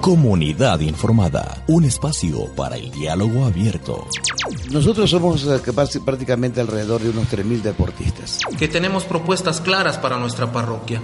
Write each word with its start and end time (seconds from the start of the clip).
Comunidad 0.00 0.80
informada, 0.80 1.62
un 1.66 1.84
espacio 1.84 2.46
para 2.56 2.76
el 2.76 2.90
diálogo 2.90 3.44
abierto. 3.44 4.08
Nosotros 4.72 5.10
somos 5.10 5.46
eh, 5.46 5.60
prácticamente 6.04 6.60
alrededor 6.62 7.02
de 7.02 7.10
unos 7.10 7.30
3.000 7.30 7.60
deportistas. 7.60 8.40
Que 8.58 8.66
tenemos 8.66 9.04
propuestas 9.04 9.60
claras 9.60 9.98
para 9.98 10.16
nuestra 10.16 10.50
parroquia. 10.50 11.02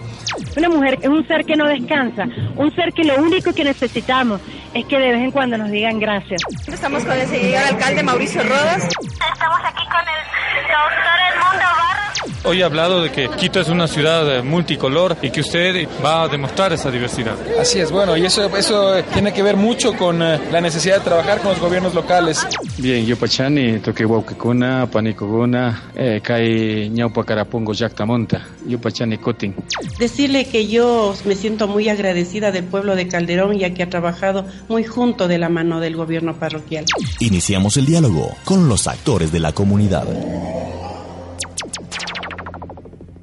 Una 0.56 0.70
mujer 0.70 0.98
es 1.02 1.08
un 1.08 1.26
ser 1.26 1.44
que 1.44 1.56
no 1.56 1.66
descansa, 1.66 2.26
un 2.56 2.74
ser 2.74 2.92
que 2.94 3.04
lo 3.04 3.22
único 3.22 3.52
que 3.52 3.64
necesitamos 3.64 4.40
es 4.72 4.86
que 4.86 4.98
de 4.98 5.12
vez 5.12 5.22
en 5.22 5.30
cuando 5.30 5.58
nos 5.58 5.70
digan 5.70 6.00
gracias. 6.00 6.40
Estamos 6.66 7.04
con 7.04 7.18
el 7.18 7.28
señor 7.28 7.64
alcalde 7.64 8.02
Mauricio 8.02 8.42
Rodas. 8.42 8.82
Estamos 8.84 9.60
aquí 9.64 9.84
con 9.88 10.00
el 10.00 10.62
doctor 10.68 11.18
Edmundo 11.28 11.66
Barros. 11.76 11.99
Hoy 12.44 12.62
ha 12.62 12.66
hablado 12.66 13.02
de 13.02 13.10
que 13.10 13.28
Quito 13.28 13.60
es 13.60 13.68
una 13.68 13.86
ciudad 13.86 14.38
eh, 14.38 14.42
multicolor 14.42 15.16
y 15.22 15.30
que 15.30 15.40
usted 15.40 15.86
va 16.04 16.22
a 16.22 16.28
demostrar 16.28 16.72
esa 16.72 16.90
diversidad. 16.90 17.36
Así 17.60 17.80
es, 17.80 17.90
bueno, 17.90 18.16
y 18.16 18.24
eso, 18.24 18.54
eso 18.56 18.94
tiene 19.12 19.32
que 19.32 19.42
ver 19.42 19.56
mucho 19.56 19.92
con 19.94 20.22
eh, 20.22 20.40
la 20.50 20.60
necesidad 20.60 20.98
de 20.98 21.04
trabajar 21.04 21.40
con 21.40 21.52
los 21.52 21.60
gobiernos 21.60 21.94
locales. 21.94 22.46
Bien, 22.78 23.04
yo 23.06 23.16
pachani, 23.16 23.78
toque 23.80 24.04
huauquicuna, 24.04 24.88
panicoguna, 24.90 25.90
eh, 25.94 26.20
kai 26.22 26.90
ñaupa 26.90 27.24
carapongo 27.24 27.72
yactamonta, 27.72 28.46
yo 28.66 28.80
pachani 28.80 29.18
cotin. 29.18 29.54
Decirle 29.98 30.46
que 30.46 30.66
yo 30.66 31.14
me 31.24 31.34
siento 31.34 31.68
muy 31.68 31.88
agradecida 31.88 32.52
del 32.52 32.64
pueblo 32.64 32.96
de 32.96 33.08
Calderón 33.08 33.58
ya 33.58 33.74
que 33.74 33.82
ha 33.82 33.90
trabajado 33.90 34.44
muy 34.68 34.84
junto 34.84 35.28
de 35.28 35.38
la 35.38 35.48
mano 35.48 35.80
del 35.80 35.96
gobierno 35.96 36.34
parroquial. 36.34 36.84
Iniciamos 37.20 37.76
el 37.76 37.86
diálogo 37.86 38.36
con 38.44 38.68
los 38.68 38.86
actores 38.86 39.32
de 39.32 39.40
la 39.40 39.52
comunidad. 39.52 40.06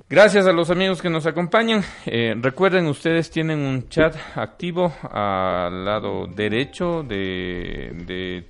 Gracias 0.10 0.48
a 0.48 0.54
los 0.54 0.70
amigos 0.70 1.02
que 1.02 1.10
nos 1.10 1.26
acompañan. 1.26 1.84
Eh, 2.06 2.34
recuerden, 2.40 2.88
ustedes 2.88 3.30
tienen 3.30 3.60
un 3.60 3.90
chat 3.90 4.16
activo 4.36 4.94
al 5.12 5.84
lado 5.84 6.28
derecho 6.28 7.04
de, 7.04 7.92
de 8.06 8.46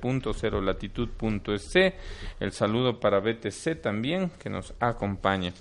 www.cerolatitud.es. 0.00 1.74
El 2.40 2.52
saludo 2.52 2.98
para 2.98 3.20
BTC 3.20 3.82
también, 3.82 4.30
que 4.42 4.48
nos 4.48 4.72
acompaña. 4.80 5.52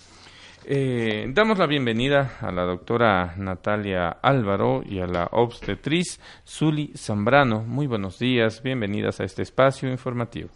Eh, 0.64 1.26
damos 1.34 1.58
la 1.58 1.68
bienvenida 1.68 2.38
a 2.40 2.50
la 2.54 2.64
doctora 2.64 3.34
Natalia 3.36 4.12
Álvaro 4.22 4.82
y 4.88 5.02
a 5.02 5.08
la 5.08 5.28
obstetriz 5.34 6.22
Zuli 6.48 6.94
Zambrano. 6.96 7.60
Muy 7.64 7.86
buenos 7.86 8.18
días, 8.18 8.64
bienvenidas 8.64 9.20
a 9.20 9.26
este 9.26 9.42
espacio 9.42 9.92
informativo. 9.92 10.48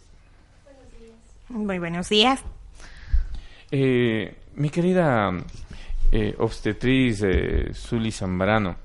Muy 1.50 1.78
buenos 1.78 2.08
días. 2.08 2.42
Eh, 3.70 4.34
mi 4.56 4.70
querida 4.70 5.30
eh, 6.10 6.34
obstetriz 6.38 7.22
eh, 7.22 7.72
Zuli 7.72 8.10
Zambrano, 8.10 8.76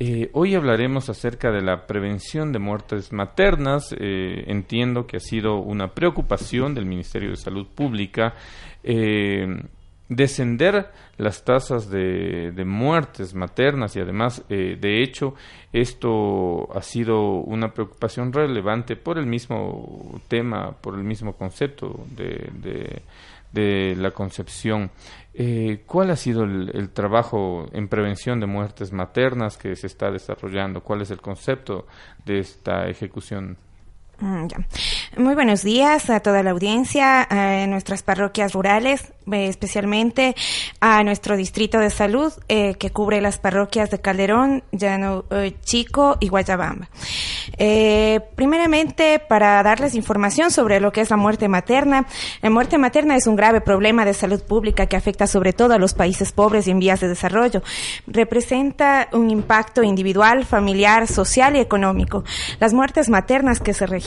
eh, 0.00 0.30
hoy 0.32 0.54
hablaremos 0.54 1.08
acerca 1.08 1.52
de 1.52 1.62
la 1.62 1.86
prevención 1.86 2.52
de 2.52 2.58
muertes 2.58 3.12
maternas. 3.12 3.94
Eh, 3.98 4.44
entiendo 4.48 5.06
que 5.06 5.18
ha 5.18 5.20
sido 5.20 5.58
una 5.58 5.94
preocupación 5.94 6.74
del 6.74 6.86
Ministerio 6.86 7.30
de 7.30 7.36
Salud 7.36 7.66
Pública 7.72 8.34
eh, 8.82 9.46
descender 10.08 10.90
las 11.18 11.44
tasas 11.44 11.90
de, 11.90 12.52
muertes 12.64 13.34
maternas 13.34 13.96
y 13.96 14.00
además, 14.00 14.44
eh, 14.48 14.76
de 14.80 15.02
hecho, 15.02 15.34
esto 15.72 16.68
ha 16.76 16.82
sido 16.82 17.40
una 17.40 17.72
preocupación 17.72 18.32
relevante 18.32 18.96
por 18.96 19.18
el 19.18 19.26
mismo 19.26 20.20
tema, 20.28 20.72
por 20.80 20.94
el 20.94 21.04
mismo 21.04 21.32
concepto 21.32 22.06
de, 22.16 22.50
de 22.54 23.02
de 23.52 23.94
la 23.96 24.10
concepción. 24.10 24.90
Eh, 25.34 25.82
¿Cuál 25.86 26.10
ha 26.10 26.16
sido 26.16 26.44
el, 26.44 26.70
el, 26.74 26.90
trabajo 26.90 27.66
en 27.72 27.88
prevención 27.88 28.40
de 28.40 28.46
muertes 28.46 28.92
maternas 28.92 29.56
que 29.56 29.76
se 29.76 29.86
está 29.86 30.10
desarrollando? 30.10 30.82
¿Cuál 30.82 31.02
es 31.02 31.10
el 31.10 31.20
concepto 31.20 31.86
de 32.24 32.38
esta 32.38 32.88
ejecución? 32.88 33.58
Mm. 34.18 34.46
Muy 35.18 35.34
buenos 35.34 35.62
días 35.62 36.08
a 36.08 36.20
toda 36.20 36.42
la 36.42 36.52
audiencia, 36.52 37.26
a 37.28 37.66
nuestras 37.66 38.02
parroquias 38.02 38.54
rurales, 38.54 39.12
eh, 39.30 39.48
especialmente 39.48 40.34
a 40.80 41.02
nuestro 41.04 41.36
distrito 41.36 41.78
de 41.78 41.90
salud 41.90 42.32
eh, 42.48 42.76
que 42.76 42.90
cubre 42.90 43.20
las 43.20 43.38
parroquias 43.38 43.90
de 43.90 44.00
Calderón, 44.00 44.64
Llano 44.72 45.24
eh, 45.30 45.54
Chico 45.62 46.16
y 46.20 46.28
Guayabamba. 46.28 46.88
Eh, 47.58 48.20
primeramente, 48.34 49.18
para 49.18 49.62
darles 49.62 49.94
información 49.94 50.50
sobre 50.50 50.80
lo 50.80 50.92
que 50.92 51.02
es 51.02 51.10
la 51.10 51.16
muerte 51.18 51.48
materna. 51.48 52.06
La 52.40 52.50
muerte 52.50 52.78
materna 52.78 53.16
es 53.16 53.26
un 53.26 53.36
grave 53.36 53.60
problema 53.60 54.04
de 54.06 54.14
salud 54.14 54.42
pública 54.42 54.86
que 54.86 54.96
afecta 54.96 55.26
sobre 55.26 55.52
todo 55.52 55.74
a 55.74 55.78
los 55.78 55.92
países 55.92 56.32
pobres 56.32 56.66
y 56.66 56.70
en 56.70 56.78
vías 56.78 57.00
de 57.00 57.08
desarrollo. 57.08 57.62
Representa 58.06 59.08
un 59.12 59.30
impacto 59.30 59.82
individual, 59.82 60.44
familiar, 60.44 61.06
social 61.06 61.56
y 61.56 61.60
económico. 61.60 62.24
Las 62.60 62.72
muertes 62.72 63.10
maternas 63.10 63.60
que 63.60 63.74
se 63.74 63.86
registran 63.86 64.05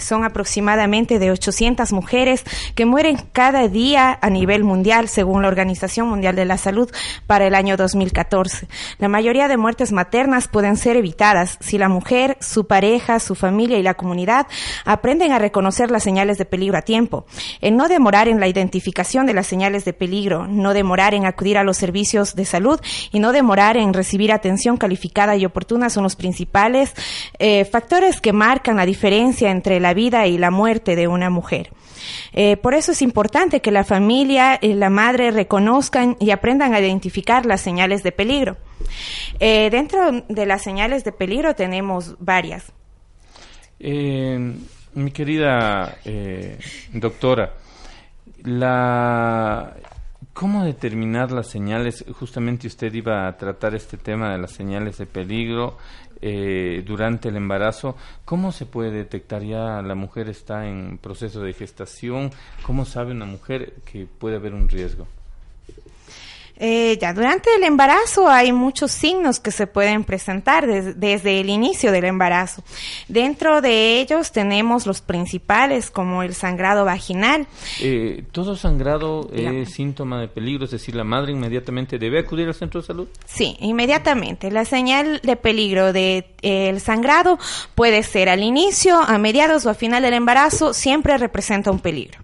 son 0.00 0.24
aproximadamente 0.24 1.18
de 1.18 1.30
800 1.30 1.92
mujeres 1.92 2.44
que 2.74 2.86
mueren 2.86 3.16
cada 3.32 3.68
día 3.68 4.18
a 4.20 4.30
nivel 4.30 4.64
mundial, 4.64 5.08
según 5.08 5.42
la 5.42 5.48
Organización 5.48 6.08
Mundial 6.08 6.34
de 6.34 6.44
la 6.44 6.58
Salud, 6.58 6.90
para 7.26 7.46
el 7.46 7.54
año 7.54 7.76
2014. 7.76 8.66
La 8.98 9.08
mayoría 9.08 9.48
de 9.48 9.56
muertes 9.56 9.92
maternas 9.92 10.48
pueden 10.48 10.76
ser 10.76 10.96
evitadas 10.96 11.56
si 11.60 11.78
la 11.78 11.88
mujer, 11.88 12.36
su 12.40 12.66
pareja, 12.66 13.20
su 13.20 13.34
familia 13.34 13.78
y 13.78 13.82
la 13.82 13.94
comunidad 13.94 14.46
aprenden 14.84 15.32
a 15.32 15.38
reconocer 15.38 15.90
las 15.90 16.02
señales 16.02 16.38
de 16.38 16.44
peligro 16.44 16.76
a 16.78 16.82
tiempo, 16.82 17.26
en 17.60 17.76
no 17.76 17.88
demorar 17.88 18.28
en 18.28 18.40
la 18.40 18.48
identificación 18.48 19.26
de 19.26 19.34
las 19.34 19.46
señales 19.46 19.84
de 19.84 19.92
peligro, 19.92 20.46
no 20.48 20.74
demorar 20.74 21.14
en 21.14 21.26
acudir 21.26 21.58
a 21.58 21.64
los 21.64 21.76
servicios 21.76 22.34
de 22.34 22.44
salud 22.44 22.80
y 23.12 23.20
no 23.20 23.32
demorar 23.32 23.76
en 23.76 23.94
recibir 23.94 24.32
atención 24.32 24.76
calificada 24.76 25.36
y 25.36 25.44
oportuna 25.44 25.90
son 25.90 26.02
los 26.02 26.16
principales 26.16 26.94
eh, 27.38 27.64
factores 27.64 28.20
que 28.20 28.32
marcan 28.32 28.76
la 28.76 28.86
diferencia 28.86 29.27
entre 29.50 29.80
la 29.80 29.94
vida 29.94 30.26
y 30.26 30.38
la 30.38 30.50
muerte 30.50 30.96
de 30.96 31.08
una 31.08 31.30
mujer. 31.30 31.70
Eh, 32.32 32.56
por 32.56 32.74
eso 32.74 32.92
es 32.92 33.02
importante 33.02 33.60
que 33.60 33.70
la 33.70 33.84
familia 33.84 34.58
y 34.60 34.74
la 34.74 34.90
madre 34.90 35.30
reconozcan 35.30 36.16
y 36.20 36.30
aprendan 36.30 36.74
a 36.74 36.80
identificar 36.80 37.46
las 37.46 37.60
señales 37.60 38.02
de 38.02 38.12
peligro. 38.12 38.56
Eh, 39.40 39.68
dentro 39.70 40.24
de 40.28 40.46
las 40.46 40.62
señales 40.62 41.04
de 41.04 41.12
peligro 41.12 41.54
tenemos 41.54 42.16
varias. 42.18 42.72
Eh, 43.80 44.56
mi 44.94 45.10
querida 45.12 45.98
eh, 46.04 46.58
doctora, 46.92 47.54
¿cómo 50.32 50.64
determinar 50.64 51.30
las 51.30 51.48
señales? 51.48 52.04
Justamente 52.18 52.66
usted 52.66 52.92
iba 52.94 53.28
a 53.28 53.36
tratar 53.36 53.74
este 53.74 53.96
tema 53.96 54.32
de 54.32 54.38
las 54.38 54.52
señales 54.52 54.98
de 54.98 55.06
peligro 55.06 55.76
eh, 56.20 56.82
durante 56.86 57.28
el 57.28 57.36
embarazo. 57.36 57.96
¿Cómo 58.24 58.52
se 58.52 58.66
puede 58.66 58.90
detectar 58.90 59.42
ya 59.42 59.82
la 59.82 59.94
mujer 59.94 60.28
está 60.28 60.66
en 60.66 60.98
proceso 60.98 61.40
de 61.42 61.52
gestación? 61.52 62.30
¿Cómo 62.62 62.84
sabe 62.84 63.12
una 63.12 63.26
mujer 63.26 63.74
que 63.84 64.06
puede 64.06 64.36
haber 64.36 64.54
un 64.54 64.68
riesgo? 64.68 65.06
Eh, 66.58 66.98
ya 67.00 67.12
durante 67.14 67.54
el 67.54 67.62
embarazo 67.62 68.28
hay 68.28 68.52
muchos 68.52 68.90
signos 68.90 69.38
que 69.38 69.52
se 69.52 69.66
pueden 69.66 70.04
presentar 70.04 70.66
des, 70.66 70.98
desde 70.98 71.40
el 71.40 71.50
inicio 71.50 71.92
del 71.92 72.04
embarazo. 72.04 72.62
Dentro 73.06 73.60
de 73.60 74.00
ellos 74.00 74.32
tenemos 74.32 74.86
los 74.86 75.00
principales 75.00 75.90
como 75.90 76.22
el 76.22 76.34
sangrado 76.34 76.84
vaginal. 76.84 77.46
Eh, 77.80 78.24
¿Todo 78.32 78.56
sangrado 78.56 79.30
es 79.32 79.70
síntoma 79.72 80.20
de 80.20 80.28
peligro? 80.28 80.64
Es 80.64 80.72
decir, 80.72 80.94
¿la 80.94 81.04
madre 81.04 81.32
inmediatamente 81.32 81.98
debe 81.98 82.18
acudir 82.18 82.48
al 82.48 82.54
centro 82.54 82.80
de 82.80 82.86
salud? 82.86 83.08
Sí, 83.26 83.56
inmediatamente. 83.60 84.50
La 84.50 84.64
señal 84.64 85.20
de 85.22 85.36
peligro 85.36 85.92
del 85.92 86.24
de, 86.42 86.70
eh, 86.76 86.80
sangrado 86.80 87.38
puede 87.74 88.02
ser 88.02 88.28
al 88.28 88.42
inicio, 88.42 89.00
a 89.00 89.18
mediados 89.18 89.66
o 89.66 89.70
a 89.70 89.74
final 89.74 90.02
del 90.02 90.14
embarazo, 90.14 90.74
siempre 90.74 91.16
representa 91.18 91.70
un 91.70 91.78
peligro. 91.78 92.20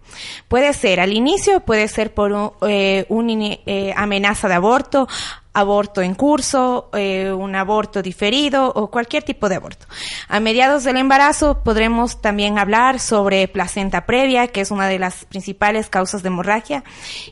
Puede 0.48 0.72
ser 0.72 1.00
al 1.00 1.12
inicio, 1.12 1.60
puede 1.60 1.88
ser 1.88 2.14
por 2.14 2.32
un, 2.32 2.50
eh, 2.68 3.06
un 3.08 3.30
eh, 3.30 3.92
amenaza 4.24 4.48
de 4.48 4.54
aborto, 4.54 5.06
aborto 5.54 6.02
en 6.02 6.14
curso, 6.14 6.90
eh, 6.92 7.32
un 7.32 7.54
aborto 7.54 8.02
diferido 8.02 8.72
o 8.74 8.90
cualquier 8.90 9.22
tipo 9.22 9.48
de 9.48 9.54
aborto. 9.54 9.86
A 10.28 10.40
mediados 10.40 10.82
del 10.82 10.96
embarazo 10.96 11.62
podremos 11.62 12.20
también 12.20 12.58
hablar 12.58 12.98
sobre 12.98 13.46
placenta 13.46 14.04
previa, 14.04 14.48
que 14.48 14.60
es 14.60 14.72
una 14.72 14.88
de 14.88 14.98
las 14.98 15.24
principales 15.24 15.88
causas 15.88 16.22
de 16.22 16.28
hemorragia, 16.28 16.82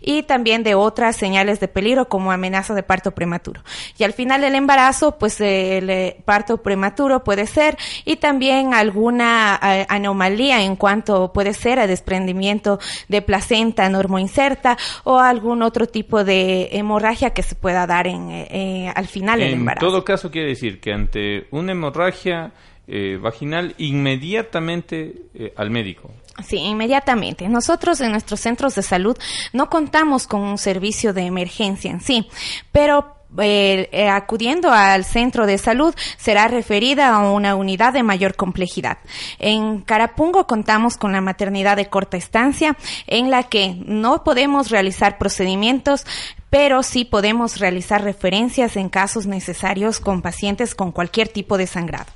y 0.01 0.23
también 0.23 0.63
de 0.63 0.77
otras 0.77 1.17
señales 1.17 1.59
de 1.59 1.67
peligro 1.67 2.09
como 2.09 2.31
amenaza 2.31 2.75
de 2.75 2.85
parto 2.85 3.11
prematuro. 3.11 3.63
Y 3.99 4.05
al 4.05 4.13
final 4.13 4.41
del 4.41 4.55
embarazo, 4.55 5.19
pues 5.19 5.41
el 5.41 5.91
eh, 5.91 6.23
parto 6.25 6.63
prematuro 6.63 7.25
puede 7.25 7.47
ser 7.47 7.77
y 8.05 8.17
también 8.17 8.73
alguna 8.73 9.59
eh, 9.63 9.87
anomalía 9.89 10.63
en 10.63 10.77
cuanto 10.77 11.33
puede 11.33 11.55
ser 11.55 11.81
a 11.81 11.89
desprendimiento 11.89 12.79
de 13.09 13.21
placenta 13.21 13.89
normoinserta 13.89 14.79
o 15.03 15.19
algún 15.19 15.63
otro 15.63 15.89
tipo 15.89 16.23
de 16.23 16.69
hemorragia 16.73 17.31
que 17.31 17.43
se 17.43 17.57
pueda 17.57 17.87
dar 17.87 18.07
en, 18.07 18.12
eh, 18.15 18.93
al 18.95 19.07
final 19.07 19.41
del 19.41 19.55
embarazo. 19.55 19.87
En 19.87 19.93
todo 19.93 20.05
caso, 20.05 20.31
quiere 20.31 20.49
decir 20.49 20.81
que 20.81 20.93
ante 20.93 21.47
una 21.51 21.73
hemorragia 21.73 22.53
eh, 22.87 23.19
vaginal, 23.21 23.75
inmediatamente 23.79 25.15
eh, 25.35 25.53
al 25.57 25.71
médico. 25.71 26.11
Sí, 26.45 26.57
inmediatamente. 26.57 27.49
Nosotros 27.49 28.01
en 28.01 28.11
nuestros 28.11 28.41
centros 28.41 28.75
de 28.75 28.83
salud 28.83 29.17
no 29.53 29.69
contamos 29.69 30.27
con 30.27 30.41
un 30.41 30.59
servicio 30.59 31.13
de 31.13 31.23
emergencia 31.23 31.91
en 31.91 32.01
sí, 32.01 32.27
pero 32.73 33.23
eh, 33.39 33.89
eh, 33.93 34.09
acudiendo 34.09 34.71
al 34.71 35.07
centro 35.07 35.47
de 35.47 35.57
salud 35.57 35.95
será 36.19 36.49
referida 36.49 37.15
a 37.15 37.31
una 37.31 37.55
unidad 37.55 37.95
de 37.95 38.03
mayor 38.03 38.37
complejidad. 38.37 38.99
En 39.39 39.81
Carapungo 39.81 40.47
contamos 40.47 40.99
con 40.99 41.13
la 41.13 41.23
maternidad 41.23 41.77
de 41.77 41.89
corta 41.89 42.19
estancia 42.19 42.77
en 43.07 43.31
la 43.31 43.45
que 43.45 43.75
no 43.87 44.23
podemos 44.23 44.71
realizar 44.71 45.17
procedimientos 45.17 46.05
pero 46.53 46.83
sí 46.83 47.07
podemos 47.07 47.59
realizar 47.61 48.05
referencias 48.05 48.77
en 48.77 48.91
casos 48.91 49.27
necesarios 49.27 50.01
con 50.01 50.21
pacientes 50.21 50.75
con 50.75 50.93
cualquier 50.93 51.29
tipo 51.29 51.57
de 51.57 51.67
sangrado. 51.67 52.13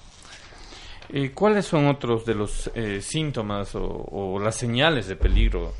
Eh, 1.09 1.31
¿Cuáles 1.33 1.65
son 1.65 1.87
otros 1.87 2.27
de 2.27 2.35
los 2.35 2.71
síntomas 3.01 3.75
o, 3.75 3.83
o 3.83 4.39
las 4.39 4.57
señales 4.57 5.07
de 5.07 5.17
peligro 5.17 5.73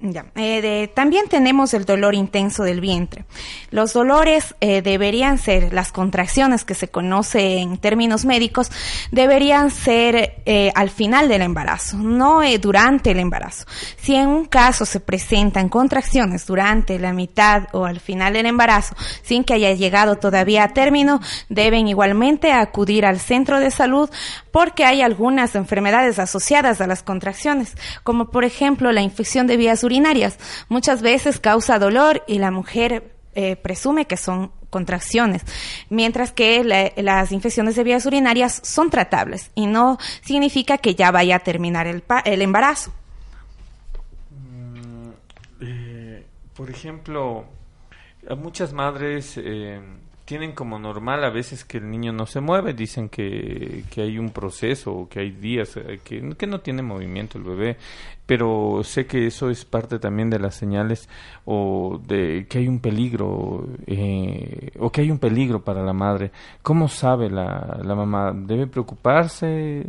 Eh, 0.00 0.92
también 0.94 1.26
tenemos 1.28 1.74
el 1.74 1.84
dolor 1.84 2.14
intenso 2.14 2.62
del 2.62 2.80
vientre. 2.80 3.24
Los 3.72 3.92
dolores 3.92 4.54
eh, 4.60 4.80
deberían 4.80 5.38
ser, 5.38 5.72
las 5.72 5.90
contracciones 5.90 6.64
que 6.64 6.74
se 6.74 6.86
conoce 6.88 7.58
en 7.58 7.78
términos 7.78 8.24
médicos, 8.24 8.70
deberían 9.10 9.72
ser 9.72 10.40
eh, 10.46 10.70
al 10.76 10.90
final 10.90 11.28
del 11.28 11.42
embarazo, 11.42 11.96
no 11.96 12.42
durante 12.60 13.10
el 13.10 13.18
embarazo. 13.18 13.66
Si 13.96 14.14
en 14.14 14.28
un 14.28 14.44
caso 14.44 14.86
se 14.86 15.00
presentan 15.00 15.68
contracciones 15.68 16.46
durante 16.46 16.98
la 17.00 17.12
mitad 17.12 17.64
o 17.72 17.84
al 17.84 17.98
final 17.98 18.34
del 18.34 18.46
embarazo, 18.46 18.94
sin 19.22 19.42
que 19.42 19.54
haya 19.54 19.72
llegado 19.72 20.16
todavía 20.16 20.62
a 20.62 20.68
término, 20.74 21.20
deben 21.48 21.88
igualmente 21.88 22.52
acudir 22.52 23.04
al 23.04 23.18
centro 23.18 23.58
de 23.58 23.72
salud 23.72 24.08
porque 24.52 24.84
hay 24.84 25.02
algunas 25.02 25.56
enfermedades 25.56 26.20
asociadas 26.20 26.80
a 26.80 26.86
las 26.86 27.02
contracciones, 27.02 27.74
como 28.04 28.30
por 28.30 28.44
ejemplo 28.44 28.92
la 28.92 29.02
infección 29.02 29.48
de 29.48 29.56
vías 29.56 29.82
urinarias. 29.88 30.38
Muchas 30.68 31.02
veces 31.02 31.40
causa 31.40 31.78
dolor 31.78 32.22
y 32.26 32.38
la 32.38 32.50
mujer 32.50 33.12
eh, 33.34 33.56
presume 33.56 34.06
que 34.06 34.16
son 34.16 34.52
contracciones, 34.70 35.42
mientras 35.88 36.32
que 36.32 36.92
las 36.96 37.32
infecciones 37.32 37.74
de 37.74 37.84
vías 37.84 38.04
urinarias 38.04 38.60
son 38.62 38.90
tratables 38.90 39.50
y 39.54 39.66
no 39.66 39.98
significa 40.20 40.76
que 40.76 40.94
ya 40.94 41.10
vaya 41.10 41.36
a 41.36 41.38
terminar 41.38 41.86
el, 41.86 42.02
el 42.24 42.42
embarazo. 42.42 42.92
Mm, 44.30 45.08
eh, 45.62 46.26
por 46.54 46.68
ejemplo, 46.70 47.46
muchas 48.36 48.72
madres 48.72 49.34
eh, 49.38 49.80
tienen 50.28 50.52
como 50.52 50.78
normal 50.78 51.24
a 51.24 51.30
veces 51.30 51.64
que 51.64 51.78
el 51.78 51.90
niño 51.90 52.12
no 52.12 52.26
se 52.26 52.42
mueve, 52.42 52.74
dicen 52.74 53.08
que, 53.08 53.84
que 53.90 54.02
hay 54.02 54.18
un 54.18 54.28
proceso, 54.28 55.08
que 55.10 55.20
hay 55.20 55.30
días 55.30 55.78
eh, 55.78 56.00
que, 56.04 56.34
que, 56.36 56.46
no 56.46 56.60
tiene 56.60 56.82
movimiento 56.82 57.38
el 57.38 57.44
bebé, 57.44 57.78
pero 58.26 58.82
sé 58.84 59.06
que 59.06 59.26
eso 59.26 59.48
es 59.48 59.64
parte 59.64 59.98
también 59.98 60.28
de 60.28 60.38
las 60.38 60.54
señales 60.54 61.08
o 61.46 61.98
de 62.06 62.46
que 62.46 62.58
hay 62.58 62.68
un 62.68 62.80
peligro 62.80 63.66
eh, 63.86 64.70
o 64.78 64.92
que 64.92 65.00
hay 65.00 65.10
un 65.10 65.18
peligro 65.18 65.64
para 65.64 65.82
la 65.82 65.94
madre. 65.94 66.30
¿Cómo 66.60 66.88
sabe 66.88 67.30
la, 67.30 67.80
la 67.82 67.94
mamá? 67.94 68.34
¿Debe 68.36 68.66
preocuparse? 68.66 69.82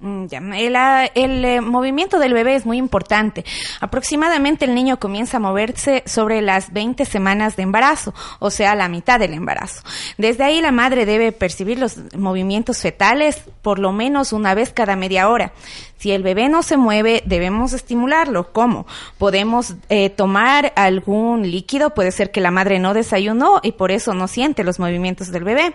Mm, 0.00 0.26
el, 0.54 0.76
ah, 0.76 1.10
eh, 1.14 1.60
movimiento 1.60 2.18
del 2.18 2.34
bebé 2.34 2.54
es 2.54 2.66
muy 2.66 2.76
importante. 2.76 3.44
Aproximadamente 3.80 4.64
el 4.64 4.74
niño 4.74 4.98
comienza 4.98 5.38
a 5.38 5.40
moverse 5.40 6.02
sobre 6.06 6.42
las 6.42 6.72
20 6.72 7.04
semanas 7.04 7.56
de 7.56 7.62
embarazo, 7.62 8.14
o 8.38 8.50
sea, 8.50 8.74
la 8.74 8.88
mitad 8.88 9.18
del 9.18 9.32
embarazo. 9.32 9.82
Desde 10.18 10.44
ahí 10.44 10.60
la 10.60 10.72
madre 10.72 11.06
debe 11.06 11.32
percibir 11.32 11.78
los 11.78 11.96
movimientos 12.14 12.82
fetales 12.82 13.42
por 13.62 13.78
lo 13.78 13.92
menos 13.92 14.32
una 14.32 14.54
vez 14.54 14.72
cada 14.72 14.96
media 14.96 15.28
hora. 15.28 15.52
Si 15.98 16.12
el 16.12 16.22
bebé 16.22 16.48
no 16.48 16.62
se 16.62 16.76
mueve, 16.76 17.22
debemos 17.24 17.72
estimularlo. 17.72 18.52
¿Cómo? 18.52 18.86
Podemos 19.18 19.74
eh, 19.88 20.10
tomar 20.10 20.72
algún 20.76 21.50
líquido, 21.50 21.90
puede 21.90 22.12
ser 22.12 22.30
que 22.30 22.40
la 22.40 22.50
madre 22.50 22.78
no 22.78 22.92
desayunó 22.92 23.60
y 23.62 23.72
por 23.72 23.90
eso 23.90 24.12
no 24.12 24.28
siente 24.28 24.62
los 24.62 24.78
movimientos 24.78 25.32
del 25.32 25.44
bebé. 25.44 25.74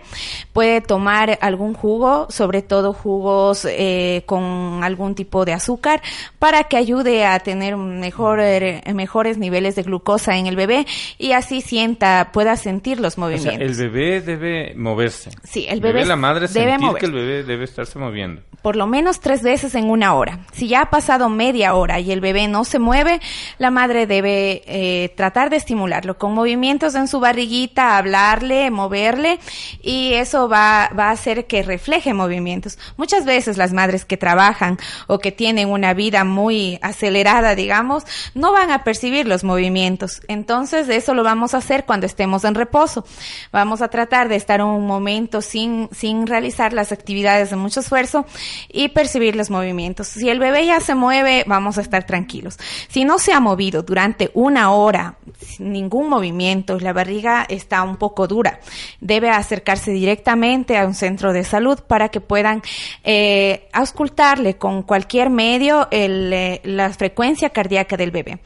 Puede 0.53 0.81
tomar 0.81 1.39
algún 1.41 1.73
jugo, 1.73 2.27
sobre 2.29 2.61
todo 2.61 2.93
jugos 2.93 3.65
eh, 3.69 4.23
con 4.27 4.83
algún 4.83 5.15
tipo 5.15 5.43
de 5.43 5.53
azúcar, 5.53 6.01
para 6.37 6.65
que 6.65 6.77
ayude 6.77 7.25
a 7.25 7.39
tener 7.39 7.75
mejor, 7.77 8.39
eh, 8.41 8.83
mejores 8.93 9.37
niveles 9.39 9.75
de 9.75 9.83
glucosa 9.83 10.37
en 10.37 10.45
el 10.45 10.55
bebé 10.55 10.85
y 11.17 11.31
así 11.31 11.61
sienta, 11.61 12.29
pueda 12.31 12.57
sentir 12.57 12.99
los 12.99 13.17
movimientos. 13.17 13.59
el 13.59 13.73
bebé 13.75 14.21
debe 14.21 14.75
moverse. 14.75 15.31
Sí, 15.43 15.65
el 15.67 15.81
bebé 15.81 16.05
la 16.05 16.15
madre 16.15 16.47
debe 16.47 16.71
sentir 16.77 16.97
que 16.99 17.05
el 17.05 17.11
bebé 17.11 17.43
debe 17.43 17.63
estarse 17.63 17.97
moviendo. 17.97 18.41
Por 18.61 18.75
lo 18.75 18.87
menos 18.87 19.19
tres 19.19 19.41
veces 19.41 19.75
en 19.75 19.89
una 19.89 20.13
hora. 20.13 20.39
Si 20.51 20.67
ya 20.67 20.81
ha 20.81 20.89
pasado 20.89 21.29
media 21.29 21.73
hora 21.73 21.99
y 21.99 22.11
el 22.11 22.21
bebé 22.21 22.47
no 22.47 22.63
se 22.63 22.79
mueve, 22.79 23.19
la 23.57 23.71
madre 23.71 24.05
debe 24.05 24.61
eh, 24.65 25.09
tratar 25.15 25.49
de 25.49 25.57
estimularlo 25.57 26.17
con 26.17 26.33
movimientos 26.33 26.95
en 26.95 27.07
su 27.07 27.19
barriguita, 27.19 27.97
hablarle, 27.97 28.69
moverle 28.69 29.39
y 29.81 30.13
eso 30.13 30.47
va, 30.47 30.89
va 30.97 31.09
a 31.09 31.11
hacer 31.11 31.47
que 31.47 31.63
refleje 31.63 32.13
movimientos. 32.13 32.77
Muchas 32.97 33.25
veces 33.25 33.57
las 33.57 33.73
madres 33.73 34.05
que 34.05 34.17
trabajan 34.17 34.77
o 35.07 35.19
que 35.19 35.31
tienen 35.31 35.69
una 35.69 35.93
vida 35.93 36.23
muy 36.23 36.79
acelerada, 36.81 37.55
digamos, 37.55 38.05
no 38.35 38.51
van 38.51 38.71
a 38.71 38.83
percibir 38.83 39.27
los 39.27 39.43
movimientos. 39.43 40.21
Entonces, 40.27 40.89
eso 40.89 41.13
lo 41.13 41.23
vamos 41.23 41.53
a 41.53 41.57
hacer 41.57 41.85
cuando 41.85 42.05
estemos 42.05 42.43
en 42.43 42.55
reposo. 42.55 43.05
Vamos 43.51 43.81
a 43.81 43.87
tratar 43.87 44.29
de 44.29 44.35
estar 44.35 44.61
un 44.61 44.85
momento 44.85 45.41
sin, 45.41 45.89
sin 45.91 46.27
realizar 46.27 46.73
las 46.73 46.91
actividades 46.91 47.49
de 47.49 47.55
mucho 47.55 47.79
esfuerzo 47.79 48.25
y 48.71 48.89
percibir 48.89 49.35
los 49.35 49.49
movimientos. 49.49 50.07
Si 50.07 50.29
el 50.29 50.39
bebé 50.39 50.65
ya 50.65 50.79
se 50.79 50.95
mueve, 50.95 51.43
vamos 51.47 51.77
a 51.77 51.81
estar 51.81 52.05
tranquilos. 52.05 52.57
Si 52.87 53.05
no 53.05 53.19
se 53.19 53.33
ha 53.33 53.39
movido 53.39 53.83
durante 53.83 54.31
una 54.33 54.71
hora, 54.71 55.15
sin 55.39 55.71
ningún 55.71 56.09
movimiento, 56.09 56.79
la 56.79 56.93
barriga 56.93 57.45
está 57.47 57.83
un 57.83 57.97
poco 57.97 58.27
dura, 58.27 58.59
debe 58.99 59.29
acercarse 59.29 59.91
directamente 59.91 60.77
a 60.77 60.85
un 60.85 60.93
centro 60.93 61.33
de 61.33 61.43
salud 61.43 61.79
para 61.87 62.09
que 62.09 62.21
puedan 62.21 62.61
eh, 63.03 63.67
auscultarle 63.73 64.57
con 64.57 64.83
cualquier 64.83 65.29
medio 65.29 65.87
el, 65.91 66.31
eh, 66.33 66.61
la 66.63 66.89
frecuencia 66.91 67.49
cardíaca 67.49 67.97
del 67.97 68.11
bebé. 68.11 68.39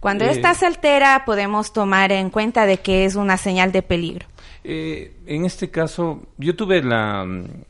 Cuando 0.00 0.24
eh, 0.24 0.30
esta 0.30 0.54
se 0.54 0.66
altera, 0.66 1.24
podemos 1.24 1.72
tomar 1.72 2.12
en 2.12 2.30
cuenta 2.30 2.66
de 2.66 2.78
que 2.78 3.04
es 3.04 3.16
una 3.16 3.36
señal 3.36 3.72
de 3.72 3.82
peligro. 3.82 4.26
Eh, 4.62 5.16
en 5.26 5.46
este 5.46 5.70
caso, 5.70 6.22
yo 6.36 6.54
tuve 6.54 6.82
la, 6.82 7.26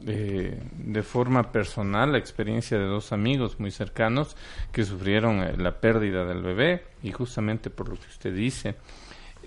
eh, 0.06 0.61
de 0.76 1.02
forma 1.02 1.52
personal 1.52 2.12
la 2.12 2.18
experiencia 2.18 2.78
de 2.78 2.85
dos 2.85 3.12
amigos 3.12 3.61
muy 3.61 3.70
cercanos 3.70 4.37
que 4.73 4.85
sufrieron 4.85 5.40
eh, 5.40 5.56
la 5.56 5.80
pérdida 5.80 6.25
del 6.25 6.42
bebé 6.42 6.85
y 7.02 7.12
justamente 7.12 7.70
por 7.70 7.88
lo 7.88 7.94
que 7.94 8.09
usted 8.09 8.35
dice, 8.35 8.75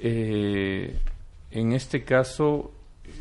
en 0.01 1.71
este 1.73 2.03
caso 2.03 2.71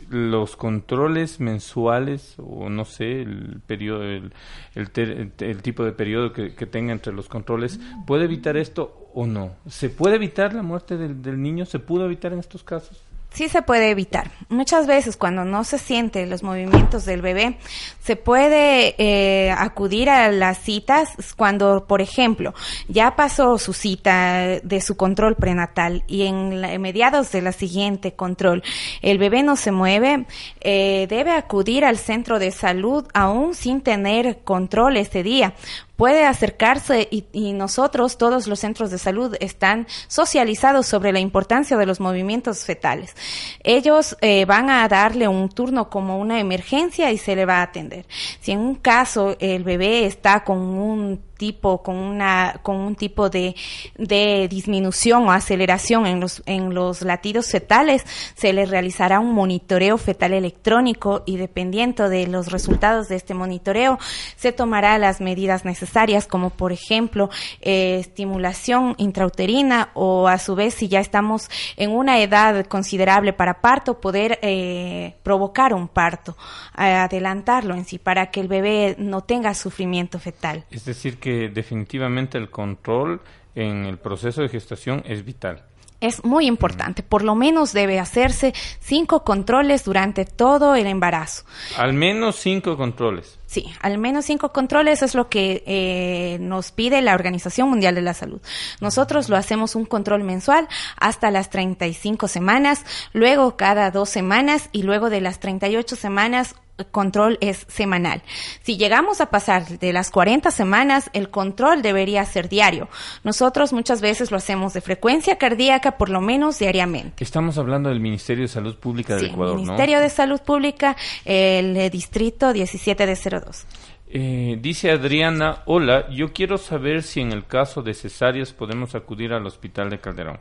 los 0.08 0.56
controles 0.56 1.40
mensuales 1.40 2.34
o 2.38 2.68
no 2.68 2.84
sé 2.84 3.22
el 3.22 3.60
periodo 3.66 4.04
el, 4.04 4.32
el, 4.74 5.62
tipo 5.62 5.84
de 5.84 5.92
periodo 5.92 6.32
que, 6.32 6.50
tenga 6.66 6.92
entre 6.92 7.12
los 7.12 7.28
controles 7.28 7.78
puede 8.06 8.24
evitar 8.24 8.56
esto 8.56 9.10
o 9.14 9.26
no 9.26 9.56
se 9.68 9.90
puede 9.90 10.16
evitar 10.16 10.54
la 10.54 10.62
muerte 10.62 10.96
del 10.96 11.42
niño 11.42 11.66
se 11.66 11.78
pudo 11.78 12.04
evitar 12.06 12.32
en 12.32 12.38
estos 12.38 12.62
casos 12.62 13.02
sí 13.32 13.48
se 13.48 13.62
puede 13.62 13.90
evitar. 13.90 14.30
Muchas 14.48 14.86
veces 14.86 15.16
cuando 15.16 15.44
no 15.44 15.64
se 15.64 15.78
sienten 15.78 16.30
los 16.30 16.42
movimientos 16.42 17.04
del 17.04 17.22
bebé, 17.22 17.58
se 18.00 18.16
puede 18.16 18.94
eh, 18.98 19.50
acudir 19.50 20.10
a 20.10 20.30
las 20.30 20.58
citas 20.58 21.10
cuando, 21.36 21.86
por 21.86 22.00
ejemplo, 22.00 22.54
ya 22.88 23.16
pasó 23.16 23.58
su 23.58 23.72
cita 23.72 24.60
de 24.62 24.80
su 24.80 24.96
control 24.96 25.36
prenatal 25.36 26.04
y 26.06 26.22
en, 26.22 26.60
mediados 26.80 27.32
de 27.32 27.42
la 27.42 27.52
siguiente 27.52 28.12
control 28.12 28.62
el 29.00 29.18
bebé 29.18 29.42
no 29.42 29.56
se 29.56 29.72
mueve, 29.72 30.26
eh, 30.60 31.06
debe 31.08 31.32
acudir 31.32 31.84
al 31.84 31.98
centro 31.98 32.38
de 32.38 32.50
salud 32.50 33.06
aún 33.14 33.54
sin 33.54 33.80
tener 33.80 34.40
control 34.44 34.96
ese 34.96 35.22
día 35.22 35.54
puede 36.02 36.24
acercarse 36.24 37.06
y, 37.12 37.26
y 37.32 37.52
nosotros, 37.52 38.18
todos 38.18 38.48
los 38.48 38.58
centros 38.58 38.90
de 38.90 38.98
salud, 38.98 39.36
están 39.38 39.86
socializados 40.08 40.84
sobre 40.84 41.12
la 41.12 41.20
importancia 41.20 41.76
de 41.76 41.86
los 41.86 42.00
movimientos 42.00 42.64
fetales. 42.64 43.14
Ellos 43.62 44.16
eh, 44.20 44.44
van 44.44 44.68
a 44.68 44.88
darle 44.88 45.28
un 45.28 45.48
turno 45.48 45.90
como 45.90 46.18
una 46.18 46.40
emergencia 46.40 47.12
y 47.12 47.18
se 47.18 47.36
le 47.36 47.44
va 47.44 47.58
a 47.58 47.62
atender. 47.62 48.04
Si 48.40 48.50
en 48.50 48.58
un 48.58 48.74
caso 48.74 49.36
el 49.38 49.62
bebé 49.62 50.04
está 50.04 50.42
con 50.42 50.58
un 50.58 51.20
tipo, 51.42 51.82
con 51.82 51.96
una, 51.96 52.60
con 52.62 52.76
un 52.76 52.94
tipo 52.94 53.28
de, 53.28 53.56
de 53.98 54.46
disminución 54.48 55.26
o 55.26 55.32
aceleración 55.32 56.06
en 56.06 56.20
los, 56.20 56.40
en 56.46 56.72
los 56.72 57.02
latidos 57.02 57.48
fetales, 57.50 58.06
se 58.36 58.52
le 58.52 58.64
realizará 58.64 59.18
un 59.18 59.34
monitoreo 59.34 59.98
fetal 59.98 60.34
electrónico 60.34 61.24
y 61.26 61.38
dependiendo 61.38 62.08
de 62.08 62.28
los 62.28 62.52
resultados 62.52 63.08
de 63.08 63.16
este 63.16 63.34
monitoreo, 63.34 63.98
se 64.36 64.52
tomará 64.52 64.98
las 64.98 65.20
medidas 65.20 65.64
necesarias, 65.64 66.28
como 66.28 66.50
por 66.50 66.70
ejemplo, 66.70 67.28
eh, 67.60 67.96
estimulación 67.98 68.94
intrauterina 68.98 69.90
o 69.94 70.28
a 70.28 70.38
su 70.38 70.54
vez, 70.54 70.74
si 70.74 70.86
ya 70.86 71.00
estamos 71.00 71.50
en 71.76 71.90
una 71.90 72.20
edad 72.20 72.66
considerable 72.66 73.32
para 73.32 73.60
parto, 73.60 74.00
poder 74.00 74.38
eh, 74.42 75.16
provocar 75.24 75.74
un 75.74 75.88
parto, 75.88 76.36
adelantarlo 76.72 77.74
en 77.74 77.84
sí, 77.84 77.98
para 77.98 78.30
que 78.30 78.38
el 78.38 78.46
bebé 78.46 78.94
no 78.96 79.22
tenga 79.22 79.54
sufrimiento 79.54 80.20
fetal. 80.20 80.64
Es 80.70 80.84
decir, 80.84 81.18
que 81.18 81.31
definitivamente 81.52 82.38
el 82.38 82.50
control 82.50 83.20
en 83.54 83.84
el 83.84 83.98
proceso 83.98 84.42
de 84.42 84.48
gestación 84.48 85.02
es 85.06 85.24
vital. 85.24 85.64
Es 86.00 86.24
muy 86.24 86.46
importante, 86.46 87.04
por 87.04 87.22
lo 87.22 87.36
menos 87.36 87.72
debe 87.72 88.00
hacerse 88.00 88.52
cinco 88.80 89.22
controles 89.22 89.84
durante 89.84 90.24
todo 90.24 90.74
el 90.74 90.88
embarazo. 90.88 91.44
Al 91.76 91.92
menos 91.92 92.34
cinco 92.34 92.76
controles. 92.76 93.38
Sí, 93.46 93.72
al 93.82 93.98
menos 93.98 94.24
cinco 94.24 94.50
controles 94.52 95.02
es 95.02 95.14
lo 95.14 95.28
que 95.28 95.62
eh, 95.64 96.38
nos 96.40 96.72
pide 96.72 97.02
la 97.02 97.14
Organización 97.14 97.68
Mundial 97.68 97.94
de 97.94 98.02
la 98.02 98.14
Salud. 98.14 98.40
Nosotros 98.80 99.28
lo 99.28 99.36
hacemos 99.36 99.76
un 99.76 99.84
control 99.84 100.24
mensual 100.24 100.66
hasta 100.96 101.30
las 101.30 101.50
35 101.50 102.26
semanas, 102.26 102.84
luego 103.12 103.56
cada 103.56 103.92
dos 103.92 104.08
semanas 104.08 104.70
y 104.72 104.82
luego 104.82 105.08
de 105.08 105.20
las 105.20 105.38
38 105.38 105.94
semanas 105.94 106.56
control 106.86 107.38
es 107.40 107.64
semanal. 107.68 108.22
Si 108.62 108.76
llegamos 108.76 109.20
a 109.20 109.26
pasar 109.26 109.66
de 109.78 109.92
las 109.92 110.10
40 110.10 110.50
semanas, 110.50 111.10
el 111.12 111.30
control 111.30 111.82
debería 111.82 112.24
ser 112.24 112.48
diario. 112.48 112.88
Nosotros 113.24 113.72
muchas 113.72 114.00
veces 114.00 114.30
lo 114.30 114.36
hacemos 114.36 114.72
de 114.72 114.80
frecuencia 114.80 115.38
cardíaca 115.38 115.98
por 115.98 116.10
lo 116.10 116.20
menos 116.20 116.58
diariamente. 116.58 117.22
Estamos 117.22 117.58
hablando 117.58 117.88
del 117.88 118.00
Ministerio 118.00 118.42
de 118.42 118.48
Salud 118.48 118.76
Pública 118.76 119.14
del 119.14 119.26
sí, 119.26 119.30
Ecuador, 119.32 119.56
Ministerio 119.56 120.00
de 120.00 120.10
Salud 120.10 120.40
Pública, 120.40 120.96
el 121.24 121.76
eh, 121.76 121.90
distrito 121.90 122.52
17 122.52 123.06
de 123.06 123.14
02. 123.14 123.66
Eh, 124.14 124.58
dice 124.60 124.90
Adriana, 124.90 125.62
hola, 125.64 126.08
yo 126.10 126.34
quiero 126.34 126.58
saber 126.58 127.02
si 127.02 127.20
en 127.20 127.32
el 127.32 127.46
caso 127.46 127.82
de 127.82 127.94
cesáreas 127.94 128.52
podemos 128.52 128.94
acudir 128.94 129.32
al 129.32 129.46
hospital 129.46 129.88
de 129.88 130.00
Calderón. 130.00 130.38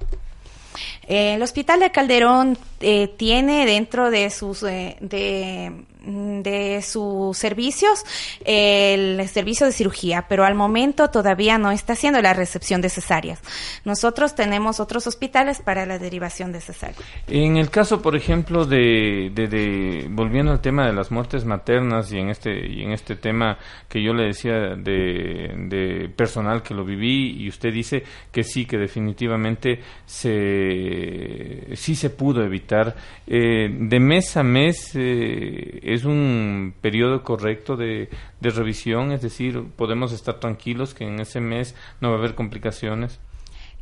Eh, 1.07 1.35
el 1.35 1.41
Hospital 1.41 1.79
de 1.79 1.91
Calderón 1.91 2.57
eh, 2.79 3.09
tiene 3.17 3.65
dentro 3.65 4.11
de 4.11 4.29
sus 4.29 4.63
eh, 4.63 4.97
de, 5.01 5.85
de 6.01 6.81
sus 6.81 7.37
servicios 7.37 8.03
el 8.43 9.27
servicio 9.29 9.65
de 9.67 9.71
cirugía, 9.71 10.25
pero 10.27 10.45
al 10.45 10.55
momento 10.55 11.09
todavía 11.09 11.57
no 11.57 11.71
está 11.71 11.93
haciendo 11.93 12.21
la 12.21 12.33
recepción 12.33 12.81
de 12.81 12.89
cesáreas. 12.89 13.41
Nosotros 13.85 14.35
tenemos 14.35 14.79
otros 14.79 15.05
hospitales 15.07 15.61
para 15.61 15.85
la 15.85 15.99
derivación 15.99 16.51
de 16.51 16.61
cesáreas. 16.61 16.99
En 17.27 17.57
el 17.57 17.69
caso, 17.69 18.01
por 18.01 18.15
ejemplo, 18.15 18.65
de, 18.65 19.31
de, 19.33 19.47
de, 19.47 20.07
volviendo 20.09 20.51
al 20.51 20.61
tema 20.61 20.87
de 20.87 20.93
las 20.93 21.11
muertes 21.11 21.45
maternas 21.45 22.11
y 22.11 22.17
en 22.17 22.29
este 22.29 22.67
y 22.67 22.83
en 22.83 22.91
este 22.91 23.15
tema 23.15 23.57
que 23.87 24.01
yo 24.01 24.13
le 24.13 24.25
decía 24.25 24.75
de, 24.75 25.53
de 25.67 26.09
personal 26.15 26.63
que 26.63 26.73
lo 26.73 26.83
viví 26.83 27.43
y 27.43 27.49
usted 27.49 27.71
dice 27.71 28.03
que 28.31 28.43
sí 28.43 28.65
que 28.65 28.77
definitivamente 28.77 29.79
se 30.05 31.75
sí 31.75 31.95
se 31.95 32.09
pudo 32.09 32.43
evitar 32.43 32.95
eh, 33.27 33.69
de 33.69 33.99
mes 33.99 34.35
a 34.37 34.43
mes 34.43 34.91
eh, 34.95 35.79
es 35.93 36.05
un 36.05 36.73
periodo 36.81 37.23
correcto 37.23 37.75
de, 37.75 38.09
de 38.39 38.49
revisión 38.49 39.11
es 39.11 39.21
decir 39.21 39.63
podemos 39.75 40.11
estar 40.11 40.39
tranquilos 40.39 40.93
que 40.93 41.05
en 41.05 41.19
ese 41.19 41.41
mes 41.41 41.75
no 41.99 42.09
va 42.09 42.15
a 42.15 42.19
haber 42.19 42.35
complicaciones 42.35 43.19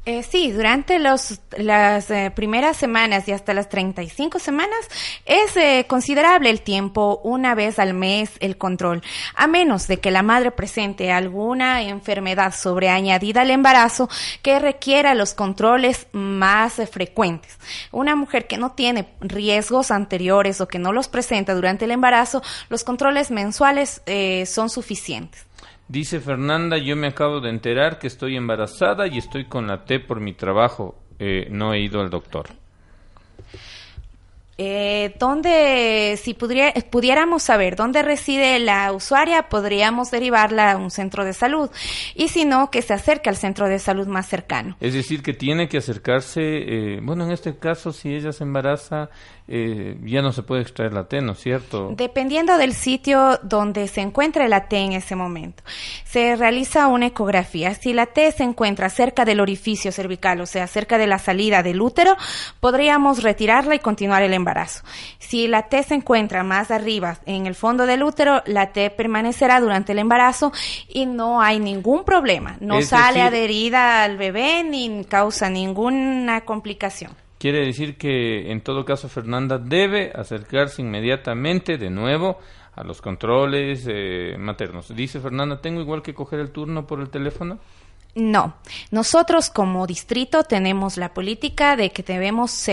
eh, 0.05 0.23
sí, 0.23 0.51
durante 0.51 0.97
los, 0.97 1.39
las 1.57 2.09
eh, 2.09 2.31
primeras 2.33 2.77
semanas 2.77 3.27
y 3.27 3.31
hasta 3.31 3.53
las 3.53 3.69
35 3.69 4.39
semanas 4.39 4.79
es 5.25 5.55
eh, 5.57 5.85
considerable 5.87 6.49
el 6.49 6.61
tiempo, 6.61 7.19
una 7.23 7.53
vez 7.53 7.79
al 7.79 7.93
mes, 7.93 8.31
el 8.39 8.57
control, 8.57 9.03
a 9.35 9.47
menos 9.47 9.87
de 9.87 9.99
que 9.99 10.09
la 10.09 10.23
madre 10.23 10.51
presente 10.51 11.11
alguna 11.11 11.83
enfermedad 11.83 12.55
sobreañadida 12.55 13.41
al 13.41 13.51
embarazo 13.51 14.09
que 14.41 14.57
requiera 14.57 15.13
los 15.13 15.33
controles 15.33 16.07
más 16.11 16.79
eh, 16.79 16.87
frecuentes. 16.87 17.59
Una 17.91 18.15
mujer 18.15 18.47
que 18.47 18.57
no 18.57 18.71
tiene 18.71 19.09
riesgos 19.19 19.91
anteriores 19.91 20.61
o 20.61 20.67
que 20.67 20.79
no 20.79 20.93
los 20.93 21.07
presenta 21.07 21.53
durante 21.53 21.85
el 21.85 21.91
embarazo, 21.91 22.41
los 22.69 22.83
controles 22.83 23.31
mensuales 23.31 24.01
eh, 24.05 24.45
son 24.45 24.69
suficientes. 24.69 25.48
Dice 25.89 26.19
Fernanda, 26.19 26.77
yo 26.77 26.95
me 26.95 27.07
acabo 27.07 27.41
de 27.41 27.49
enterar 27.49 27.97
que 27.97 28.05
estoy 28.05 28.35
embarazada 28.37 29.07
y 29.07 29.17
estoy 29.17 29.45
con 29.45 29.65
la 29.65 29.85
T 29.85 29.99
por 29.99 30.19
mi 30.19 30.33
trabajo. 30.33 30.95
Eh, 31.17 31.47
no 31.49 31.73
he 31.73 31.81
ido 31.81 31.99
al 31.99 32.11
doctor. 32.11 32.45
Eh, 34.61 35.15
¿Dónde, 35.17 36.19
si 36.21 36.35
pudiera, 36.35 36.73
pudiéramos 36.91 37.43
saber 37.43 37.75
dónde 37.77 38.03
reside 38.03 38.59
la 38.59 38.91
usuaria, 38.91 39.49
podríamos 39.49 40.11
derivarla 40.11 40.73
a 40.73 40.77
un 40.77 40.91
centro 40.91 41.25
de 41.25 41.33
salud. 41.33 41.71
Y 42.13 42.27
si 42.27 42.43
no, 42.43 42.69
que 42.69 42.81
se 42.81 42.93
acerque 42.93 43.29
al 43.29 43.37
centro 43.37 43.67
de 43.69 43.79
salud 43.79 44.05
más 44.05 44.27
cercano. 44.27 44.75
Es 44.81 44.93
decir, 44.93 45.23
que 45.23 45.33
tiene 45.33 45.69
que 45.69 45.77
acercarse, 45.77 46.41
eh, 46.41 46.99
bueno, 47.01 47.23
en 47.23 47.31
este 47.31 47.57
caso, 47.57 47.93
si 47.93 48.13
ella 48.13 48.33
se 48.33 48.43
embaraza, 48.43 49.09
eh, 49.51 49.97
ya 50.05 50.21
no 50.21 50.31
se 50.31 50.43
puede 50.43 50.61
extraer 50.61 50.93
la 50.93 51.05
T, 51.07 51.21
¿no 51.21 51.31
es 51.31 51.39
cierto? 51.39 51.89
Dependiendo 51.95 52.55
del 52.59 52.73
sitio 52.73 53.39
donde 53.41 53.87
se 53.87 54.01
encuentre 54.01 54.47
la 54.47 54.67
T 54.67 54.77
en 54.77 54.93
ese 54.93 55.15
momento. 55.15 55.63
Se 56.05 56.35
realiza 56.35 56.85
una 56.85 57.07
ecografía. 57.07 57.73
Si 57.73 57.91
la 57.93 58.05
T 58.05 58.31
se 58.31 58.43
encuentra 58.43 58.89
cerca 58.89 59.25
del 59.25 59.39
orificio 59.39 59.91
cervical, 59.91 60.39
o 60.41 60.45
sea, 60.45 60.67
cerca 60.67 60.99
de 60.99 61.07
la 61.07 61.17
salida 61.17 61.63
del 61.63 61.81
útero, 61.81 62.15
podríamos 62.59 63.23
retirarla 63.23 63.73
y 63.73 63.79
continuar 63.79 64.21
el 64.21 64.33
embarazo. 64.35 64.83
Si 65.17 65.47
la 65.47 65.63
T 65.63 65.81
se 65.81 65.95
encuentra 65.95 66.43
más 66.43 66.69
arriba, 66.69 67.17
en 67.25 67.47
el 67.47 67.55
fondo 67.55 67.87
del 67.87 68.03
útero, 68.03 68.43
la 68.45 68.71
T 68.71 68.91
permanecerá 68.91 69.59
durante 69.59 69.93
el 69.93 69.99
embarazo 69.99 70.51
y 70.87 71.07
no 71.07 71.41
hay 71.41 71.59
ningún 71.59 72.03
problema. 72.03 72.57
No 72.59 72.77
Es 72.77 72.89
sale 72.89 73.19
decir- 73.19 73.21
adherida 73.27 74.03
al 74.03 74.17
bebé 74.17 74.63
ni 74.63 75.03
causa 75.05 75.49
ninguna 75.49 76.41
complicación. 76.41 77.11
Quiere 77.39 77.65
decir 77.65 77.97
que 77.97 78.51
en 78.51 78.59
todo 78.59 78.83
caso 78.83 79.07
Fernanda 79.07 79.57
debe 79.57 80.11
acercarse 80.13 80.81
inmediatamente 80.81 81.77
de 81.77 81.89
nuevo 81.89 82.37
a 82.75 82.83
los 82.83 83.01
controles 83.01 83.87
eh, 83.89 84.35
maternos. 84.37 84.93
Dice 84.93 85.21
Fernanda, 85.21 85.61
¿tengo 85.61 85.79
igual 85.79 86.01
que 86.01 86.13
coger 86.13 86.41
el 86.41 86.51
turno 86.51 86.85
por 86.85 86.99
el 86.99 87.09
teléfono? 87.09 87.57
No, 88.15 88.55
nosotros 88.89 89.51
como 89.51 89.85
distrito 89.85 90.43
tenemos 90.43 90.97
la 90.97 91.13
política 91.13 91.75
de 91.75 91.91
que 91.91 92.01
debemos 92.01 92.67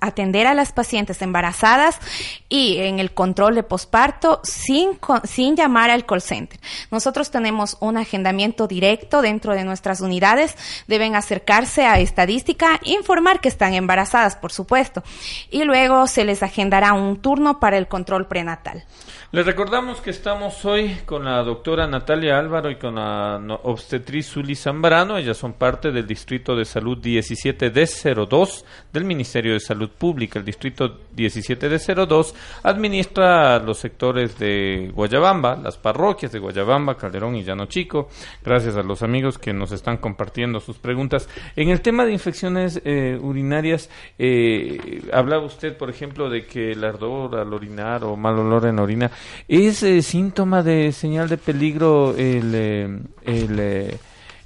atender 0.00 0.48
a 0.48 0.54
las 0.54 0.72
pacientes 0.72 1.22
embarazadas 1.22 2.00
y 2.48 2.78
en 2.78 2.98
el 2.98 3.14
control 3.14 3.54
de 3.54 3.62
posparto 3.62 4.40
sin, 4.42 4.98
sin 5.22 5.54
llamar 5.54 5.90
al 5.90 6.04
call 6.04 6.20
center. 6.20 6.58
Nosotros 6.90 7.30
tenemos 7.30 7.76
un 7.78 7.96
agendamiento 7.96 8.66
directo 8.66 9.22
dentro 9.22 9.54
de 9.54 9.62
nuestras 9.62 10.00
unidades, 10.00 10.56
deben 10.88 11.14
acercarse 11.14 11.86
a 11.86 12.00
estadística, 12.00 12.80
informar 12.82 13.40
que 13.40 13.48
están 13.48 13.74
embarazadas, 13.74 14.34
por 14.34 14.50
supuesto, 14.50 15.04
y 15.52 15.62
luego 15.62 16.08
se 16.08 16.24
les 16.24 16.42
agendará 16.42 16.94
un 16.94 17.22
turno 17.22 17.60
para 17.60 17.78
el 17.78 17.86
control 17.86 18.26
prenatal. 18.26 18.84
Les 19.30 19.46
recordamos 19.46 20.00
que 20.00 20.10
estamos 20.10 20.64
hoy 20.64 20.96
con 21.06 21.24
la 21.24 21.42
doctora 21.42 21.86
Natalia 21.86 22.38
Álvaro 22.38 22.70
y 22.70 22.76
con 22.76 22.96
la 22.96 23.40
obstetriz 23.64 24.28
Zuli 24.28 24.54
Zambrano. 24.64 25.18
Ellas 25.18 25.36
son 25.36 25.52
parte 25.52 25.92
del 25.92 26.06
Distrito 26.06 26.56
de 26.56 26.64
Salud 26.64 26.98
17D02 26.98 28.64
del 28.92 29.04
Ministerio 29.04 29.52
de 29.52 29.60
Salud 29.60 29.90
Pública. 29.90 30.38
El 30.38 30.44
Distrito 30.44 31.00
17D02 31.14 32.34
administra 32.62 33.58
los 33.58 33.78
sectores 33.78 34.38
de 34.38 34.90
Guayabamba, 34.94 35.56
las 35.56 35.76
parroquias 35.76 36.32
de 36.32 36.38
Guayabamba, 36.38 36.96
Calderón 36.96 37.36
y 37.36 37.44
Llano 37.44 37.66
Chico. 37.66 38.08
Gracias 38.44 38.76
a 38.76 38.82
los 38.82 39.02
amigos 39.02 39.38
que 39.38 39.52
nos 39.52 39.70
están 39.72 39.98
compartiendo 39.98 40.60
sus 40.60 40.78
preguntas. 40.78 41.28
En 41.56 41.68
el 41.68 41.80
tema 41.80 42.04
de 42.04 42.12
infecciones 42.12 42.80
eh, 42.84 43.18
urinarias, 43.20 43.90
eh, 44.18 45.02
hablaba 45.12 45.44
usted, 45.44 45.76
por 45.76 45.90
ejemplo, 45.90 46.30
de 46.30 46.46
que 46.46 46.72
el 46.72 46.82
ardor 46.84 47.36
al 47.36 47.52
orinar 47.52 48.04
o 48.04 48.16
mal 48.16 48.38
olor 48.38 48.66
en 48.66 48.76
la 48.76 48.82
orina 48.82 49.10
es 49.46 49.82
eh, 49.82 50.02
síntoma 50.02 50.62
de 50.62 50.92
señal 50.92 51.28
de 51.28 51.36
peligro 51.36 52.14
el, 52.16 52.52
eh, 52.54 52.98
el, 53.24 53.60
eh, 53.60 53.98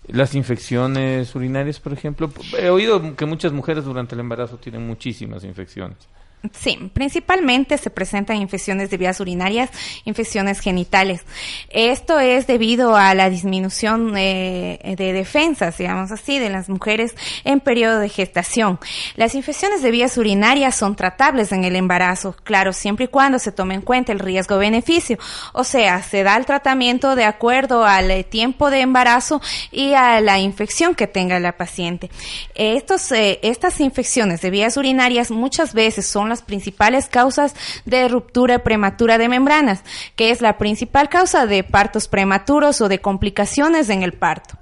las 0.08 0.34
infecciones 0.34 1.34
urinarias, 1.34 1.80
por 1.80 1.92
ejemplo. 1.92 2.30
He 2.58 2.70
oído 2.70 3.16
que 3.16 3.26
muchas 3.26 3.52
mujeres 3.52 3.84
durante 3.84 4.14
el 4.14 4.20
embarazo 4.20 4.58
tienen 4.58 4.86
muchísimas 4.86 5.44
infecciones. 5.44 5.98
Sí, 6.52 6.78
principalmente 6.94 7.78
se 7.78 7.90
presentan 7.90 8.36
infecciones 8.36 8.90
de 8.90 8.96
vías 8.96 9.18
urinarias, 9.18 9.70
infecciones 10.04 10.60
genitales. 10.60 11.22
Esto 11.68 12.20
es 12.20 12.46
debido 12.46 12.94
a 12.94 13.12
la 13.14 13.28
disminución 13.28 14.16
eh, 14.16 14.94
de 14.96 15.12
defensas, 15.12 15.76
digamos 15.78 16.12
así, 16.12 16.38
de 16.38 16.48
las 16.48 16.68
mujeres 16.68 17.16
en 17.42 17.58
periodo 17.58 17.98
de 17.98 18.08
gestación. 18.08 18.78
Las 19.16 19.34
infecciones 19.34 19.82
de 19.82 19.90
vías 19.90 20.16
urinarias 20.16 20.76
son 20.76 20.94
tratables 20.94 21.50
en 21.50 21.64
el 21.64 21.74
embarazo, 21.74 22.36
claro, 22.44 22.72
siempre 22.72 23.06
y 23.06 23.08
cuando 23.08 23.40
se 23.40 23.50
tome 23.50 23.74
en 23.74 23.82
cuenta 23.82 24.12
el 24.12 24.20
riesgo-beneficio. 24.20 25.18
O 25.54 25.64
sea, 25.64 26.02
se 26.04 26.22
da 26.22 26.36
el 26.36 26.46
tratamiento 26.46 27.16
de 27.16 27.24
acuerdo 27.24 27.84
al 27.84 28.12
eh, 28.12 28.22
tiempo 28.22 28.70
de 28.70 28.80
embarazo 28.80 29.42
y 29.72 29.94
a 29.94 30.20
la 30.20 30.38
infección 30.38 30.94
que 30.94 31.08
tenga 31.08 31.40
la 31.40 31.56
paciente. 31.56 32.10
Estos, 32.54 33.10
eh, 33.10 33.40
estas 33.42 33.80
infecciones 33.80 34.40
de 34.40 34.50
vías 34.50 34.76
urinarias 34.76 35.32
muchas 35.32 35.74
veces 35.74 36.06
son 36.06 36.27
las 36.28 36.42
principales 36.42 37.08
causas 37.08 37.54
de 37.84 38.08
ruptura 38.08 38.60
prematura 38.60 39.18
de 39.18 39.28
membranas, 39.28 39.82
que 40.16 40.30
es 40.30 40.40
la 40.40 40.58
principal 40.58 41.08
causa 41.08 41.46
de 41.46 41.64
partos 41.64 42.08
prematuros 42.08 42.80
o 42.80 42.88
de 42.88 43.00
complicaciones 43.00 43.88
en 43.88 44.02
el 44.02 44.12
parto. 44.12 44.58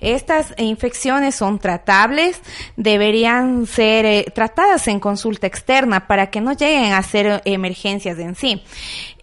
Estas 0.00 0.54
infecciones 0.58 1.34
son 1.34 1.58
tratables, 1.58 2.40
deberían 2.76 3.66
ser 3.66 4.04
eh, 4.04 4.24
tratadas 4.34 4.88
en 4.88 5.00
consulta 5.00 5.46
externa 5.46 6.06
para 6.06 6.30
que 6.30 6.40
no 6.40 6.52
lleguen 6.52 6.92
a 6.92 7.02
ser 7.02 7.42
emergencias 7.44 8.18
en 8.18 8.34
sí. 8.34 8.62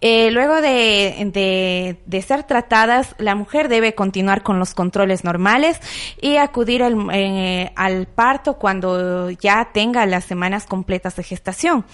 Eh, 0.06 0.30
luego 0.30 0.60
de, 0.60 1.96
de, 2.04 2.22
ser 2.22 2.42
tratadas, 2.42 3.14
la 3.18 3.34
mujer 3.34 3.68
debe 3.68 3.94
continuar 3.94 4.42
con 4.42 4.58
los 4.58 4.74
controles 4.74 5.24
normales 5.24 5.80
y 6.20 6.36
acudir 6.36 6.82
al, 6.82 7.08
eh, 7.10 7.72
al 7.74 8.06
parto 8.06 8.58
cuando 8.58 9.30
ya 9.30 9.70
tenga 9.72 10.04
las 10.04 10.24
semanas 10.24 10.66
completas 10.66 11.16
de 11.16 11.22
gestación. 11.22 11.86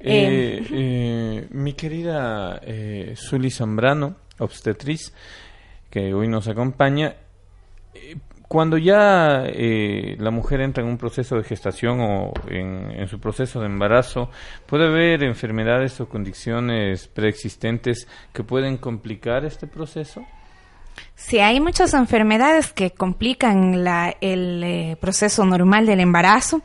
mi 0.00 1.72
querida 1.74 2.60
eh, 2.64 3.14
Zuli 3.16 3.52
Zambrano, 3.52 4.16
obstetriz, 4.38 5.12
que 5.90 6.12
hoy 6.12 6.26
nos 6.26 6.48
acompaña, 6.48 7.14
cuando 8.48 8.78
ya 8.78 9.44
eh, 9.46 10.16
la 10.18 10.30
mujer 10.30 10.62
entra 10.62 10.82
en 10.82 10.88
un 10.88 10.96
proceso 10.96 11.36
de 11.36 11.44
gestación 11.44 12.00
o 12.00 12.32
en, 12.48 13.06
su 13.06 13.20
proceso 13.20 13.60
de 13.60 13.66
embarazo, 13.66 14.30
puede 14.66 14.86
haber 14.86 15.22
enfermedades 15.22 16.00
o 16.00 16.08
condiciones 16.08 17.08
preexistentes 17.08 18.08
que 18.32 18.42
pueden 18.42 18.78
complicar 18.78 19.44
este 19.44 19.66
proceso. 19.66 20.24
Sí, 21.14 21.38
hay 21.38 21.60
muchas 21.60 21.94
enfermedades 21.94 22.72
que 22.72 22.90
complican 22.90 23.74
el 24.20 24.64
eh, 24.64 24.96
proceso 24.98 25.44
normal 25.44 25.84
del 25.84 26.00
embarazo. 26.00 26.62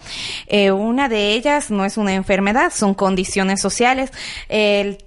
Eh, 0.48 0.72
una 0.72 1.10
de 1.10 1.34
ellas 1.34 1.70
no 1.70 1.84
es 1.86 1.98
una 1.98 2.14
enfermedad, 2.14 2.72
son 2.74 2.94
condiciones 2.94 3.60
sociales. 3.62 4.12
El, 4.48 4.98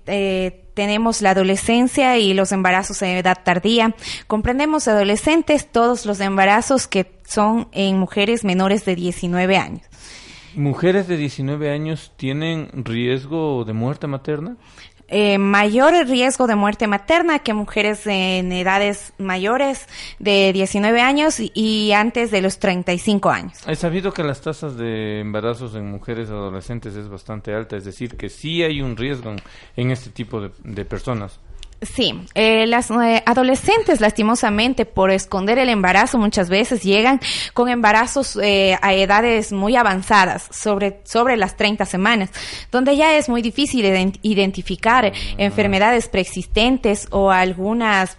tenemos 0.76 1.22
la 1.22 1.30
adolescencia 1.30 2.18
y 2.18 2.34
los 2.34 2.52
embarazos 2.52 3.00
en 3.00 3.16
edad 3.16 3.38
tardía. 3.42 3.96
Comprendemos 4.26 4.86
adolescentes 4.88 5.66
todos 5.72 6.04
los 6.04 6.20
embarazos 6.20 6.86
que 6.86 7.10
son 7.26 7.68
en 7.72 7.98
mujeres 7.98 8.44
menores 8.44 8.84
de 8.84 8.94
19 8.94 9.56
años. 9.56 9.86
¿Mujeres 10.54 11.08
de 11.08 11.16
19 11.16 11.70
años 11.70 12.12
tienen 12.16 12.68
riesgo 12.74 13.64
de 13.64 13.72
muerte 13.72 14.06
materna? 14.06 14.56
Eh, 15.08 15.38
mayor 15.38 15.94
riesgo 16.06 16.46
de 16.46 16.56
muerte 16.56 16.86
materna 16.86 17.38
que 17.38 17.54
mujeres 17.54 18.06
en 18.06 18.50
edades 18.52 19.12
mayores 19.18 19.86
de 20.18 20.52
19 20.52 21.00
años 21.00 21.36
y, 21.38 21.92
antes 21.92 22.30
de 22.30 22.42
los 22.42 22.58
35 22.58 23.30
años. 23.30 23.58
He 23.66 23.76
sabido 23.76 24.12
que 24.12 24.22
las 24.22 24.40
tasas 24.40 24.76
de 24.76 25.20
embarazos 25.20 25.74
en 25.74 25.90
mujeres 25.90 26.28
adolescentes 26.28 26.96
es 26.96 27.08
bastante 27.08 27.54
alta, 27.54 27.76
es 27.76 27.84
decir, 27.84 28.16
que 28.16 28.28
sí 28.28 28.62
hay 28.62 28.80
un 28.80 28.96
riesgo 28.96 29.34
en, 29.76 29.90
este 29.90 30.10
tipo 30.10 30.40
de 30.40 30.84
personas. 30.84 31.38
Sí, 31.82 32.14
eh, 32.34 32.66
las 32.66 32.90
eh, 32.90 33.22
adolescentes 33.26 34.00
lastimosamente 34.00 34.86
por 34.86 35.10
esconder 35.10 35.58
el 35.58 35.68
embarazo 35.68 36.16
muchas 36.16 36.48
veces 36.48 36.82
llegan 36.82 37.20
con 37.52 37.68
embarazos 37.68 38.38
eh, 38.42 38.78
a 38.80 38.94
edades 38.94 39.52
muy 39.52 39.76
avanzadas, 39.76 40.48
sobre, 40.50 41.00
sobre 41.04 41.36
las 41.36 41.58
30 41.58 41.84
semanas, 41.84 42.30
donde 42.72 42.96
ya 42.96 43.18
es 43.18 43.28
muy 43.28 43.42
difícil 43.42 43.84
identificar 44.22 45.12
enfermedades 45.36 46.08
preexistentes 46.08 47.08
o 47.10 47.30
algunas, 47.30 48.16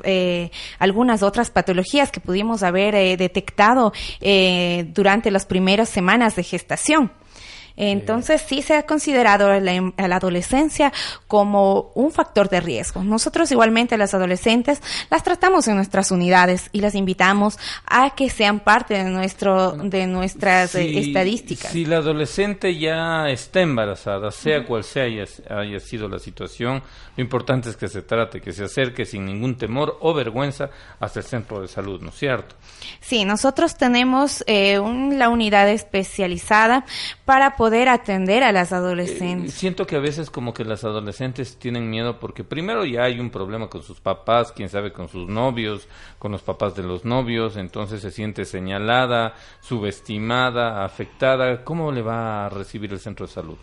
algunas 0.77 1.23
otras 1.23 1.49
patologías 1.49 2.11
que 2.11 2.19
pudimos 2.19 2.61
haber 2.61 3.17
detectado 3.17 3.91
durante 4.93 5.31
las 5.31 5.45
primeras 5.45 5.89
semanas 5.89 6.35
de 6.35 6.43
gestación. 6.43 7.11
Entonces 7.77 8.41
sí 8.41 8.63
se 8.63 8.75
ha 8.75 8.83
considerado 8.83 9.51
a 9.51 9.59
la, 9.59 9.93
adolescencia 10.15 10.91
como 11.27 11.91
un 11.93 12.11
factor 12.11 12.49
de 12.49 12.59
riesgo. 12.59 13.03
Nosotros 13.03 13.51
igualmente 13.51 13.97
las 13.97 14.15
adolescentes 14.15 14.81
las 15.11 15.23
tratamos 15.23 15.67
en 15.67 15.75
nuestras 15.75 16.11
unidades 16.11 16.69
y 16.73 16.81
las 16.81 16.95
invitamos 16.95 17.59
a 17.85 18.15
que 18.15 18.29
sean 18.29 18.59
parte 18.59 18.95
de 18.95 19.03
nuestro 19.03 19.73
de 19.73 20.07
nuestras 20.07 20.73
eh, 20.75 20.97
estadísticas. 20.97 21.71
Si 21.71 21.85
la 21.85 21.97
adolescente 21.97 22.77
ya 22.77 23.29
está 23.29 23.61
embarazada, 23.61 24.31
sea 24.31 24.65
cual 24.65 24.83
sea 24.83 25.03
haya, 25.03 25.79
sido 25.79 26.09
la 26.09 26.19
situación, 26.19 26.81
lo 27.17 27.23
importante 27.23 27.69
es 27.69 27.77
que 27.77 27.89
se 27.89 28.01
trate, 28.01 28.41
que 28.41 28.53
se 28.53 28.63
acerque 28.63 29.05
sin 29.05 29.25
ningún 29.25 29.55
temor 29.55 29.97
o 30.01 30.15
vergüenza 30.15 30.69
hasta 30.99 31.19
el 31.19 31.25
centro 31.25 31.61
de 31.61 31.67
salud, 31.67 32.01
¿no 32.01 32.09
es 32.09 32.15
cierto? 32.15 32.55
Sí, 33.01 33.23
nosotros 33.23 33.75
tenemos 33.75 34.43
eh, 34.47 34.79
la 35.11 35.29
unidad 35.29 35.69
especializada 35.69 36.85
para 37.25 37.55
poder 37.55 37.67
poder 37.67 37.89
atender 37.89 38.43
a 38.43 38.53
las 38.53 38.71
adolescentes. 38.71 39.53
Eh, 39.53 39.57
siento 39.57 39.85
que 39.85 39.97
a 39.97 39.99
veces 39.99 40.29
como 40.29 40.53
que 40.53 40.63
las 40.63 40.85
adolescentes 40.85 41.57
tienen 41.57 41.89
miedo 41.89 42.17
porque 42.17 42.45
primero 42.45 42.85
ya 42.85 43.03
hay 43.03 43.19
un 43.19 43.29
problema 43.29 43.67
con 43.67 43.83
sus 43.83 43.99
papás, 43.99 44.53
quién 44.53 44.69
sabe 44.69 44.93
con 44.93 45.09
sus 45.09 45.27
novios, 45.27 45.89
con 46.17 46.31
los 46.31 46.41
papás 46.43 46.73
de 46.75 46.83
los 46.83 47.03
novios, 47.03 47.57
entonces 47.57 48.01
se 48.01 48.11
siente 48.11 48.45
señalada, 48.45 49.33
subestimada, 49.59 50.85
afectada. 50.85 51.65
¿Cómo 51.65 51.91
le 51.91 52.01
va 52.01 52.45
a 52.45 52.49
recibir 52.49 52.93
el 52.93 52.99
centro 52.99 53.27
de 53.27 53.33
salud? 53.33 53.57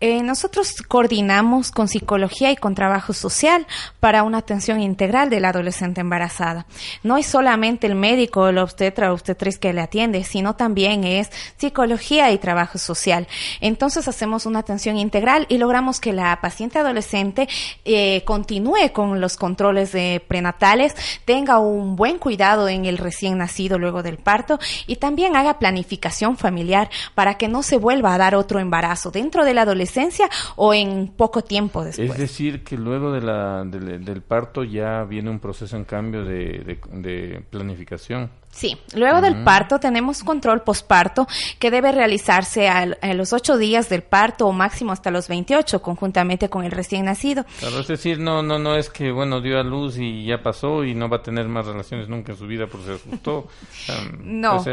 Eh, 0.00 0.22
nosotros 0.22 0.82
coordinamos 0.86 1.70
con 1.70 1.88
psicología 1.88 2.50
y 2.50 2.56
con 2.56 2.74
trabajo 2.74 2.95
social 3.12 3.66
para 4.00 4.22
una 4.22 4.38
atención 4.38 4.80
integral 4.80 5.30
de 5.30 5.40
la 5.40 5.50
adolescente 5.50 6.00
embarazada. 6.00 6.66
No 7.02 7.16
es 7.16 7.26
solamente 7.26 7.86
el 7.86 7.94
médico 7.94 8.42
o 8.42 8.52
la 8.52 8.62
obstetra 8.62 9.10
o 9.10 9.14
obstetriz 9.14 9.58
que 9.58 9.72
le 9.72 9.80
atiende, 9.80 10.24
sino 10.24 10.56
también 10.56 11.04
es 11.04 11.30
psicología 11.56 12.30
y 12.32 12.38
trabajo 12.38 12.78
social. 12.78 13.26
Entonces 13.60 14.08
hacemos 14.08 14.46
una 14.46 14.60
atención 14.60 14.96
integral 14.96 15.46
y 15.48 15.58
logramos 15.58 16.00
que 16.00 16.12
la 16.12 16.40
paciente 16.40 16.78
adolescente 16.78 17.48
eh, 17.84 18.22
continúe 18.24 18.92
con 18.92 19.20
los 19.20 19.36
controles 19.36 19.92
de 19.92 20.22
prenatales, 20.26 20.94
tenga 21.24 21.58
un 21.58 21.96
buen 21.96 22.18
cuidado 22.18 22.68
en 22.68 22.84
el 22.84 22.98
recién 22.98 23.38
nacido 23.38 23.78
luego 23.78 24.02
del 24.02 24.18
parto 24.18 24.58
y 24.86 24.96
también 24.96 25.36
haga 25.36 25.58
planificación 25.58 26.36
familiar 26.36 26.90
para 27.14 27.34
que 27.34 27.48
no 27.48 27.62
se 27.62 27.76
vuelva 27.76 28.14
a 28.14 28.18
dar 28.18 28.34
otro 28.34 28.60
embarazo 28.60 29.10
dentro 29.10 29.44
de 29.44 29.54
la 29.54 29.62
adolescencia 29.62 30.28
o 30.56 30.74
en 30.74 31.08
poco 31.08 31.42
tiempo 31.42 31.84
después. 31.84 32.10
Es 32.10 32.18
decir, 32.18 32.64
que 32.64 32.76
luego 32.86 33.12
de 33.12 33.20
la, 33.20 33.64
del 33.64 34.22
parto 34.22 34.64
ya 34.64 35.04
viene 35.04 35.28
un 35.28 35.40
proceso 35.40 35.76
en 35.76 35.84
cambio 35.84 36.24
de 36.24 37.42
planificación. 37.50 38.30
Sí, 38.56 38.74
luego 38.94 39.20
del 39.20 39.44
parto 39.44 39.78
tenemos 39.78 40.24
control 40.24 40.62
posparto 40.62 41.28
que 41.58 41.70
debe 41.70 41.92
realizarse 41.92 42.70
a, 42.70 42.86
los 43.12 43.34
ocho 43.34 43.58
días 43.58 43.90
del 43.90 44.02
parto 44.02 44.46
o 44.46 44.52
máximo 44.52 44.92
hasta 44.92 45.10
los 45.10 45.28
28 45.28 45.82
conjuntamente 45.82 46.48
con 46.48 46.64
el 46.64 46.70
recién 46.70 47.04
nacido. 47.04 47.44
Claro, 47.60 47.80
es 47.80 47.86
decir, 47.86 48.18
no, 48.18 48.42
no, 48.42 48.58
no 48.58 48.76
es 48.76 48.88
que 48.88 49.12
bueno 49.12 49.42
dio 49.42 49.60
a 49.60 49.62
luz 49.62 49.98
y 49.98 50.24
ya 50.24 50.42
pasó 50.42 50.84
y 50.84 50.94
no 50.94 51.10
va 51.10 51.18
a 51.18 51.22
tener 51.22 51.46
más 51.48 51.66
relaciones 51.66 52.08
nunca 52.08 52.32
en 52.32 52.38
su 52.38 52.46
vida 52.46 52.66
porque 52.66 52.86
se 52.86 52.92
asustó. 52.94 53.46
no. 54.22 54.64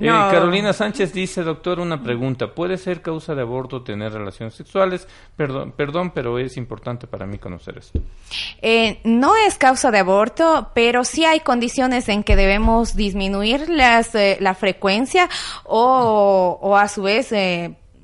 Eh, 0.00 0.06
Carolina 0.08 0.72
Sánchez 0.72 1.12
dice, 1.12 1.42
doctor, 1.42 1.78
una 1.78 2.02
pregunta. 2.02 2.54
¿Puede 2.54 2.78
ser 2.78 3.02
causa 3.02 3.34
de 3.34 3.42
aborto 3.42 3.82
tener 3.82 4.12
relaciones 4.12 4.54
sexuales? 4.54 5.06
Perdón, 5.36 5.72
perdón 5.72 6.10
pero 6.10 6.38
es 6.38 6.56
importante 6.56 7.06
para 7.06 7.26
mí 7.26 7.38
conocer 7.38 7.78
esto. 7.78 8.00
Eh, 8.62 9.00
no 9.04 9.36
es 9.36 9.58
causa 9.58 9.90
de 9.90 9.98
aborto, 9.98 10.70
pero 10.74 11.04
sí 11.04 11.24
hay 11.24 11.40
condiciones 11.40 12.08
en 12.08 12.24
que 12.24 12.36
debemos 12.36 12.96
disminuir 12.96 13.68
las, 13.68 14.14
eh, 14.14 14.38
la 14.40 14.54
frecuencia 14.54 15.28
o, 15.64 16.58
o, 16.60 16.76
a 16.76 16.88
su 16.88 17.02
vez 17.02 17.32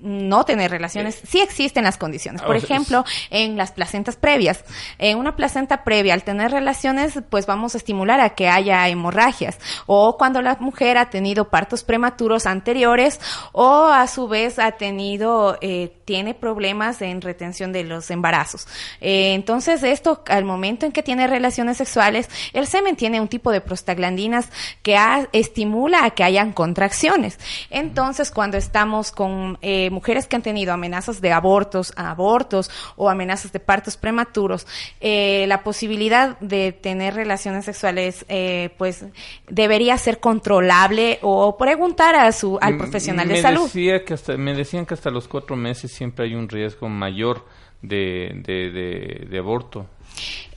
no 0.01 0.45
tener 0.45 0.71
relaciones, 0.71 1.21
sí 1.27 1.41
existen 1.41 1.85
las 1.85 1.97
condiciones. 1.97 2.43
Por 2.43 2.57
ejemplo, 2.57 3.05
en 3.31 3.57
las 3.57 3.73
placentas 3.73 4.17
previas. 4.17 4.65
En 4.99 5.19
una 5.19 5.37
placenta 5.37 5.85
previa, 5.85 6.15
al 6.15 6.23
tener 6.23 6.51
relaciones, 6.51 7.19
pues 7.31 7.47
vamos 7.47 7.75
a 7.75 7.79
estimular 7.79 8.21
a 8.21 8.31
que 8.31 8.49
haya 8.49 8.89
hemorragias. 8.89 9.59
O 9.87 10.17
cuando 10.17 10.43
la 10.43 10.57
mujer 10.61 10.99
ha 10.99 11.11
tenido 11.11 11.49
partos 11.49 11.83
prematuros 11.83 12.47
anteriores 12.47 13.21
o 13.53 13.87
a 13.87 14.07
su 14.07 14.29
vez 14.29 14.59
ha 14.59 14.73
tenido, 14.73 15.59
eh, 15.61 15.93
tiene 16.05 16.35
problemas 16.35 17.03
en 17.03 17.21
retención 17.21 17.73
de 17.73 17.85
los 17.85 18.11
embarazos. 18.11 18.67
Eh, 19.01 19.35
entonces, 19.35 19.83
esto, 19.83 20.23
al 20.29 20.45
momento 20.45 20.87
en 20.87 20.93
que 20.93 21.03
tiene 21.03 21.27
relaciones 21.27 21.79
sexuales, 21.79 22.29
el 22.53 22.67
semen 22.67 22.97
tiene 22.97 23.21
un 23.21 23.29
tipo 23.29 23.51
de 23.51 23.61
prostaglandinas 23.61 24.49
que 24.83 24.97
estimula 25.33 26.05
a 26.05 26.11
que 26.11 26.25
hayan 26.25 26.53
contracciones. 26.53 27.39
Entonces, 27.71 28.31
cuando 28.31 28.57
estamos 28.57 29.11
con 29.11 29.59
eh, 29.63 29.86
eh, 29.87 29.91
mujeres 29.91 30.27
que 30.27 30.37
han 30.37 30.43
tenido 30.43 30.73
amenazas 30.73 31.21
de 31.21 31.33
abortos, 31.33 31.93
abortos 31.97 32.71
o 32.97 33.09
amenazas 33.09 33.53
de 33.53 33.61
partos 33.61 33.97
prematuros, 33.97 34.67
eh, 35.01 35.47
la 35.49 35.63
posibilidad 35.63 36.39
de 36.41 36.73
tener 36.73 37.15
relaciones 37.15 37.65
sexuales, 37.65 38.25
eh, 38.29 38.71
pues 38.79 39.05
debería 39.49 39.97
ser 39.99 40.21
controlable 40.21 41.19
o 41.23 41.57
preguntar 41.57 42.17
a 42.17 42.33
su 42.33 42.59
al 42.61 42.77
profesional 42.77 43.29
de 43.29 43.41
salud. 43.41 43.65
Decía 43.65 44.05
que 44.05 44.15
hasta, 44.15 44.37
me 44.37 44.55
decían 44.55 44.87
que 44.87 44.95
hasta 44.95 45.11
los 45.11 45.29
cuatro 45.29 45.57
meses 45.57 45.93
siempre 45.93 46.27
hay 46.27 46.35
un 46.35 46.49
riesgo 46.49 46.89
mayor 46.89 47.45
de, 47.83 48.33
de, 48.45 48.71
de, 48.71 49.27
de 49.31 49.39
aborto. 49.39 49.87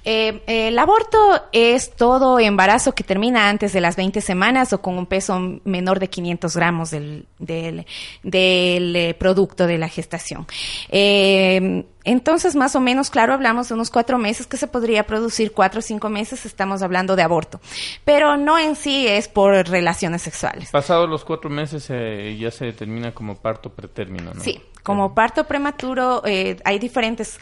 Eh, 0.06 0.41
el 0.48 0.80
aborto 0.80 1.17
es 1.52 1.95
todo 1.95 2.39
embarazo 2.39 2.95
que 2.95 3.04
termina 3.04 3.50
antes 3.50 3.74
de 3.74 3.82
las 3.82 3.95
20 3.95 4.22
semanas 4.22 4.72
o 4.74 4.82
con 4.82 4.98
un 4.98 5.06
peso 5.06 5.60
menor 5.65 6.00
de 6.00 6.10
500 6.10 6.56
gramos 6.56 6.91
del, 6.91 7.28
del, 7.38 7.86
del 8.24 8.95
eh, 8.95 9.13
producto 9.13 9.67
de 9.67 9.78
la 9.78 9.89
gestación. 9.89 10.48
Eh, 10.89 11.86
entonces, 12.06 12.56
más 12.56 12.76
o 12.76 12.80
menos, 12.80 13.10
claro, 13.10 13.34
hablamos 13.34 13.67
de 13.67 13.76
unos 13.76 13.91
cuatro 13.91 14.17
meses 14.17 14.48
que 14.48 14.58
se 14.58 14.67
podría 14.67 15.06
producir, 15.06 15.52
cuatro 15.52 15.80
o 15.80 15.82
cinco 15.82 16.10
meses, 16.10 16.45
estamos 16.45 16.82
hablando 16.82 17.15
de 17.15 17.24
aborto. 17.24 17.60
Pero 18.06 18.38
no 18.38 18.58
en 18.58 18.76
sí 18.76 19.06
es 19.06 19.28
por 19.28 19.54
relaciones 19.67 20.24
sexuales. 20.24 20.72
Pasados 20.72 21.10
los 21.10 21.24
cuatro 21.26 21.50
meses 21.50 21.86
eh, 21.89 22.36
ya 22.39 22.50
se 22.52 22.65
determina 22.65 23.13
como 23.13 23.36
parto 23.36 23.69
pretérmino, 23.69 24.34
¿no? 24.34 24.41
Sí, 24.41 24.60
como 24.82 25.13
parto 25.13 25.43
prematuro 25.43 26.24
eh, 26.26 26.58
hay 26.63 26.80
diferentes 26.80 27.39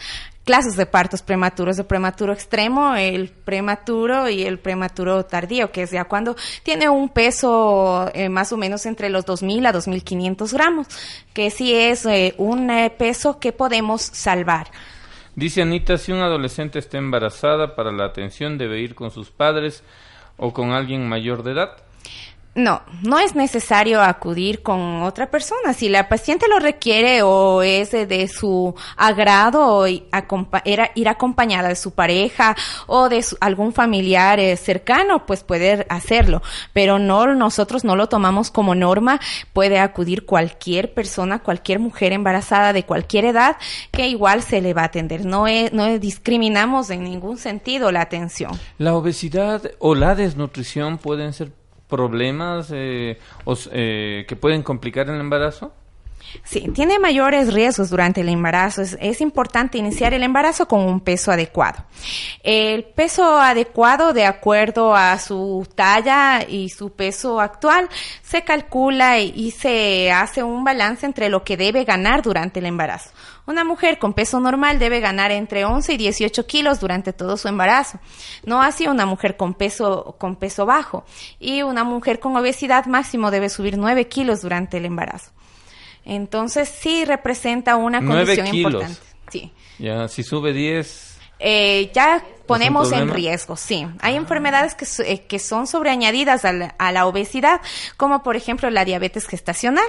clases 0.47 0.77
de 0.77 0.85
partos 0.85 1.21
prematuros, 1.21 1.75
de 1.75 1.83
prematuro 1.83 2.31
extremo, 2.31 2.95
el 2.95 3.27
prematuro 3.27 4.29
y 4.29 4.43
el 4.43 4.59
prematuro 4.59 5.25
tardío, 5.25 5.73
que 5.73 5.83
es 5.83 5.91
ya 5.91 6.05
cuando 6.05 6.37
tiene 6.63 6.87
un 6.87 7.09
peso 7.09 8.09
eh, 8.13 8.29
más 8.29 8.53
o 8.53 8.57
menos 8.57 8.85
entre 8.85 9.09
los 9.09 9.25
2.000 9.25 9.67
a 9.67 9.73
2.500 9.73 10.53
gramos, 10.53 10.87
que 11.33 11.51
sí 11.51 11.75
es 11.75 12.05
eh, 12.05 12.33
un 12.37 12.69
eh, 12.69 12.89
peso 12.97 13.39
que 13.39 13.51
podemos 13.51 14.01
salvar. 14.01 14.67
Dice 15.35 15.61
Anita, 15.61 15.97
si 15.97 16.13
un 16.13 16.21
adolescente 16.21 16.79
está 16.79 16.97
embarazada, 16.97 17.75
para 17.75 17.91
la 17.91 18.05
atención 18.05 18.57
debe 18.57 18.79
ir 18.79 18.95
con 18.95 19.11
sus 19.11 19.29
padres 19.29 19.83
o 20.37 20.53
con 20.53 20.71
alguien 20.71 21.09
mayor 21.09 21.43
de 21.43 21.51
edad. 21.51 21.86
No, 22.57 22.81
no 23.03 23.19
es 23.19 23.35
necesario 23.35 24.01
acudir 24.01 24.63
con 24.63 25.03
otra 25.03 25.29
persona. 25.29 25.73
Si 25.73 25.89
la 25.89 26.09
paciente 26.09 26.47
lo 26.49 26.57
requiere 26.57 27.21
o 27.21 27.61
es 27.61 27.91
de, 27.91 28.27
su 28.27 28.73
agrado 28.95 29.85
ir 29.85 30.07
acompañada 31.07 31.69
de 31.69 31.75
su 31.75 31.91
pareja 31.91 32.55
o 32.87 33.09
de 33.09 33.21
su, 33.21 33.37
algún 33.41 33.73
familiar 33.73 34.39
eh, 34.39 34.57
cercano, 34.57 35.27
pues 35.27 35.43
puede 35.43 35.85
hacerlo. 35.87 36.41
Pero 36.73 36.97
no, 36.97 37.35
nosotros 37.35 37.83
no 37.83 37.95
lo 37.95 38.09
tomamos 38.09 38.49
como 38.49 38.73
norma. 38.73 39.19
Puede 39.53 39.77
acudir 39.77 40.25
cualquier 40.25 40.95
persona, 40.95 41.43
cualquier 41.43 41.77
mujer 41.77 42.11
embarazada 42.11 42.73
de 42.73 42.81
cualquier 42.81 43.25
edad, 43.25 43.57
que 43.91 44.07
igual 44.07 44.41
se 44.41 44.61
le 44.61 44.73
va 44.73 44.81
a 44.81 44.85
atender. 44.85 45.27
No, 45.27 45.45
es, 45.45 45.73
no 45.73 45.99
discriminamos 45.99 46.89
en 46.89 47.03
ningún 47.03 47.37
sentido 47.37 47.91
la 47.91 48.01
atención. 48.01 48.59
La 48.79 48.95
obesidad 48.95 49.61
o 49.77 49.93
la 49.93 50.15
desnutrición 50.15 50.97
pueden 50.97 51.33
ser 51.33 51.51
problemas 51.87 52.71
eh, 52.73 53.17
os, 53.45 53.69
eh, 53.71 54.25
que 54.27 54.35
pueden 54.35 54.63
complicar 54.63 55.09
el 55.09 55.19
embarazo? 55.19 55.73
Sí, 56.43 56.69
tiene 56.73 56.99
mayores 56.99 57.53
riesgos 57.53 57.89
durante 57.89 58.21
el 58.21 58.29
embarazo. 58.29 58.81
Es, 58.81 59.21
importante 59.21 59.77
iniciar 59.77 60.13
el 60.13 60.23
embarazo 60.23 60.67
con 60.67 60.81
un 60.81 60.99
peso 60.99 61.31
adecuado. 61.31 61.85
El 62.43 62.83
peso 62.83 63.39
adecuado, 63.39 64.13
de 64.13 64.25
acuerdo 64.25 64.95
a 64.95 65.17
su 65.19 65.67
talla 65.75 66.43
y 66.47 66.69
su 66.69 66.91
peso 66.91 67.39
actual, 67.39 67.89
se 68.21 68.43
calcula 68.43 69.19
y, 69.19 69.33
y 69.35 69.51
se 69.51 70.11
hace 70.11 70.43
un 70.43 70.63
balance 70.63 71.05
entre 71.05 71.29
lo 71.29 71.43
que 71.43 71.57
debe 71.57 71.83
ganar 71.83 72.21
durante 72.21 72.59
el 72.59 72.65
embarazo. 72.65 73.09
Una 73.47 73.63
mujer 73.63 73.97
con 73.97 74.13
peso 74.13 74.41
normal 74.41 74.77
debe 74.77 74.99
ganar 74.99 75.31
entre 75.31 75.63
11 75.63 75.93
y 75.93 75.97
18 75.97 76.45
kilos 76.47 76.81
durante 76.81 77.13
todo 77.13 77.37
su 77.37 77.47
embarazo. 77.47 77.97
No 78.45 78.61
así 78.61 78.87
una 78.87 79.05
mujer 79.05 79.37
con 79.37 79.53
peso, 79.53 80.17
con 80.19 80.35
peso 80.35 80.65
bajo. 80.65 81.05
Y 81.39 81.61
una 81.61 81.85
mujer 81.85 82.19
con 82.19 82.35
obesidad 82.35 82.87
máximo 82.87 83.31
debe 83.31 83.47
subir 83.47 83.77
9 83.77 84.09
kilos 84.09 84.41
durante 84.41 84.77
el 84.77 84.85
embarazo. 84.85 85.31
Entonces 86.07 86.69
sí 86.69 87.03
representa 87.03 87.75
una 87.75 88.03
condición 88.03 88.47
importante. 88.47 88.99
Sí. 89.29 89.51
Ya, 89.77 90.07
si 90.07 90.23
sube 90.23 90.53
10. 90.53 91.17
Eh, 91.39 91.91
ya 91.93 92.23
ponemos 92.47 92.93
en 92.93 93.09
riesgo, 93.09 93.57
sí. 93.57 93.85
Hay 93.99 94.13
ah. 94.13 94.17
enfermedades 94.17 94.73
que, 94.73 94.85
eh, 95.03 95.25
que 95.27 95.37
son 95.37 95.67
sobreañadidas 95.67 96.45
a 96.45 96.53
la, 96.53 96.75
a 96.79 96.93
la 96.93 97.05
obesidad, 97.05 97.59
como 97.97 98.23
por 98.23 98.37
ejemplo 98.37 98.69
la 98.69 98.85
diabetes 98.85 99.27
gestacional. 99.27 99.85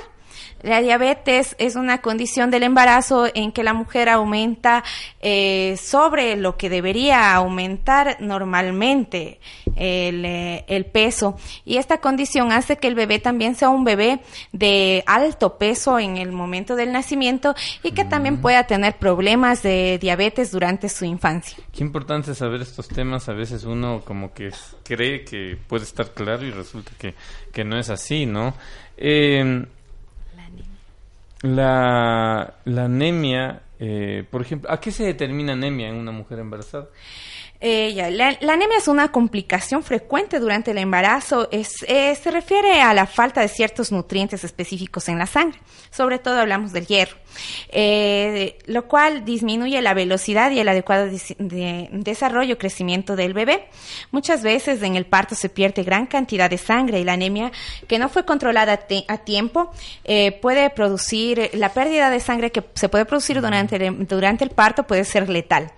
La 0.63 0.81
diabetes 0.81 1.55
es 1.59 1.77
una 1.77 2.01
condición 2.01 2.51
del 2.51 2.65
embarazo 2.65 3.27
en 3.33 3.53
que 3.53 3.63
la 3.63 3.75
mujer 3.75 4.09
aumenta 4.09 4.83
eh, 5.21 5.77
sobre 5.81 6.37
lo 6.37 6.57
que 6.57 6.69
debería 6.69 7.35
aumentar 7.35 8.17
normalmente 8.21 9.41
el, 9.77 10.25
eh, 10.25 10.65
el, 10.69 10.87
peso 10.87 11.37
y 11.65 11.77
esta 11.77 11.99
condición 11.99 12.51
hace 12.51 12.79
que 12.79 12.89
el 12.89 12.95
bebé 12.95 13.21
también 13.21 13.55
sea 13.55 13.69
un 13.69 13.85
bebé 13.85 14.21
de 14.53 15.05
alto 15.07 15.59
peso 15.59 15.99
en 15.99 16.17
el 16.17 16.33
momento 16.33 16.75
del 16.75 16.93
nacimiento 16.93 17.55
y 17.83 17.93
que 17.93 18.05
también 18.05 18.41
pueda 18.41 18.67
tener 18.67 18.99
problemas 18.99 19.63
de 19.63 19.99
diabetes 20.01 20.51
durante 20.51 20.89
su 20.89 21.05
infancia. 21.05 21.57
Qué 21.73 21.85
importante 21.85 22.35
saber 22.35 22.63
estos 22.63 22.89
temas. 22.89 23.29
A 23.29 23.33
veces 23.33 23.65
uno 23.65 24.03
como 24.05 24.33
que 24.33 24.51
cree 24.83 25.25
que 25.25 25.57
puede 25.67 25.85
estar 25.85 26.13
claro 26.13 26.45
y 26.45 26.51
resulta 26.51 26.93
que, 26.99 27.15
que 27.53 27.65
no 27.65 27.79
es 27.79 27.91
así, 27.91 28.27
¿no? 28.27 28.55
Eh, 28.97 29.65
la, 31.43 32.55
la 32.65 32.85
anemia, 32.85 33.63
eh, 33.79 34.25
por 34.31 34.43
ejemplo, 34.43 34.71
¿a 34.71 34.81
qué 34.81 34.91
se 34.91 35.05
determina 35.05 35.53
anemia 35.53 35.89
en 35.89 35.97
una 35.97 36.13
mujer 36.13 36.39
embarazada? 36.39 36.89
La, 37.61 38.53
anemia 38.53 38.79
es 38.79 38.87
una 38.87 39.11
complicación 39.11 39.83
frecuente 39.83 40.39
durante 40.39 40.71
el 40.71 40.79
embarazo. 40.79 41.49
Es, 41.51 41.85
eh, 41.89 42.15
se 42.15 42.31
refiere 42.31 42.81
a 42.81 42.95
la 42.95 43.07
falta 43.07 43.41
de 43.41 43.49
ciertos 43.49 43.91
nutrientes 43.91 44.45
específicos 44.45 45.09
en 45.09 45.19
la 45.19 45.27
sangre. 45.27 45.59
Sobre 45.91 46.19
todo 46.19 46.39
hablamos 46.39 46.73
del 46.73 46.87
hierro, 46.87 47.17
eh, 47.71 48.59
lo 48.67 48.87
cual 48.87 49.25
disminuye 49.25 49.83
la 49.83 49.95
velocidad 49.95 50.53
y 50.53 50.61
el 50.61 50.69
adecuado 50.69 51.07
de, 51.07 51.21
de 51.39 51.89
desarrollo 51.91 52.59
crecimiento 52.59 53.17
del 53.17 53.35
bebé. 53.35 53.67
Muchas 54.13 54.43
veces 54.43 54.81
en 54.83 54.95
el 54.95 55.07
parto 55.07 55.35
se 55.35 55.49
pierde 55.49 55.83
gran 55.83 56.07
cantidad 56.07 56.49
de 56.49 56.59
sangre 56.59 57.01
y 57.01 57.05
la 57.05 57.15
anemia 57.15 57.51
que 57.89 57.99
no 57.99 58.09
fue 58.09 58.25
controlada 58.25 58.79
a 59.09 59.19
tiempo 59.19 59.73
eh, 60.05 60.33
puede 60.41 60.71
producir 60.71 61.51
la 61.55 61.73
pérdida 61.73 62.11
de 62.11 62.21
sangre 62.21 62.53
que 62.53 62.63
se 62.75 62.89
puede 62.89 63.05
producir 63.05 63.41
durante 63.41 63.77
el, 63.77 64.07
durante 64.07 64.45
el 64.45 64.51
parto 64.51 64.85
puede 64.85 65.05
ser 65.05 65.29
letal. 65.29 65.73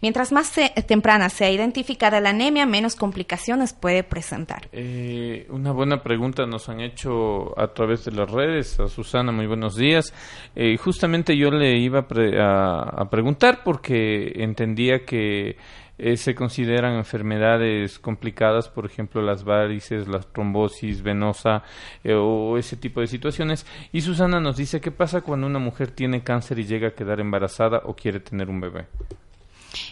Mientras 0.00 0.32
más 0.32 0.52
temprana 0.86 1.25
sea 1.28 1.50
identificada 1.50 2.20
la 2.20 2.30
anemia, 2.30 2.66
menos 2.66 2.96
complicaciones 2.96 3.72
puede 3.72 4.02
presentar. 4.02 4.68
Eh, 4.72 5.46
una 5.50 5.72
buena 5.72 6.02
pregunta 6.02 6.46
nos 6.46 6.68
han 6.68 6.80
hecho 6.80 7.58
a 7.58 7.68
través 7.68 8.04
de 8.04 8.12
las 8.12 8.30
redes. 8.30 8.78
A 8.80 8.88
Susana, 8.88 9.32
muy 9.32 9.46
buenos 9.46 9.76
días. 9.76 10.12
Eh, 10.54 10.76
justamente 10.76 11.36
yo 11.36 11.50
le 11.50 11.78
iba 11.78 12.00
a, 12.00 12.08
pre 12.08 12.40
a 12.40 13.08
preguntar 13.10 13.62
porque 13.64 14.32
entendía 14.36 15.04
que 15.04 15.56
eh, 15.98 16.18
se 16.18 16.34
consideran 16.34 16.94
enfermedades 16.96 17.98
complicadas, 17.98 18.68
por 18.68 18.84
ejemplo, 18.84 19.22
las 19.22 19.44
varices, 19.44 20.06
la 20.08 20.20
trombosis 20.20 21.02
venosa 21.02 21.62
eh, 22.04 22.12
o 22.12 22.58
ese 22.58 22.76
tipo 22.76 23.00
de 23.00 23.06
situaciones. 23.06 23.66
Y 23.92 24.02
Susana 24.02 24.38
nos 24.40 24.58
dice 24.58 24.80
qué 24.80 24.90
pasa 24.90 25.22
cuando 25.22 25.46
una 25.46 25.58
mujer 25.58 25.90
tiene 25.90 26.22
cáncer 26.22 26.58
y 26.58 26.66
llega 26.66 26.88
a 26.88 26.94
quedar 26.94 27.20
embarazada 27.20 27.82
o 27.84 27.96
quiere 27.96 28.20
tener 28.20 28.50
un 28.50 28.60
bebé. 28.60 28.86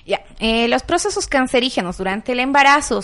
Ya, 0.07 0.23
eh, 0.39 0.69
los 0.69 0.83
procesos 0.83 1.27
cancerígenos 1.27 1.99
durante 1.99 2.33
el 2.33 2.41
embarazo 2.41 3.01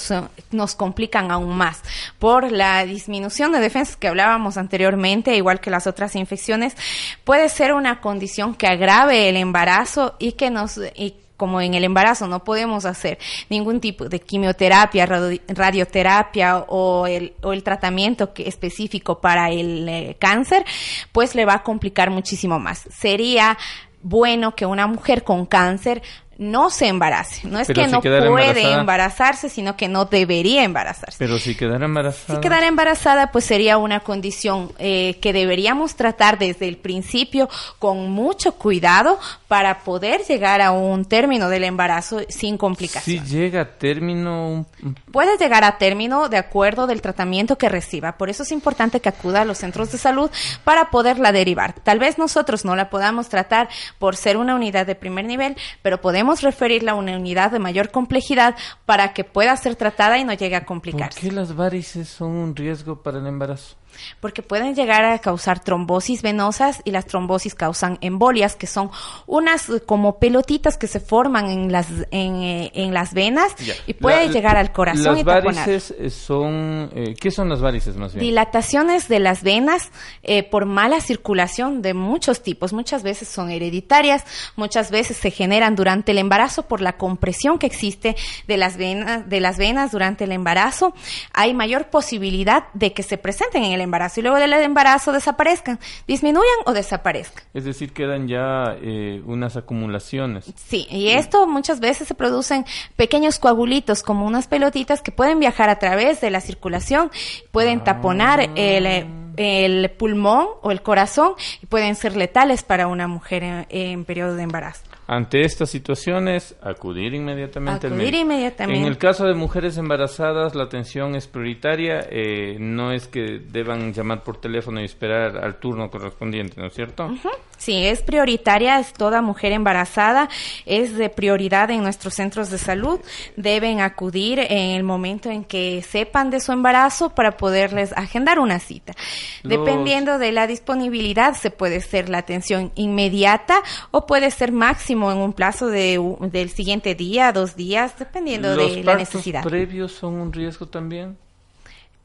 nos 0.50 0.74
complican 0.74 1.30
aún 1.30 1.56
más 1.56 1.82
por 2.18 2.50
la 2.50 2.84
disminución 2.84 3.52
de 3.52 3.60
defensas 3.60 3.96
que 3.96 4.08
hablábamos 4.08 4.56
anteriormente, 4.56 5.36
igual 5.36 5.60
que 5.60 5.70
las 5.70 5.86
otras 5.86 6.16
infecciones, 6.16 6.76
puede 7.24 7.48
ser 7.48 7.72
una 7.72 8.00
condición 8.00 8.54
que 8.54 8.66
agrave 8.66 9.28
el 9.28 9.36
embarazo 9.36 10.16
y 10.18 10.32
que 10.32 10.50
nos 10.50 10.78
y 10.94 11.14
como 11.40 11.62
en 11.62 11.72
el 11.72 11.84
embarazo 11.84 12.26
no 12.26 12.44
podemos 12.44 12.84
hacer 12.84 13.18
ningún 13.48 13.80
tipo 13.80 14.06
de 14.10 14.20
quimioterapia, 14.20 15.06
radioterapia 15.06 16.58
o 16.68 17.06
el, 17.06 17.32
tratamiento 17.64 18.30
específico 18.36 19.22
para 19.22 19.48
el 19.48 19.88
eh, 19.88 20.16
cáncer, 20.20 20.66
pues 21.12 21.34
le 21.34 21.46
va 21.46 21.54
a 21.54 21.62
complicar 21.62 22.10
muchísimo 22.10 22.58
más. 22.58 22.86
Sería 22.90 23.56
bueno 24.02 24.54
que 24.54 24.66
una 24.66 24.86
mujer 24.86 25.24
con 25.24 25.46
cáncer 25.46 26.02
no 26.40 26.70
se 26.70 26.88
embarace. 26.88 27.46
No 27.46 27.58
es 27.58 27.66
Pero 27.66 27.82
que 27.82 27.88
si 27.88 27.92
no 27.92 28.00
puede 28.00 28.26
embarazada. 28.26 28.80
embarazarse, 28.80 29.48
sino 29.50 29.76
que 29.76 29.88
no 29.88 30.06
debería 30.06 30.64
embarazarse. 30.64 31.16
Pero 31.18 31.38
si 31.38 31.54
quedara 31.54 31.84
embarazada. 31.84 32.34
Si 32.34 32.40
quedara 32.40 32.66
embarazada, 32.66 33.30
pues 33.30 33.44
sería 33.44 33.76
una 33.76 34.00
condición 34.00 34.72
eh, 34.78 35.18
que 35.20 35.34
deberíamos 35.34 35.96
tratar 35.96 36.38
desde 36.38 36.66
el 36.66 36.78
principio 36.78 37.50
con 37.78 38.10
mucho 38.10 38.52
cuidado 38.52 39.18
para 39.48 39.80
poder 39.80 40.22
llegar 40.22 40.62
a 40.62 40.72
un 40.72 41.04
término 41.04 41.50
del 41.50 41.62
embarazo 41.64 42.20
sin 42.30 42.56
complicaciones. 42.56 43.28
Si 43.28 43.36
llega 43.36 43.60
a 43.60 43.76
término. 43.76 44.64
Puede 45.12 45.36
llegar 45.36 45.62
a 45.62 45.76
término 45.76 46.30
de 46.30 46.38
acuerdo 46.38 46.86
del 46.86 47.02
tratamiento 47.02 47.58
que 47.58 47.68
reciba. 47.68 48.12
Por 48.12 48.30
eso 48.30 48.44
es 48.44 48.52
importante 48.52 49.00
que 49.00 49.10
acuda 49.10 49.42
a 49.42 49.44
los 49.44 49.58
centros 49.58 49.92
de 49.92 49.98
salud 49.98 50.30
para 50.64 50.88
poderla 50.88 51.32
derivar. 51.32 51.74
Tal 51.74 51.98
vez 51.98 52.16
nosotros 52.16 52.64
no 52.64 52.76
la 52.76 52.88
podamos 52.88 53.28
tratar 53.28 53.68
por 53.98 54.16
ser 54.16 54.38
una 54.38 54.54
unidad 54.54 54.86
de 54.86 54.94
primer 54.94 55.26
nivel, 55.26 55.54
pero 55.82 56.00
podemos 56.00 56.29
referirla 56.40 56.92
a 56.92 56.94
una 56.94 57.16
unidad 57.16 57.50
de 57.50 57.58
mayor 57.58 57.90
complejidad 57.90 58.54
para 58.86 59.12
que 59.12 59.24
pueda 59.24 59.56
ser 59.56 59.76
tratada 59.76 60.18
y 60.18 60.24
no 60.24 60.32
llegue 60.32 60.56
a 60.56 60.60
¿Por 60.60 60.66
complicarse. 60.68 61.20
qué 61.20 61.32
las 61.32 61.54
varices 61.54 62.08
son 62.08 62.30
un 62.30 62.56
riesgo 62.56 63.02
para 63.02 63.18
el 63.18 63.26
embarazo? 63.26 63.76
Porque 64.20 64.42
pueden 64.42 64.74
llegar 64.74 65.04
a 65.04 65.18
causar 65.18 65.60
trombosis 65.62 66.22
venosas 66.22 66.80
y 66.84 66.90
las 66.90 67.06
trombosis 67.06 67.54
causan 67.54 67.98
embolias, 68.00 68.56
que 68.56 68.66
son 68.66 68.90
unas 69.26 69.68
eh, 69.68 69.80
como 69.84 70.18
pelotitas 70.18 70.76
que 70.76 70.86
se 70.86 71.00
forman 71.00 71.46
en 71.50 71.72
las 71.72 71.88
en, 72.10 72.36
eh, 72.42 72.70
en 72.74 72.94
las 72.94 73.14
venas 73.14 73.54
y 73.86 73.94
puede 73.94 74.26
La- 74.26 74.32
llegar 74.32 74.56
al 74.56 74.72
corazón 74.72 75.04
Las 75.14 75.20
y 75.20 75.24
varices 75.24 75.94
eh, 75.98 76.10
son. 76.10 76.90
eh, 76.94 77.14
¿Qué 77.20 77.30
son 77.30 77.48
las 77.48 77.60
varices 77.60 77.96
más 77.96 78.14
bien? 78.14 78.24
Dilataciones 78.24 79.08
de 79.08 79.20
las 79.20 79.42
venas 79.42 79.90
eh, 80.22 80.42
por 80.42 80.66
mala 80.66 81.00
circulación 81.00 81.82
de 81.82 81.94
muchos 81.94 82.42
tipos. 82.42 82.72
Muchas 82.72 83.02
veces 83.02 83.28
son 83.28 83.50
hereditarias, 83.50 84.24
muchas 84.56 84.90
veces 84.90 85.16
se 85.16 85.30
generan 85.30 85.76
durante 85.76 86.12
el 86.12 86.18
embarazo 86.18 86.62
por 86.68 86.80
la 86.80 86.96
compresión 86.96 87.58
que 87.58 87.66
existe 87.66 88.16
de 88.46 88.56
las 88.56 88.76
venas, 88.76 89.28
de 89.28 89.40
las 89.40 89.58
venas 89.58 89.92
durante 89.92 90.24
el 90.24 90.32
embarazo. 90.32 90.94
Hay 91.32 91.54
mayor 91.54 91.86
posibilidad 91.90 92.64
de 92.74 92.92
que 92.92 93.02
se 93.02 93.18
presenten 93.18 93.64
en 93.64 93.72
el 93.72 93.79
embarazo 93.80 94.20
y 94.20 94.22
luego 94.22 94.38
del 94.38 94.52
embarazo 94.52 95.12
desaparezcan, 95.12 95.78
disminuyan 96.06 96.58
o 96.66 96.72
desaparezcan. 96.72 97.44
Es 97.54 97.64
decir, 97.64 97.92
quedan 97.92 98.28
ya 98.28 98.76
eh, 98.80 99.22
unas 99.26 99.56
acumulaciones. 99.56 100.52
Sí, 100.56 100.86
y 100.90 101.10
esto 101.10 101.46
muchas 101.46 101.80
veces 101.80 102.08
se 102.08 102.14
producen 102.14 102.64
pequeños 102.96 103.38
coagulitos 103.38 104.02
como 104.02 104.26
unas 104.26 104.46
pelotitas 104.46 105.02
que 105.02 105.12
pueden 105.12 105.38
viajar 105.38 105.70
a 105.70 105.78
través 105.78 106.20
de 106.20 106.30
la 106.30 106.40
circulación, 106.40 107.10
pueden 107.50 107.82
taponar 107.82 108.50
el, 108.54 109.06
el 109.36 109.90
pulmón 109.90 110.46
o 110.62 110.70
el 110.70 110.82
corazón 110.82 111.34
y 111.62 111.66
pueden 111.66 111.94
ser 111.94 112.16
letales 112.16 112.62
para 112.62 112.86
una 112.86 113.08
mujer 113.08 113.42
en, 113.42 113.66
en 113.68 114.04
periodo 114.04 114.36
de 114.36 114.42
embarazo. 114.42 114.89
Ante 115.12 115.42
estas 115.44 115.68
situaciones, 115.70 116.54
acudir 116.62 117.14
inmediatamente 117.14 117.88
al 117.88 117.94
médico. 117.94 118.18
inmediatamente. 118.18 118.80
En 118.80 118.86
el 118.86 118.96
caso 118.96 119.24
de 119.26 119.34
mujeres 119.34 119.76
embarazadas, 119.76 120.54
la 120.54 120.62
atención 120.62 121.16
es 121.16 121.26
prioritaria. 121.26 122.06
eh, 122.08 122.56
no 122.60 122.92
es 122.92 123.08
que 123.08 123.40
deban 123.50 123.92
llamar 123.92 124.22
por 124.22 124.40
teléfono 124.40 124.80
y 124.80 124.84
esperar 124.84 125.36
al 125.38 125.58
turno 125.58 125.90
correspondiente, 125.90 126.60
¿no 126.60 126.68
es 126.68 126.74
cierto? 126.74 127.10
Sí, 127.58 127.84
es 127.84 128.02
prioritaria, 128.02 128.78
es 128.78 128.92
toda 128.92 129.20
mujer 129.20 129.50
embarazada, 129.52 130.28
es 130.64 130.96
de 130.96 131.08
prioridad 131.10 131.70
en 131.70 131.82
nuestros 131.82 132.14
centros 132.14 132.48
de 132.50 132.58
salud. 132.58 133.00
Deben 133.36 133.80
acudir 133.80 134.38
en 134.38 134.70
el 134.76 134.84
momento 134.84 135.28
en 135.28 135.42
que 135.44 135.82
sepan 135.82 136.30
de 136.30 136.38
su 136.40 136.52
embarazo 136.52 137.10
para 137.16 137.36
poderles 137.36 137.92
agendar 137.96 138.38
una 138.38 138.60
cita. 138.60 138.94
Los- 139.42 139.58
Dependiendo 139.58 140.18
de 140.18 140.30
la 140.32 140.46
disponibilidad, 140.46 141.34
se 141.34 141.50
puede 141.50 141.80
ser 141.80 142.08
la 142.08 142.18
atención 142.18 142.70
inmediata 142.76 143.56
o 143.90 144.06
puede 144.06 144.30
ser 144.30 144.52
máximo 144.52 144.99
en 145.12 145.18
un 145.18 145.32
plazo 145.32 145.68
de, 145.68 146.00
del 146.32 146.50
siguiente 146.50 146.96
día, 146.96 147.32
dos 147.32 147.54
días, 147.54 147.96
dependiendo 147.96 148.56
¿Los 148.56 148.74
de 148.74 148.82
la 148.82 148.96
necesidad. 148.96 149.44
previos 149.44 149.92
son 149.92 150.14
un 150.14 150.32
riesgo 150.32 150.66
también? 150.66 151.16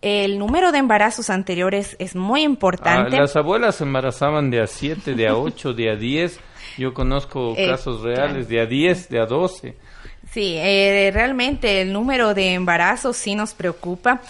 El 0.02 0.38
número 0.38 0.72
de 0.72 0.78
embarazos 0.78 1.32
anteriores 1.32 1.96
es 1.98 2.16
muy 2.16 2.44
importante. 2.44 3.18
Ah, 3.18 3.22
las 3.22 3.36
abuelas 3.36 3.78
se 3.78 3.86
embarazaban 3.86 4.52
de 4.52 4.62
a 4.62 4.68
7, 4.68 5.16
de 5.16 5.28
a 5.28 5.36
8, 5.36 5.74
de 5.74 5.90
a 5.90 5.96
10. 5.96 6.40
Yo 6.78 6.94
conozco 6.94 7.54
Eh, 7.58 7.68
casos 7.68 8.02
reales 8.02 8.48
de 8.48 8.62
a 8.62 8.68
10, 8.68 9.10
de 9.10 9.20
a 9.20 9.26
12. 9.26 9.76
Sí, 10.32 10.56
eh, 10.58 11.12
realmente 11.14 11.82
el 11.82 11.94
número 11.94 12.34
de 12.34 12.54
embarazos 12.54 13.16
sí 13.16 13.36
nos 13.36 13.54
preocupa 13.54 14.22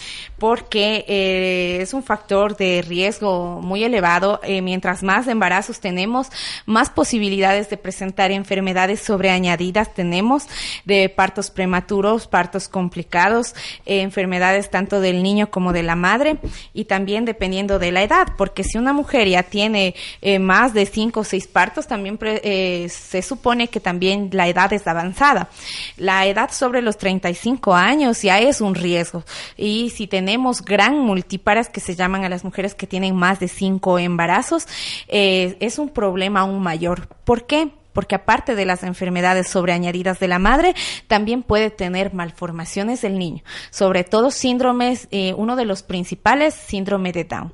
porque 0.45 1.05
eh, 1.08 1.79
es 1.81 1.95
un 1.95 2.03
factor 2.03 2.55
de 2.55 2.84
riesgo 2.88 3.62
muy 3.63 3.84
elevado. 3.84 4.39
Eh, 4.43 4.62
mientras 4.62 5.01
más 5.01 5.27
embarazos 5.27 5.79
tenemos, 5.79 6.27
más 6.67 6.91
posibilidades 6.91 7.71
de 7.71 7.77
presentar 7.77 8.29
enfermedades 8.29 8.99
sobreañadidas 8.99 9.95
tenemos, 9.95 10.45
de 10.84 11.10
partos 11.10 11.49
prematuros, 11.49 12.27
partos 12.27 12.67
complicados, 12.67 13.55
eh, 13.88 14.01
enfermedades 14.01 14.69
tanto 14.69 15.01
del 15.01 15.23
niño 15.23 15.49
como 15.49 15.73
de 15.73 15.81
la 15.81 15.95
madre 15.95 16.38
y 16.75 16.86
también 16.86 17.25
dependiendo 17.25 17.79
de 17.79 17.91
la 17.91 18.03
edad, 18.03 18.27
porque 18.38 18.63
si 18.63 18.77
una 18.77 18.93
mujer 18.93 19.27
ya 19.27 19.41
tiene 19.41 19.95
más 20.39 20.75
de 20.75 20.86
cinco 20.86 21.21
o 21.21 21.23
seis 21.23 21.47
partos, 21.47 21.88
también 21.88 22.19
se 22.19 23.21
supone 23.23 23.67
que 23.69 23.79
también 23.79 24.29
la 24.31 24.47
edad 24.47 24.71
es 24.73 24.86
avanzada. 24.86 25.49
La 25.97 26.27
edad 26.27 26.51
sobre 26.51 26.84
los 26.84 26.99
35 26.99 27.73
años 27.73 28.21
ya 28.21 28.39
es 28.39 28.62
un 28.62 28.75
riesgo. 28.75 29.23
Y 29.58 29.89
si 29.89 30.05
tenemos 30.05 30.35
gran 30.63 31.00
multíparas 31.00 31.69
que 31.69 31.80
se 31.80 31.95
llaman 31.95 32.24
a 32.24 32.30
las 32.30 32.43
mujeres 32.43 32.76
que 32.76 32.88
tienen 32.88 33.15
más 33.15 33.39
de 33.39 33.48
cinco 33.48 34.00
embarazos, 34.00 34.67
eh, 35.08 35.58
es 35.60 35.80
un 35.80 35.89
problema 35.89 36.41
aún 36.41 36.62
mayor. 36.62 37.08
¿Por 37.24 37.45
qué? 37.45 37.71
Porque 37.93 38.15
aparte 38.15 38.56
de 38.56 38.65
las 38.65 38.84
enfermedades 38.84 39.48
sobreañadidas 39.48 40.19
de 40.19 40.28
la 40.28 40.39
madre, 40.39 40.76
también 41.08 41.43
puede 41.43 41.69
tener 41.69 42.13
malformaciones 42.13 43.02
del 43.02 43.17
niño. 43.17 43.43
Sobre 43.69 44.04
todo 44.04 44.32
síndromes, 44.32 45.08
eh, 45.12 45.34
uno 45.38 45.56
de 45.56 45.65
los 45.65 45.82
principales, 45.82 46.54
síndrome 46.54 47.13
de 47.13 47.24
Down. 47.24 47.54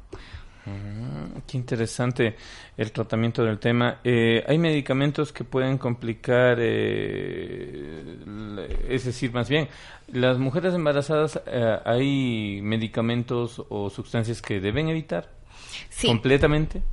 Mm, 0.66 1.11
Qué 1.52 1.58
interesante 1.58 2.38
el 2.78 2.94
tratamiento 2.94 3.44
del 3.44 3.60
tema. 3.60 3.98
Eh, 4.06 4.42
¿Hay 4.48 4.58
medicamentos 4.58 5.34
que 5.34 5.44
pueden 5.44 5.78
complicar, 5.78 6.56
eh, 6.62 8.16
es 8.88 9.04
decir, 9.04 9.34
más 9.34 9.50
bien, 9.50 9.68
las 10.14 10.38
mujeres 10.38 10.74
embarazadas, 10.74 11.42
eh, 11.46 11.78
¿hay 11.84 12.62
medicamentos 12.64 13.62
o 13.68 13.90
sustancias 13.90 14.42
que 14.42 14.62
deben 14.62 14.88
evitar 14.88 15.28
Sí. 15.90 16.08
completamente? 16.08 16.84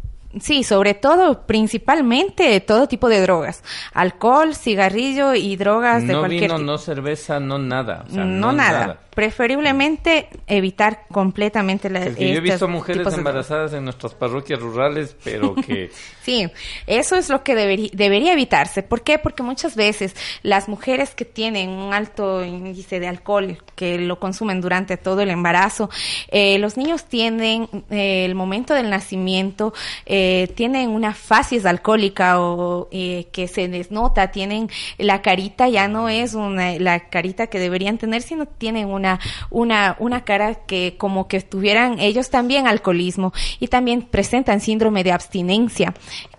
Sí, 0.40 0.64
sobre 0.64 0.92
todo, 0.94 1.46
principalmente 1.46 2.60
todo 2.60 2.88
tipo 2.88 3.08
de 3.08 3.20
drogas. 3.22 3.62
Alcohol, 3.94 4.54
cigarrillo 4.56 5.34
y 5.34 5.54
drogas 5.56 6.04
de 6.06 6.12
No 6.12 6.18
cualquier 6.18 6.42
vino, 6.42 6.56
tipo. 6.56 6.66
no 6.66 6.78
cerveza, 6.78 7.38
no 7.40 7.58
nada. 7.58 8.04
o 8.08 8.12
sea, 8.12 8.24
no, 8.24 8.52
nada. 8.52 8.98
Preferiblemente 9.18 10.28
evitar 10.46 11.06
completamente 11.10 11.90
la, 11.90 12.04
Porque 12.04 12.30
yo 12.32 12.38
he 12.38 12.40
visto 12.40 12.68
mujeres 12.68 13.04
de 13.10 13.16
embarazadas 13.16 13.72
en 13.72 13.82
nuestras 13.82 14.14
parroquias 14.14 14.60
rurales, 14.60 15.16
pero 15.24 15.56
que 15.56 15.90
Sí, 16.22 16.46
eso 16.86 17.16
es 17.16 17.28
lo 17.30 17.42
que 17.42 17.56
deberí- 17.56 17.90
debería 17.92 18.32
evitarse. 18.34 18.82
¿Por 18.84 19.02
qué? 19.02 19.18
Porque 19.18 19.42
muchas 19.42 19.74
veces 19.74 20.14
las 20.42 20.68
mujeres 20.68 21.14
que 21.14 21.24
tienen 21.24 21.70
un 21.70 21.94
alto 21.94 22.44
índice 22.44 23.00
de 23.00 23.08
alcohol, 23.08 23.56
que 23.74 23.98
lo 23.98 24.20
consumen 24.20 24.60
durante 24.60 24.96
todo 24.98 25.22
el 25.22 25.30
embarazo, 25.30 25.88
eh, 26.30 26.58
los 26.58 26.76
niños 26.76 27.06
tienen, 27.06 27.66
eh, 27.90 28.24
el 28.26 28.34
momento 28.34 28.74
del 28.74 28.90
nacimiento, 28.90 29.72
eh, 30.04 30.52
tienen 30.54 30.90
una 30.90 31.14
facies 31.14 31.64
alcohólica 31.64 32.40
o 32.40 32.88
eh, 32.92 33.26
que 33.32 33.48
se 33.48 33.66
les 33.68 33.90
nota, 33.90 34.30
tienen 34.30 34.68
la 34.98 35.22
carita, 35.22 35.68
ya 35.68 35.88
no 35.88 36.08
es 36.10 36.34
una, 36.34 36.78
la 36.78 37.08
carita 37.08 37.46
que 37.46 37.58
deberían 37.58 37.96
tener, 37.96 38.20
sino 38.20 38.44
tienen 38.46 38.88
una, 38.88 39.07
una, 39.50 39.96
una 39.98 40.24
cara 40.24 40.54
que 40.66 40.96
como 40.98 41.28
que 41.28 41.40
tuvieran 41.40 41.98
ellos 42.00 42.30
también 42.30 42.66
alcoholismo 42.66 43.32
y 43.60 43.68
también 43.68 44.02
presentan 44.02 44.60
síndrome 44.60 45.04
de 45.04 45.12
abstinencia 45.12 45.94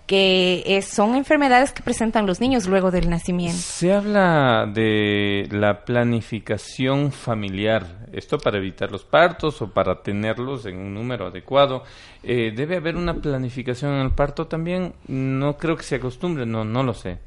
que 0.06 0.64
es- 0.66 0.86
son 0.88 1.14
enfermedades 1.14 1.70
que 1.72 1.82
presentan 1.84 2.26
los 2.26 2.40
niños 2.40 2.66
luego 2.66 2.90
del 2.90 3.08
nacimiento. 3.08 3.56
Se 3.58 3.92
habla 3.92 4.66
de 4.66 5.46
la 5.52 5.84
planificación 5.84 7.12
familiar, 7.12 8.06
esto 8.12 8.38
para 8.38 8.58
evitar 8.58 8.90
los 8.90 9.04
partos 9.04 9.62
o 9.62 9.70
para 9.72 10.02
tenerlos 10.02 10.66
en 10.66 10.78
un 10.78 10.94
número 10.94 11.26
adecuado. 11.28 11.84
Eh, 12.24 12.52
¿Debe 12.56 12.76
haber 12.76 12.96
una 12.96 13.14
planificación 13.14 13.92
en 13.94 14.00
el 14.02 14.10
parto 14.10 14.46
también? 14.48 14.94
No 15.06 15.56
creo 15.56 15.76
que 15.76 15.84
se 15.84 15.96
acostumbre, 15.96 16.44
no, 16.44 16.64
no 16.64 16.82
lo 16.82 16.92
sé. 16.94 17.18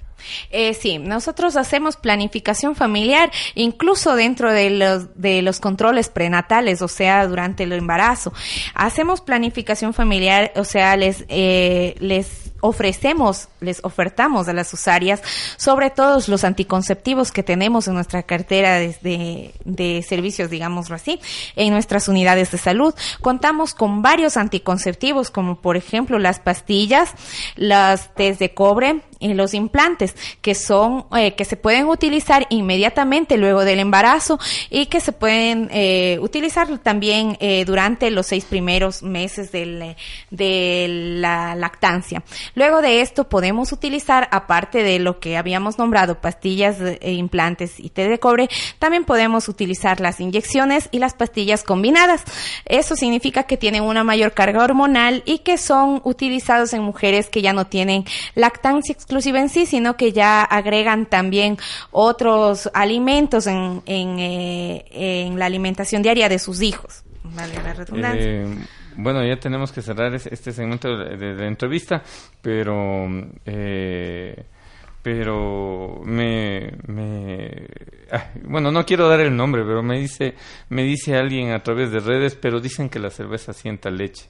Eh, 0.52 0.74
sí, 0.74 0.98
nosotros 0.98 1.56
hacemos 1.56 1.98
planificación 1.98 2.76
familiar 2.76 3.32
incluso 3.56 4.16
dentro 4.16 4.52
de 4.52 4.70
los, 4.70 5.20
de 5.20 5.42
los 5.42 5.60
controles 5.60 6.10
prenatales, 6.10 6.82
o 6.82 6.88
sea, 6.88 7.28
durante 7.28 7.64
el 7.64 7.74
embarazo. 7.74 8.34
Hacemos 8.74 9.22
planificación 9.22 9.94
familiar, 9.94 10.52
o 10.56 10.64
sea, 10.64 10.96
les, 10.98 11.26
eh, 11.28 11.96
les 12.00 12.53
ofrecemos, 12.64 13.50
les 13.60 13.84
ofertamos 13.84 14.48
a 14.48 14.54
las 14.54 14.74
usuarias 14.74 15.22
sobre 15.58 15.90
todos 15.90 16.30
los 16.30 16.46
anticonceptivos 16.46 17.34
que 17.34 17.44
tenemos 17.44 17.90
en 17.90 17.94
nuestra 17.94 18.24
cartera 18.24 18.80
de, 18.80 19.54
de, 19.66 20.02
servicios, 20.02 20.50
digámoslo 20.50 20.96
así, 20.96 21.20
en 21.58 21.74
nuestras 21.74 22.08
unidades 22.08 22.52
de 22.52 22.58
salud. 22.58 22.96
Contamos 23.20 23.74
con 23.74 24.02
varios 24.02 24.38
anticonceptivos, 24.38 25.30
como 25.30 25.62
por 25.62 25.76
ejemplo 25.76 26.20
las 26.20 26.40
pastillas, 26.40 27.14
las 27.58 28.16
test 28.16 28.40
de 28.40 28.54
cobre, 28.54 29.02
eh, 29.20 29.34
los 29.34 29.54
implantes, 29.54 30.16
que 30.42 30.56
son, 30.56 31.06
eh, 31.18 31.36
que 31.36 31.46
se 31.46 31.58
pueden 31.58 31.88
utilizar 31.88 32.46
inmediatamente 32.50 33.38
luego 33.38 33.66
del 33.66 33.80
embarazo 33.80 34.40
y 34.70 34.86
que 34.88 35.00
se 35.00 35.12
pueden 35.12 35.70
eh, 35.72 36.18
utilizar 36.22 36.78
también 36.80 37.38
eh, 37.40 37.66
durante 37.66 38.12
los 38.12 38.28
seis 38.28 38.46
primeros 38.46 39.04
meses 39.04 39.52
del, 39.52 39.96
de 40.30 40.88
la 40.90 41.56
lactancia. 41.56 42.24
Luego 42.56 42.82
de 42.82 43.02
esto 43.02 43.30
podemos 43.30 43.72
utilizar, 43.72 44.28
aparte 44.32 44.84
de 44.84 45.00
lo 45.00 45.20
que 45.20 45.38
habíamos 45.38 45.78
nombrado, 45.78 46.22
pastillas, 46.22 46.78
e 46.80 47.14
implantes 47.14 47.80
y 47.80 47.90
té 47.90 48.08
de 48.08 48.20
cobre, 48.20 48.50
también 48.80 49.06
podemos 49.06 49.48
utilizar 49.50 50.00
las 50.00 50.20
inyecciones 50.20 50.90
y 50.92 51.00
las 51.00 51.14
pastillas 51.14 51.64
combinadas. 51.64 52.24
Eso 52.66 52.96
significa 52.96 53.44
que 53.44 53.58
tienen 53.58 53.84
una 53.84 54.04
mayor 54.04 54.34
carga 54.34 54.64
hormonal 54.64 55.24
y 55.26 55.40
que 55.40 55.58
son 55.58 56.02
utilizados 56.04 56.74
en 56.74 56.84
mujeres 56.84 57.30
que 57.30 57.42
ya 57.42 57.54
no 57.54 57.68
tienen 57.68 58.06
lactancia 58.36 58.94
exclusiva 58.94 59.40
en 59.40 59.50
sí, 59.50 59.66
sino 59.66 59.98
que 59.98 60.12
ya 60.12 60.44
agregan 60.44 61.06
también 61.06 61.58
otros 61.92 62.70
alimentos 62.74 63.48
en, 63.48 63.82
en, 63.86 64.20
eh, 64.20 64.86
en 64.92 65.40
la 65.40 65.46
alimentación 65.46 66.02
diaria 66.02 66.30
de 66.30 66.40
sus 66.40 66.62
hijos. 66.62 67.04
Vale 67.24 67.56
la 67.64 67.74
redundancia. 67.74 68.26
Eh, 68.26 68.58
bueno, 68.98 69.26
ya 69.26 69.38
tenemos 69.38 69.72
que 69.72 69.82
cerrar 69.82 70.14
este 70.14 70.52
segmento 70.52 70.96
de, 70.98 71.36
de 71.36 71.48
entrevista, 71.48 72.02
pero 72.42 73.08
eh, 73.46 74.46
pero 75.04 76.02
me, 76.06 76.72
me 76.88 77.68
ah, 78.10 78.32
bueno 78.46 78.72
no 78.72 78.86
quiero 78.86 79.10
dar 79.10 79.20
el 79.20 79.36
nombre 79.36 79.64
pero 79.64 79.84
me 79.84 80.00
dice 80.00 80.34
me 80.70 80.84
dice 80.84 81.16
alguien 81.16 81.52
a 81.52 81.62
través 81.62 81.92
de 81.92 82.00
redes 82.00 82.36
pero 82.36 82.62
dicen 82.62 82.90
que 82.90 83.00
la 83.00 83.10
cerveza 83.10 83.52
sienta 83.52 83.92
leche 83.92 84.30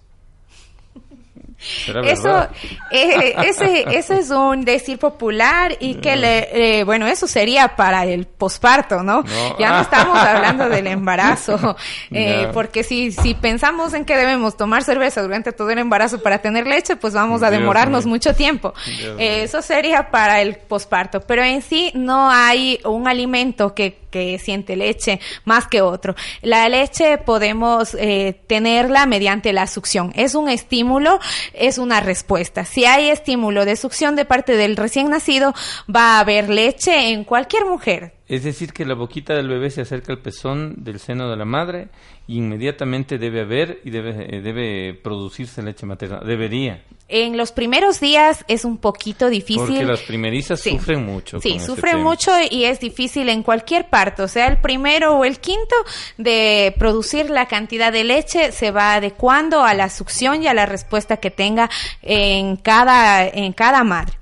eso, 2.06 2.48
eh, 2.92 3.36
ese, 3.44 3.86
eso 3.90 4.14
es 4.14 4.30
un 4.30 4.66
decir 4.66 4.98
popular 4.98 5.76
y 5.80 5.96
que 5.96 6.16
le, 6.16 6.80
eh, 6.80 6.84
bueno, 6.84 7.08
eso 7.08 7.28
sería 7.28 7.76
para 7.76 8.06
el 8.06 8.26
posparto, 8.26 9.04
¿no? 9.04 9.24
Ya 9.60 9.70
no 9.70 9.82
estamos 9.82 10.18
hablando 10.18 10.70
del 10.70 10.88
embarazo, 10.88 11.76
eh, 12.12 12.50
porque 12.54 12.84
si, 12.84 13.12
si 13.12 13.34
pensamos 13.34 13.94
en 13.94 14.06
que 14.06 14.16
debemos 14.16 14.58
tomar 14.58 14.84
cerveza 14.84 15.22
durante 15.22 15.52
todo 15.52 15.70
el 15.70 15.80
embarazo 15.80 16.22
para 16.22 16.40
tener 16.40 16.68
leche, 16.68 16.96
pues 16.96 17.14
vamos 17.14 17.44
a 17.44 17.50
demorarnos 17.50 18.06
mucho 18.06 18.34
tiempo. 18.34 18.74
eso 19.18 19.62
sería 19.62 20.10
para 20.12 20.42
el 20.42 20.56
posparto, 20.56 21.22
pero 21.22 21.44
en 21.44 21.62
sí 21.62 21.92
no 21.96 22.30
hay 22.30 22.80
un 22.84 23.08
alimento 23.08 23.74
que 23.74 24.04
que 24.14 24.38
siente 24.38 24.76
leche 24.76 25.20
más 25.44 25.68
que 25.68 25.82
otro. 25.82 26.14
La 26.44 26.70
leche 26.70 27.18
podemos 27.18 27.96
eh, 27.96 28.40
tenerla 28.46 29.08
mediante 29.08 29.52
la 29.54 29.66
succión. 29.66 30.14
Es 30.16 30.36
un 30.36 30.50
estímulo, 30.50 31.20
es 31.54 31.78
una 31.78 32.00
respuesta. 32.00 32.66
Si 32.66 32.86
hay 32.86 33.10
estímulo 33.10 33.66
de 33.66 33.76
succión 33.76 34.16
de 34.16 34.26
parte 34.26 34.56
del 34.56 34.76
recién 34.76 35.10
nacido, 35.10 35.54
va 35.94 36.18
a 36.18 36.20
haber 36.20 36.50
leche 36.50 37.10
en 37.12 37.24
cualquier 37.24 37.66
mujer. 37.66 38.14
Es 38.28 38.44
decir, 38.44 38.74
que 38.74 38.86
la 38.86 38.96
boquita 38.96 39.36
del 39.36 39.48
bebé 39.48 39.70
se 39.70 39.82
acerca 39.82 40.14
al 40.14 40.20
pezón 40.20 40.84
del 40.84 41.00
seno 41.00 41.30
de 41.30 41.38
la 41.38 41.46
madre 41.46 41.90
y 42.28 42.38
inmediatamente 42.38 43.18
debe 43.18 43.42
haber 43.42 43.80
y 43.84 43.90
debe, 43.90 44.38
eh, 44.38 44.42
debe 44.42 44.94
producirse 44.94 45.62
leche 45.62 45.86
materna. 45.86 46.20
Debería. 46.20 46.84
En 47.16 47.38
los 47.38 47.52
primeros 47.52 48.00
días 48.00 48.44
es 48.48 48.66
un 48.66 48.80
poquito 48.80 49.30
difícil. 49.30 49.68
Porque 49.68 49.86
las 49.86 50.02
primerizas 50.02 50.60
sí. 50.60 50.72
sufren 50.72 51.06
mucho. 51.06 51.40
Sí, 51.40 51.60
sufren 51.60 52.02
mucho 52.02 52.32
y 52.50 52.64
es 52.64 52.80
difícil 52.80 53.30
en 53.30 53.44
cualquier 53.44 53.88
parto, 53.88 54.28
sea 54.28 54.48
el 54.48 54.58
primero 54.58 55.18
o 55.18 55.24
el 55.24 55.40
quinto, 55.40 55.76
de 56.18 56.74
producir 56.80 57.30
la 57.30 57.46
cantidad 57.46 57.92
de 57.92 58.04
leche 58.04 58.52
se 58.52 58.72
va 58.72 58.96
adecuando 58.96 59.64
a 59.64 59.76
la 59.76 59.92
succión 59.92 60.42
y 60.42 60.48
a 60.48 60.56
la 60.56 60.66
respuesta 60.66 61.18
que 61.18 61.30
tenga 61.30 61.70
en 62.02 62.56
cada, 62.56 63.28
en 63.28 63.54
cada 63.54 63.84
madre. 63.84 64.14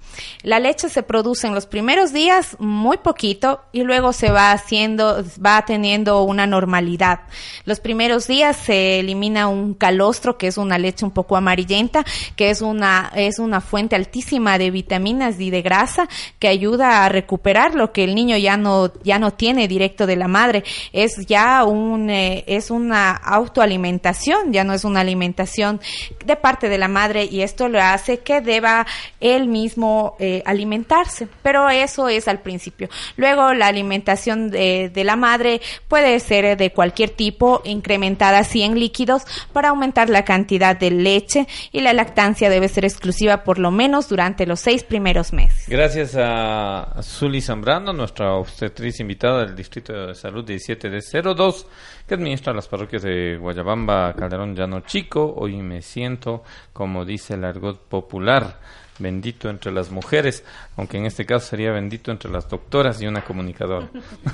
La 0.44 0.60
leche 0.60 0.90
se 0.90 1.04
produce 1.04 1.46
en 1.46 1.54
los 1.54 1.68
primeros 1.68 2.14
días 2.14 2.56
muy 2.58 2.98
poquito 2.98 3.62
y 3.72 3.84
luego 3.84 4.12
se 4.12 4.32
va 4.32 4.52
haciendo, 4.52 5.24
va 5.44 5.64
teniendo 5.66 6.24
una 6.24 6.48
normalidad. 6.48 7.22
Los 7.66 7.80
primeros 7.80 8.28
días 8.28 8.58
se 8.58 9.00
elimina 9.00 9.48
un 9.48 9.76
calostro, 9.76 10.38
que 10.38 10.48
es 10.48 10.58
una 10.58 10.80
leche 10.80 11.06
un 11.06 11.12
poco 11.12 11.38
amarillenta, 11.38 12.04
que 12.36 12.50
es 12.50 12.62
una, 12.62 13.12
es 13.16 13.38
una 13.38 13.62
fuente 13.62 13.96
altísima 13.96 14.58
de 14.58 14.72
vitaminas 14.72 15.40
y 15.40 15.52
de 15.52 15.62
grasa 15.62 16.08
que 16.40 16.48
ayuda 16.48 17.06
a 17.06 17.10
recuperar 17.10 17.76
lo 17.76 17.92
que 17.92 18.04
el 18.04 18.16
niño 18.16 18.36
ya 18.38 18.58
no, 18.58 18.92
ya 19.04 19.20
no 19.20 19.34
tiene 19.34 19.68
directo 19.68 20.08
de 20.08 20.16
la 20.16 20.28
madre. 20.28 20.64
Es 20.92 21.28
ya 21.28 21.64
un, 21.66 22.10
eh, 22.10 22.44
es 22.48 22.72
una 22.72 23.12
autoalimentación, 23.12 24.52
ya 24.52 24.64
no 24.64 24.74
es 24.74 24.86
una 24.86 25.02
alimentación 25.02 25.80
de 26.26 26.36
parte 26.36 26.68
de 26.68 26.80
la 26.80 26.88
madre 26.88 27.26
y 27.26 27.42
esto 27.42 27.68
lo 27.68 27.80
hace 27.80 28.20
que 28.20 28.42
deba 28.42 28.88
él 29.20 29.48
mismo 29.48 30.16
eh, 30.20 30.31
alimentarse, 30.46 31.28
pero 31.44 31.70
eso 31.70 32.10
es 32.10 32.28
al 32.28 32.40
principio. 32.40 32.90
Luego 33.18 33.54
la 33.54 33.68
alimentación 33.68 34.50
de, 34.50 34.90
de, 34.90 35.04
la 35.04 35.16
madre 35.16 35.62
puede 35.88 36.20
ser 36.20 36.58
de 36.58 36.72
cualquier 36.72 37.10
tipo, 37.10 37.62
incrementada 37.64 38.40
así 38.40 38.62
en 38.62 38.80
líquidos 38.80 39.24
para 39.54 39.70
aumentar 39.70 40.10
la 40.10 40.24
cantidad 40.24 40.78
de 40.78 40.92
leche 40.92 41.48
y 41.72 41.82
la 41.82 41.94
lactancia 41.94 42.50
debe 42.50 42.68
ser 42.68 42.86
exclusiva 42.86 43.44
por 43.44 43.60
lo 43.60 43.72
menos 43.72 44.10
durante 44.10 44.46
los 44.46 44.60
seis 44.60 44.84
primeros 44.84 45.34
meses. 45.34 45.66
Gracias 45.68 46.16
a 46.18 47.02
Zuli 47.02 47.42
Zambrano, 47.42 47.94
nuestra 47.94 48.34
obstetriz 48.36 49.00
invitada 49.00 49.46
del 49.46 49.56
Distrito 49.56 49.94
de 50.08 50.16
Salud 50.16 50.46
17 50.46 50.90
de 50.90 51.02
02, 51.02 51.68
que 52.08 52.16
administra 52.16 52.54
las 52.54 52.68
parroquias 52.68 53.04
de 53.04 53.38
Guayabamba, 53.38 54.14
Calderón, 54.14 54.56
Llano 54.56 54.82
Chico. 54.82 55.34
Hoy 55.38 55.58
me 55.58 55.82
siento, 55.82 56.44
como 56.74 57.06
dice 57.06 57.36
el 57.36 57.46
argot 57.46 57.80
popular, 57.88 58.60
bendito 59.02 59.50
entre 59.50 59.72
las 59.72 59.92
mujeres, 59.92 60.44
aunque 60.78 60.98
en 60.98 61.06
este 61.06 61.26
caso 61.26 61.48
sería 61.48 61.72
bendito 61.72 62.12
entre 62.12 62.32
las 62.32 62.48
doctoras 62.48 63.02
y 63.02 63.08
una 63.08 63.24
comunicadora. 63.24 63.90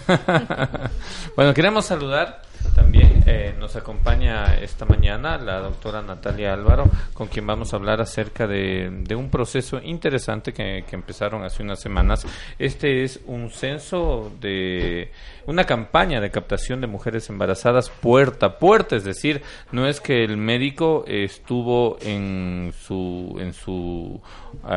bueno, 1.36 1.54
queremos 1.54 1.86
saludar 1.86 2.42
también, 2.74 3.24
eh, 3.26 3.56
nos 3.60 3.76
acompaña 3.76 4.56
esta 4.56 4.86
mañana 4.86 5.38
la 5.38 5.60
doctora 5.60 6.02
Natalia 6.02 6.54
Álvaro, 6.54 6.90
con 7.14 7.28
quien 7.28 7.46
vamos 7.46 7.74
a 7.74 7.78
hablar 7.78 8.02
acerca 8.02 8.48
de, 8.48 9.16
un 9.16 9.30
proceso 9.30 9.80
interesante 9.82 10.54
que, 10.54 10.84
que 10.88 10.96
empezaron 10.96 11.44
hace 11.44 11.64
unas 11.64 11.80
semanas. 11.80 12.26
Este 12.60 13.04
es 13.04 13.20
un 13.26 13.50
censo 13.50 14.32
de 14.40 15.12
una 15.48 15.64
campaña 15.64 16.20
de 16.20 16.30
captación 16.30 16.82
de 16.82 16.88
mujeres 16.88 17.30
embarazadas 17.30 17.90
puerta 17.90 18.46
a 18.48 18.60
puerta, 18.60 18.96
es 18.96 19.04
decir, 19.04 19.42
no 19.72 19.88
es 19.88 20.02
que 20.02 20.24
el 20.24 20.38
médico 20.38 21.06
estuvo 21.08 21.98
en 22.02 22.74
su 22.78 23.38
en 23.40 23.54
su 23.54 24.22
uh, 24.64 24.68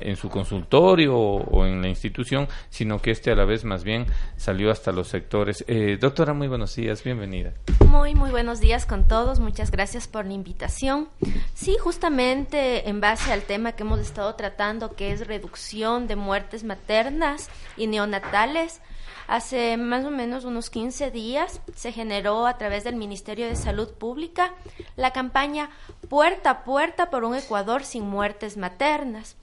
en 0.00 0.16
su 0.16 0.28
consultorio 0.28 1.16
o, 1.16 1.42
o, 1.42 1.66
en 1.66 1.82
la 1.82 1.88
institución, 1.88 2.48
sino 2.68 3.00
que 3.00 3.10
este 3.10 3.30
a 3.32 3.34
la 3.34 3.44
vez 3.44 3.64
más 3.64 3.84
bien 3.84 4.06
salió 4.36 4.70
hasta 4.70 4.92
los 4.92 5.08
sectores. 5.08 5.64
Eh, 5.66 5.98
doctora, 6.00 6.32
muy 6.32 6.48
buenos 6.48 6.74
días, 6.76 7.02
bienvenida. 7.02 7.39
Muy 7.86 8.14
muy 8.14 8.30
buenos 8.30 8.60
días 8.60 8.86
con 8.86 9.08
todos, 9.08 9.40
muchas 9.40 9.70
gracias 9.70 10.06
por 10.06 10.24
la 10.24 10.32
invitación. 10.32 11.08
Sí, 11.54 11.76
justamente 11.78 12.88
en 12.88 13.00
base 13.00 13.32
al 13.32 13.42
tema 13.42 13.72
que 13.72 13.82
hemos 13.82 14.00
estado 14.00 14.34
tratando, 14.34 14.94
que 14.94 15.12
es 15.12 15.26
reducción 15.26 16.06
de 16.06 16.16
muertes 16.16 16.64
maternas 16.64 17.48
y 17.76 17.86
neonatales. 17.86 18.80
Hace 19.26 19.76
más 19.76 20.04
o 20.04 20.10
menos 20.10 20.44
unos 20.44 20.70
15 20.70 21.10
días 21.10 21.60
se 21.76 21.92
generó 21.92 22.46
a 22.46 22.58
través 22.58 22.84
del 22.84 22.96
Ministerio 22.96 23.46
de 23.46 23.56
Salud 23.56 23.88
Pública 23.90 24.54
la 24.96 25.12
campaña 25.12 25.70
Puerta 26.08 26.50
a 26.50 26.64
Puerta 26.64 27.10
por 27.10 27.24
un 27.24 27.36
Ecuador 27.36 27.84
sin 27.84 28.08
muertes 28.08 28.56
maternas. 28.56 29.36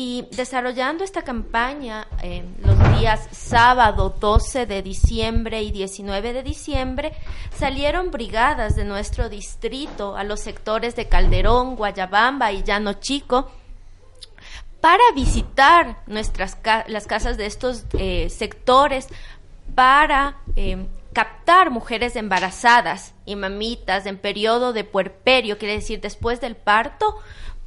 Y 0.00 0.28
desarrollando 0.30 1.02
esta 1.02 1.22
campaña 1.22 2.06
eh, 2.22 2.44
los 2.62 2.78
días 3.00 3.28
sábado 3.32 4.14
12 4.20 4.64
de 4.64 4.80
diciembre 4.80 5.64
y 5.64 5.72
19 5.72 6.34
de 6.34 6.44
diciembre, 6.44 7.12
salieron 7.52 8.12
brigadas 8.12 8.76
de 8.76 8.84
nuestro 8.84 9.28
distrito 9.28 10.16
a 10.16 10.22
los 10.22 10.38
sectores 10.38 10.94
de 10.94 11.08
Calderón, 11.08 11.74
Guayabamba 11.74 12.52
y 12.52 12.62
Llano 12.62 12.92
Chico 12.92 13.50
para 14.80 15.02
visitar 15.16 15.98
nuestras 16.06 16.54
ca 16.54 16.84
las 16.86 17.08
casas 17.08 17.36
de 17.36 17.46
estos 17.46 17.82
eh, 17.98 18.30
sectores 18.30 19.08
para 19.74 20.36
eh, 20.54 20.86
captar 21.12 21.70
mujeres 21.70 22.14
embarazadas 22.14 23.14
y 23.24 23.34
mamitas 23.34 24.06
en 24.06 24.16
periodo 24.16 24.72
de 24.72 24.84
puerperio, 24.84 25.58
quiere 25.58 25.74
decir 25.74 26.00
después 26.00 26.40
del 26.40 26.54
parto, 26.54 27.16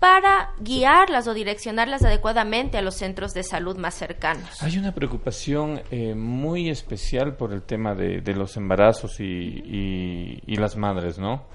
para 0.02 0.56
guiarlas 0.60 1.28
o 1.28 1.36
direccionarlas 1.36 2.04
adecuadamente 2.04 2.80
a 2.80 2.82
los 2.82 2.96
centros 2.96 3.36
de 3.36 3.44
salud 3.44 3.78
más 3.78 3.94
cercanos. 3.94 4.64
Hay 4.64 4.80
una 4.80 4.96
preocupación 4.96 5.80
eh, 5.92 6.16
muy 6.16 6.72
especial 6.72 7.36
por 7.36 7.54
el 7.54 7.62
tema 7.62 7.94
de, 7.94 8.20
de 8.20 8.34
los 8.34 8.58
embarazos 8.58 9.20
y, 9.20 9.24
y, 9.24 10.42
y 10.48 10.56
las 10.56 10.76
madres, 10.76 11.20
¿no? 11.20 11.46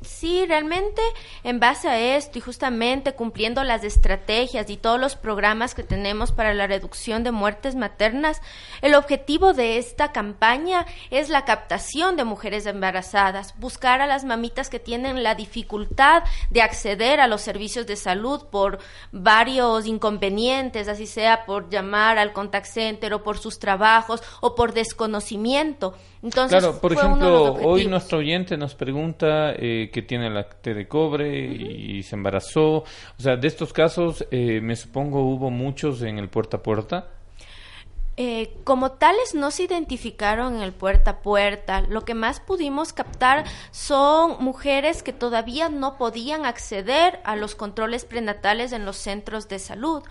Sí, 0.00 0.46
realmente 0.46 1.02
en 1.42 1.58
base 1.58 1.88
a 1.88 2.16
esto 2.16 2.38
y 2.38 2.40
justamente 2.40 3.14
cumpliendo 3.14 3.64
las 3.64 3.82
estrategias 3.82 4.70
y 4.70 4.76
todos 4.76 5.00
los 5.00 5.16
programas 5.16 5.74
que 5.74 5.82
tenemos 5.82 6.30
para 6.30 6.54
la 6.54 6.68
reducción 6.68 7.24
de 7.24 7.32
muertes 7.32 7.74
maternas, 7.74 8.40
el 8.80 8.94
objetivo 8.94 9.54
de 9.54 9.78
esta 9.78 10.12
campaña 10.12 10.86
es 11.10 11.28
la 11.30 11.44
captación 11.44 12.16
de 12.16 12.22
mujeres 12.22 12.66
embarazadas, 12.66 13.54
buscar 13.58 14.00
a 14.00 14.06
las 14.06 14.24
mamitas 14.24 14.68
que 14.68 14.78
tienen 14.78 15.24
la 15.24 15.34
dificultad 15.34 16.22
de 16.50 16.62
acceder 16.62 17.18
a 17.18 17.26
los 17.26 17.40
servicios 17.40 17.86
de 17.86 17.96
salud 17.96 18.44
por 18.50 18.78
varios 19.10 19.86
inconvenientes, 19.86 20.86
así 20.86 21.06
sea 21.06 21.44
por 21.44 21.70
llamar 21.70 22.18
al 22.18 22.32
contact 22.32 22.66
center 22.66 23.14
o 23.14 23.24
por 23.24 23.38
sus 23.38 23.58
trabajos 23.58 24.22
o 24.40 24.54
por 24.54 24.74
desconocimiento. 24.74 25.94
Entonces, 26.22 26.58
claro, 26.58 26.80
por 26.80 26.92
ejemplo, 26.92 27.54
hoy 27.54 27.86
nuestro 27.86 28.18
oyente 28.18 28.56
nos 28.56 28.74
pregunta 28.74 29.52
eh, 29.56 29.87
que 29.90 30.02
tiene 30.02 30.30
la 30.30 30.48
T 30.48 30.74
de 30.74 30.88
cobre 30.88 31.38
y 31.38 32.02
se 32.02 32.16
embarazó. 32.16 32.78
O 32.78 32.84
sea, 33.18 33.36
de 33.36 33.48
estos 33.48 33.72
casos, 33.72 34.26
eh, 34.30 34.60
me 34.60 34.76
supongo 34.76 35.22
hubo 35.22 35.50
muchos 35.50 36.02
en 36.02 36.18
el 36.18 36.28
puerta 36.28 36.58
a 36.58 36.62
puerta. 36.62 37.08
Eh, 38.20 38.52
como 38.64 38.90
tales 38.90 39.36
no 39.36 39.52
se 39.52 39.62
identificaron 39.62 40.56
en 40.56 40.62
el 40.62 40.72
puerta 40.72 41.12
a 41.12 41.20
puerta. 41.20 41.82
Lo 41.82 42.04
que 42.04 42.14
más 42.14 42.40
pudimos 42.40 42.92
captar 42.92 43.44
son 43.70 44.42
mujeres 44.42 45.04
que 45.04 45.12
todavía 45.12 45.68
no 45.68 45.96
podían 45.96 46.44
acceder 46.44 47.20
a 47.22 47.36
los 47.36 47.54
controles 47.54 48.04
prenatales 48.04 48.72
en 48.72 48.84
los 48.84 48.96
centros 48.96 49.48
de 49.48 49.60
salud. 49.60 50.02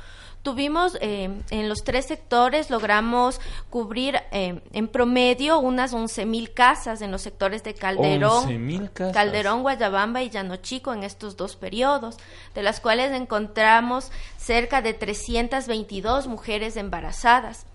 Tuvimos 0.47 0.97
eh, 1.01 1.29
en 1.49 1.67
los 1.67 1.83
tres 1.83 2.05
sectores, 2.05 2.69
logramos 2.69 3.41
cubrir 3.69 4.15
eh, 4.31 4.61
en 4.71 4.87
promedio 4.87 5.59
unas 5.59 5.93
11.000 5.93 6.53
casas 6.53 7.01
en 7.01 7.11
los 7.11 7.21
sectores 7.21 7.65
de 7.65 7.73
Calderón, 7.73 8.89
Calderón, 9.11 9.61
Guayabamba 9.61 10.23
y 10.23 10.29
Llano 10.29 10.55
Chico 10.55 10.93
en 10.93 11.03
estos 11.03 11.35
dos 11.35 11.57
periodos, 11.57 12.15
de 12.55 12.63
las 12.63 12.79
cuales 12.79 13.11
encontramos 13.11 14.09
cerca 14.37 14.81
de 14.81 14.93
322 14.93 16.27
mujeres 16.27 16.77
embarazadas. 16.77 17.65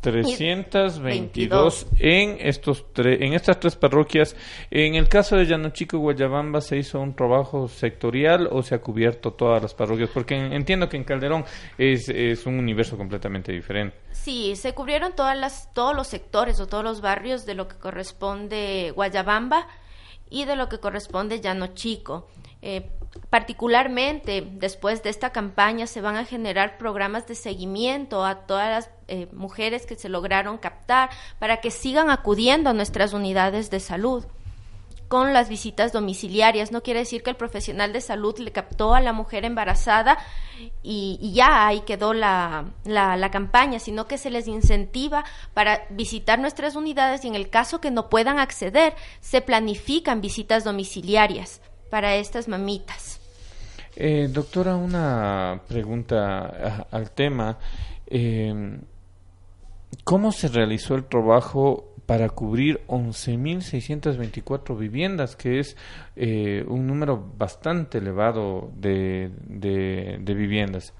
322 0.00 1.86
en 1.98 2.36
estos 2.40 2.84
en 2.96 3.34
estas 3.34 3.58
tres 3.58 3.76
parroquias. 3.76 4.36
En 4.70 4.94
el 4.94 5.08
caso 5.08 5.36
de 5.36 5.44
Llano 5.44 5.70
Chico 5.70 5.98
Guayabamba 5.98 6.60
se 6.60 6.76
hizo 6.76 7.00
un 7.00 7.14
trabajo 7.14 7.68
sectorial 7.68 8.48
o 8.50 8.62
se 8.62 8.76
ha 8.76 8.80
cubierto 8.80 9.32
todas 9.32 9.60
las 9.60 9.74
parroquias, 9.74 10.10
porque 10.12 10.36
entiendo 10.36 10.88
que 10.88 10.96
en 10.96 11.04
Calderón 11.04 11.44
es, 11.76 12.08
es 12.08 12.46
un 12.46 12.58
universo 12.58 12.96
completamente 12.96 13.52
diferente. 13.52 13.96
Sí, 14.12 14.54
se 14.56 14.74
cubrieron 14.74 15.14
todas 15.14 15.36
las 15.36 15.72
todos 15.74 15.94
los 15.94 16.06
sectores 16.06 16.60
o 16.60 16.66
todos 16.66 16.84
los 16.84 17.00
barrios 17.00 17.44
de 17.46 17.54
lo 17.54 17.66
que 17.68 17.76
corresponde 17.76 18.92
Guayabamba 18.94 19.66
y 20.30 20.44
de 20.44 20.56
lo 20.56 20.68
que 20.68 20.78
corresponde 20.78 21.40
Llano 21.40 21.68
Chico. 21.68 22.28
Eh, 22.60 22.90
particularmente 23.30 24.46
después 24.52 25.02
de 25.02 25.10
esta 25.10 25.30
campaña 25.30 25.86
se 25.86 26.00
van 26.00 26.16
a 26.16 26.24
generar 26.24 26.76
programas 26.76 27.26
de 27.26 27.34
seguimiento 27.34 28.24
a 28.24 28.46
todas 28.46 28.68
las 28.68 28.90
eh, 29.08 29.28
mujeres 29.32 29.86
que 29.86 29.96
se 29.96 30.08
lograron 30.08 30.58
captar 30.58 31.10
para 31.38 31.58
que 31.60 31.70
sigan 31.70 32.10
acudiendo 32.10 32.70
a 32.70 32.74
nuestras 32.74 33.12
unidades 33.12 33.70
de 33.70 33.80
salud 33.80 34.24
con 35.08 35.32
las 35.32 35.48
visitas 35.48 35.92
domiciliarias. 35.92 36.70
No 36.70 36.82
quiere 36.82 37.00
decir 37.00 37.22
que 37.22 37.30
el 37.30 37.36
profesional 37.36 37.92
de 37.92 38.02
salud 38.02 38.38
le 38.38 38.52
captó 38.52 38.94
a 38.94 39.00
la 39.00 39.14
mujer 39.14 39.44
embarazada 39.44 40.18
y, 40.82 41.32
ya 41.32 41.66
ahí 41.66 41.80
quedó 41.80 42.12
la, 42.12 42.66
la, 42.84 43.30
campaña, 43.30 43.78
sino 43.78 44.06
que 44.06 44.18
se 44.18 44.30
les 44.30 44.46
incentiva 44.48 45.24
para 45.54 45.86
visitar 45.90 46.38
nuestras 46.38 46.76
unidades 46.76 47.24
y 47.24 47.28
en 47.28 47.34
el 47.34 47.48
caso 47.48 47.80
que 47.80 47.90
no 47.90 48.10
puedan 48.10 48.38
acceder, 48.38 48.94
se 49.20 49.40
planifican 49.40 50.20
visitas 50.20 50.64
domiciliarias 50.64 51.62
para 51.90 52.16
estas 52.16 52.48
mamitas. 52.48 53.20
Eh, 53.96 54.28
doctora, 54.30 54.76
una 54.76 55.60
pregunta 55.66 56.86
al 56.90 57.10
tema. 57.10 57.58
Eh, 58.06 58.78
¿Cómo 60.04 60.32
se 60.32 60.48
realizó 60.48 60.94
el 60.94 61.04
trabajo 61.04 61.94
para 62.06 62.28
cubrir 62.30 62.80
11.624 62.86 64.78
viviendas, 64.78 65.36
que 65.36 65.58
es 65.58 65.76
eh, 66.16 66.64
un 66.68 66.86
número 66.86 67.32
bastante 67.36 67.98
elevado 67.98 68.70
de, 68.74 69.30
de 69.46 70.34
viviendas? 70.34 70.94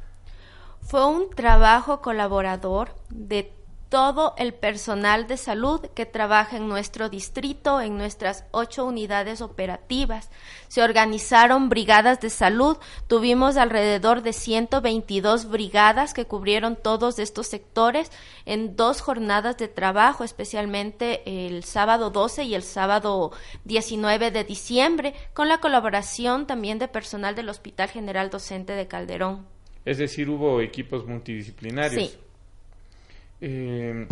Fue 0.80 1.06
un 1.06 1.30
trabajo 1.30 2.00
colaborador 2.00 2.90
de 3.10 3.57
todo 3.88 4.34
el 4.36 4.52
personal 4.52 5.26
de 5.26 5.36
salud 5.36 5.80
que 5.94 6.04
trabaja 6.04 6.56
en 6.56 6.68
nuestro 6.68 7.08
distrito, 7.08 7.80
en 7.80 7.96
nuestras 7.96 8.44
ocho 8.50 8.84
unidades 8.84 9.40
operativas. 9.40 10.30
Se 10.68 10.82
organizaron 10.82 11.68
brigadas 11.68 12.20
de 12.20 12.28
salud, 12.28 12.76
tuvimos 13.06 13.56
alrededor 13.56 14.22
de 14.22 14.32
122 14.34 15.48
brigadas 15.48 16.12
que 16.12 16.26
cubrieron 16.26 16.76
todos 16.76 17.18
estos 17.18 17.46
sectores 17.46 18.12
en 18.44 18.76
dos 18.76 19.00
jornadas 19.00 19.56
de 19.56 19.68
trabajo, 19.68 20.22
especialmente 20.22 21.46
el 21.46 21.64
sábado 21.64 22.10
12 22.10 22.44
y 22.44 22.54
el 22.54 22.62
sábado 22.62 23.32
19 23.64 24.30
de 24.30 24.44
diciembre, 24.44 25.14
con 25.32 25.48
la 25.48 25.60
colaboración 25.60 26.46
también 26.46 26.78
de 26.78 26.88
personal 26.88 27.34
del 27.34 27.48
Hospital 27.48 27.88
General 27.88 28.28
Docente 28.28 28.74
de 28.74 28.86
Calderón. 28.86 29.46
Es 29.84 29.96
decir, 29.96 30.28
hubo 30.28 30.60
equipos 30.60 31.06
multidisciplinarios. 31.06 32.10
Sí. 32.10 32.27
Eh, 33.40 34.06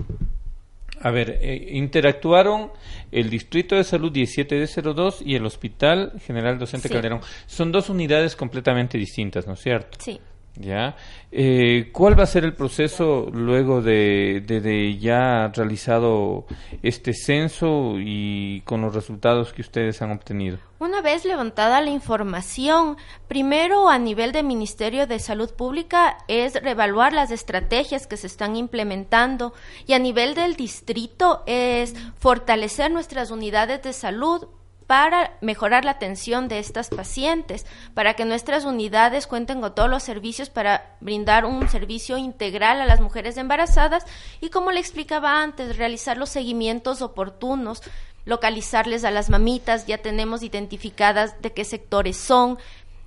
a 1.01 1.11
ver, 1.11 1.39
eh, 1.41 1.69
interactuaron 1.73 2.71
el 3.13 3.29
Distrito 3.29 3.77
de 3.77 3.85
Salud 3.85 4.11
17 4.11 4.55
de 4.55 4.67
02 4.67 5.23
y 5.25 5.35
el 5.35 5.45
Hospital 5.45 6.13
General 6.25 6.59
Docente 6.59 6.89
Calderón. 6.89 7.21
Son 7.47 7.71
dos 7.71 7.91
unidades 7.91 8.35
completamente 8.35 8.97
distintas, 8.97 9.47
¿no 9.47 9.55
es 9.55 9.61
cierto? 9.61 9.99
Sí. 10.01 10.21
¿Ya? 10.59 10.97
Eh, 11.31 11.91
¿Cuál 11.93 12.19
va 12.19 12.23
a 12.23 12.27
ser 12.27 12.45
el 12.45 12.55
proceso 12.55 13.29
luego 13.31 13.83
de, 13.83 14.43
de, 14.47 14.97
ya 14.99 15.49
realizado 15.55 16.47
este 16.83 17.13
censo 17.13 17.95
y 17.99 18.63
con 18.63 18.81
los 18.81 18.95
resultados 18.95 19.53
que 19.53 19.61
ustedes 19.61 20.01
han 20.01 20.13
obtenido? 20.13 20.59
Una 20.79 21.03
vez 21.03 21.25
levantada 21.25 21.81
la 21.81 21.91
información, 21.91 22.97
primero 23.29 23.91
a 23.91 23.99
nivel 23.99 24.33
del 24.33 24.47
Ministerio 24.47 25.07
de 25.07 25.19
Salud 25.19 25.51
Pública 25.53 26.19
es 26.29 26.55
reevaluar 26.55 27.13
las 27.13 27.31
estrategias 27.31 28.07
que 28.07 28.17
se 28.17 28.27
están 28.27 28.57
implementando 28.57 29.53
y 29.87 29.93
a 29.93 29.99
nivel 29.99 30.35
del 30.35 30.57
distrito 30.57 31.43
es 31.47 31.95
fortalecer 32.19 32.91
nuestras 32.91 33.31
unidades 33.31 33.83
de 33.83 33.93
salud 33.93 34.47
para 34.87 35.37
mejorar 35.41 35.85
la 35.85 35.93
atención 35.93 36.49
de 36.49 36.59
estas 36.59 36.89
pacientes, 36.91 37.67
para 37.95 38.15
que 38.15 38.25
nuestras 38.25 38.65
unidades 38.65 39.27
cuenten 39.27 39.61
con 39.61 39.75
todos 39.75 39.91
los 39.91 40.03
servicios 40.03 40.51
para 40.51 40.97
brindar 41.01 41.45
un 41.45 41.69
servicio 41.69 42.19
integral 42.19 42.81
a 42.81 42.87
las 42.87 43.01
mujeres 43.01 43.37
embarazadas 43.37 44.05
y, 44.41 44.51
como 44.51 44.71
le 44.71 44.81
explicaba 44.81 45.43
antes, 45.43 45.77
realizar 45.77 46.17
los 46.17 46.31
seguimientos 46.31 47.03
oportunos, 47.03 47.83
localizarles 48.27 49.05
a 49.05 49.11
las 49.11 49.31
mamitas, 49.31 49.87
ya 49.87 49.99
tenemos 49.99 50.43
identificadas 50.43 51.41
de 51.43 51.53
qué 51.53 51.65
sectores 51.65 52.17
son, 52.17 52.59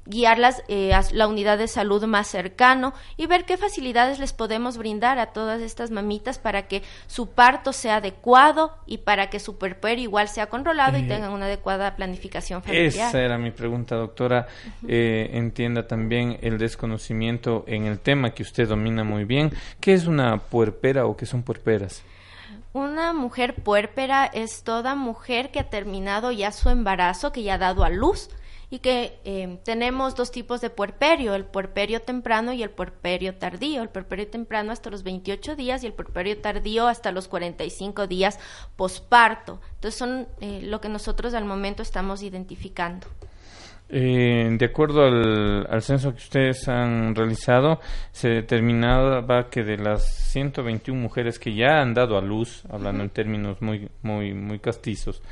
guiarlas 0.10 0.64
eh, 0.68 0.94
a 0.94 1.04
la 1.14 1.28
unidad 1.28 1.58
de 1.58 1.68
salud 1.68 2.04
más 2.06 2.28
cercano 2.28 2.94
y 3.16 3.28
ver 3.28 3.46
qué 3.46 3.58
facilidades 3.58 4.20
les 4.20 4.34
podemos 4.34 4.78
brindar 4.78 5.20
a 5.20 5.28
todas 5.28 5.62
estas 5.62 5.92
mamitas 5.92 6.40
para 6.40 6.68
que 6.68 6.82
su 7.08 7.30
parto 7.30 7.72
sea 7.74 7.98
adecuado 7.98 8.76
y 8.88 8.98
para 8.98 9.30
que 9.30 9.40
su 9.40 9.58
puerperio 9.58 10.04
igual 10.04 10.28
sea 10.28 10.48
controlado 10.48 10.98
y 10.98 11.08
tengan 11.08 11.32
una 11.32 11.46
adecuada 11.46 11.96
planificación 11.96 12.64
familiar. 12.64 13.10
Esa 13.10 13.22
era 13.22 13.38
mi 13.38 13.52
pregunta, 13.52 13.96
doctora. 13.96 14.48
Eh, 14.88 15.30
entienda 15.34 15.88
también 15.88 16.40
el 16.42 16.58
desconocimiento 16.58 17.64
en 17.68 17.86
el 17.86 18.00
tema 18.00 18.32
que 18.32 18.42
usted 18.42 18.68
domina 18.68 19.04
muy 19.04 19.26
bien. 19.26 19.54
¿Qué 19.80 19.94
es 19.94 20.08
una 20.08 20.38
puerpera 20.40 21.06
o 21.06 21.16
qué 21.16 21.28
son 21.28 21.44
puerperas? 21.44 22.04
Una 22.74 23.14
mujer 23.14 23.56
puérpera 23.56 24.26
es 24.26 24.64
toda 24.64 24.96
mujer 24.96 25.52
que 25.52 25.60
ha 25.60 25.70
terminado 25.70 26.32
ya 26.32 26.52
su 26.52 26.70
embarazo, 26.70 27.32
que 27.32 27.44
ya 27.44 27.56
ha 27.56 27.58
dado 27.58 27.84
a 27.84 27.90
luz 27.90 28.30
y 28.72 28.80
que 28.80 29.20
eh, 29.26 29.60
tenemos 29.64 30.16
dos 30.16 30.32
tipos 30.32 30.62
de 30.62 30.70
puerperio, 30.70 31.34
el 31.34 31.46
puerperio 31.46 32.02
temprano 32.02 32.54
y 32.54 32.62
el 32.62 32.70
puerperio 32.70 33.36
tardío. 33.36 33.82
El 33.82 33.90
puerperio 33.90 34.28
temprano 34.28 34.72
hasta 34.72 34.92
los 34.92 35.04
28 35.04 35.56
días 35.56 35.84
y 35.84 35.88
el 35.88 35.94
puerperio 35.94 36.38
tardío 36.40 36.88
hasta 36.88 37.12
los 37.12 37.28
45 37.28 38.06
días 38.06 38.40
posparto. 38.76 39.60
Entonces 39.76 39.98
son 39.98 40.28
eh, 40.40 40.62
lo 40.64 40.82
que 40.82 40.90
nosotros 40.90 41.34
al 41.34 41.46
momento 41.46 41.82
estamos 41.82 42.22
identificando. 42.22 43.08
Eh, 43.92 44.48
de 44.52 44.66
acuerdo 44.66 45.02
al, 45.02 45.66
al, 45.68 45.82
censo 45.82 46.12
que 46.12 46.18
ustedes 46.18 46.68
han 46.68 47.16
realizado, 47.16 47.80
se 48.12 48.30
determinaba 48.30 49.50
que 49.50 49.64
de 49.64 49.78
las 49.78 50.06
121 50.32 51.02
mujeres 51.02 51.40
que 51.40 51.56
ya 51.56 51.82
han 51.82 51.96
dado 51.96 52.16
a 52.16 52.22
luz, 52.22 52.66
hablando 52.70 53.04
en 53.04 53.10
términos 53.10 53.64
muy, 53.64 53.90
muy, 54.04 54.36
muy 54.36 54.60
castizos, 54.60 55.24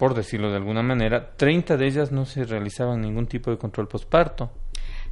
por 0.00 0.14
decirlo 0.14 0.48
de 0.48 0.56
alguna 0.56 0.82
manera, 0.82 1.32
30 1.36 1.76
de 1.76 1.86
ellas 1.86 2.10
no 2.10 2.24
se 2.24 2.44
realizaban 2.44 3.02
ningún 3.02 3.26
tipo 3.26 3.50
de 3.50 3.58
control 3.58 3.86
posparto. 3.86 4.50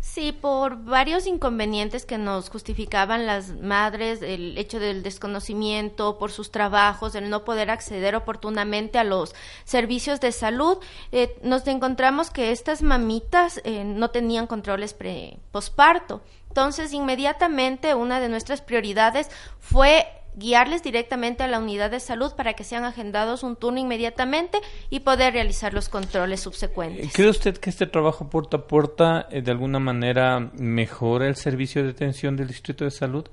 Sí, 0.00 0.32
por 0.32 0.82
varios 0.82 1.26
inconvenientes 1.26 2.06
que 2.06 2.16
nos 2.16 2.48
justificaban 2.48 3.26
las 3.26 3.50
madres, 3.60 4.22
el 4.22 4.56
hecho 4.56 4.80
del 4.80 5.02
desconocimiento, 5.02 6.16
por 6.16 6.30
sus 6.30 6.50
trabajos, 6.50 7.14
el 7.14 7.28
no 7.28 7.44
poder 7.44 7.70
acceder 7.70 8.16
oportunamente 8.16 8.98
a 8.98 9.04
los 9.04 9.34
servicios 9.64 10.20
de 10.20 10.32
salud, 10.32 10.78
eh, 11.12 11.36
nos 11.42 11.66
encontramos 11.66 12.30
que 12.30 12.50
estas 12.50 12.80
mamitas 12.80 13.60
eh, 13.64 13.84
no 13.84 14.08
tenían 14.08 14.46
controles 14.46 14.94
pre 14.94 15.36
posparto. 15.52 16.22
Entonces, 16.48 16.94
inmediatamente 16.94 17.94
una 17.94 18.20
de 18.20 18.30
nuestras 18.30 18.62
prioridades 18.62 19.28
fue 19.60 20.06
guiarles 20.38 20.82
directamente 20.82 21.42
a 21.42 21.48
la 21.48 21.58
unidad 21.58 21.90
de 21.90 22.00
salud 22.00 22.32
para 22.34 22.54
que 22.54 22.64
sean 22.64 22.84
agendados 22.84 23.42
un 23.42 23.56
turno 23.56 23.80
inmediatamente 23.80 24.60
y 24.88 25.00
poder 25.00 25.32
realizar 25.34 25.74
los 25.74 25.88
controles 25.88 26.40
subsecuentes. 26.40 27.12
¿Cree 27.12 27.28
usted 27.28 27.56
que 27.58 27.70
este 27.70 27.86
trabajo 27.86 28.30
puerta 28.30 28.58
a 28.58 28.66
puerta 28.66 29.26
eh, 29.30 29.42
de 29.42 29.50
alguna 29.50 29.78
manera 29.78 30.50
mejora 30.54 31.26
el 31.26 31.36
servicio 31.36 31.82
de 31.82 31.90
atención 31.90 32.36
del 32.36 32.48
Distrito 32.48 32.84
de 32.84 32.90
Salud? 32.90 33.26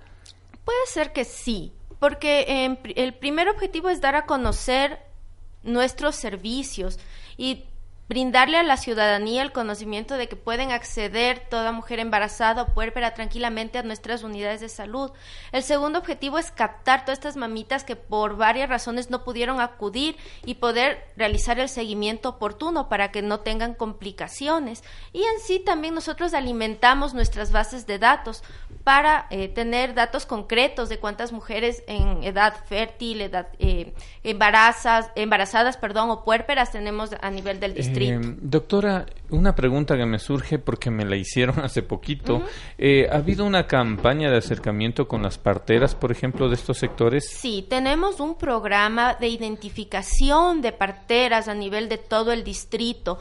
Puede 0.64 0.86
ser 0.88 1.14
que 1.14 1.26
sí, 1.26 1.72
porque 2.00 2.46
eh, 2.48 2.78
el 2.96 3.14
primer 3.14 3.50
objetivo 3.50 3.90
es 3.90 4.02
dar 4.02 4.16
a 4.16 4.26
conocer 4.26 5.00
nuestros 5.64 6.16
servicios 6.16 7.00
y 7.38 7.66
brindarle 8.08 8.58
a 8.58 8.64
la 8.64 8.78
ciudadanía 8.78 9.42
el 9.42 9.52
conocimiento 9.52 10.16
de 10.16 10.28
que 10.28 10.36
pueden 10.36 10.72
acceder 10.72 11.48
toda 11.50 11.72
mujer 11.72 12.00
embarazada 12.00 12.62
o 12.62 12.74
puérpera 12.74 13.16
tranquilamente 13.16 13.80
a 13.80 13.84
nuestras 13.84 14.24
unidades 14.24 14.62
de 14.62 14.70
salud. 14.70 15.12
El 15.52 15.64
segundo 15.64 16.00
objetivo 16.00 16.38
es 16.38 16.52
captar 16.52 17.02
todas 17.02 17.18
estas 17.18 17.36
mamitas 17.36 17.84
que 17.84 17.96
por 17.96 18.38
varias 18.38 18.70
razones 18.70 19.10
no 19.10 19.24
pudieron 19.24 19.60
acudir 19.60 20.18
y 20.46 20.56
poder 20.56 21.08
realizar 21.18 21.60
el 21.60 21.70
seguimiento 21.70 22.30
oportuno 22.30 22.90
para 22.90 23.12
que 23.12 23.24
no 23.24 23.40
tengan 23.40 23.74
complicaciones. 23.74 24.84
Y 25.12 25.24
en 25.24 25.40
sí 25.40 25.60
también 25.60 25.96
nosotros 25.96 26.34
alimentamos 26.36 27.16
nuestras 27.16 27.52
bases 27.52 27.88
de 27.88 27.98
datos 27.98 28.44
para 28.84 29.26
eh, 29.32 29.48
tener 29.48 29.96
datos 29.96 30.28
concretos 30.28 30.90
de 30.90 31.00
cuántas 31.00 31.32
mujeres 31.32 31.84
en 31.88 32.24
edad 32.24 32.54
fértil, 32.66 33.22
edad 33.22 33.48
eh, 33.58 33.96
embarazas, 34.24 35.10
embarazadas, 35.16 35.78
perdón, 35.78 36.12
o 36.12 36.24
puérperas 36.24 36.72
tenemos 36.72 37.10
a 37.20 37.32
nivel 37.32 37.60
del 37.60 37.74
distrito. 37.74 37.95
Eh, 37.98 38.20
doctora, 38.42 39.06
una 39.30 39.56
pregunta 39.56 39.98
que 39.98 40.06
me 40.06 40.20
surge 40.20 40.60
porque 40.60 40.92
me 40.92 41.06
la 41.06 41.16
hicieron 41.16 41.60
hace 41.64 41.82
poquito. 41.82 42.44
Eh, 42.78 43.08
¿Ha 43.12 43.18
habido 43.18 43.46
una 43.46 43.68
campaña 43.68 44.30
de 44.30 44.38
acercamiento 44.38 45.08
con 45.08 45.24
las 45.24 45.38
parteras, 45.38 45.96
por 45.96 46.12
ejemplo, 46.12 46.50
de 46.50 46.56
estos 46.56 46.78
sectores? 46.78 47.30
Sí, 47.30 47.66
tenemos 47.70 48.20
un 48.20 48.38
programa 48.38 49.16
de 49.16 49.28
identificación 49.28 50.62
de 50.62 50.72
parteras 50.72 51.48
a 51.48 51.54
nivel 51.54 51.90
de 51.90 51.98
todo 51.98 52.32
el 52.32 52.44
distrito. 52.44 53.20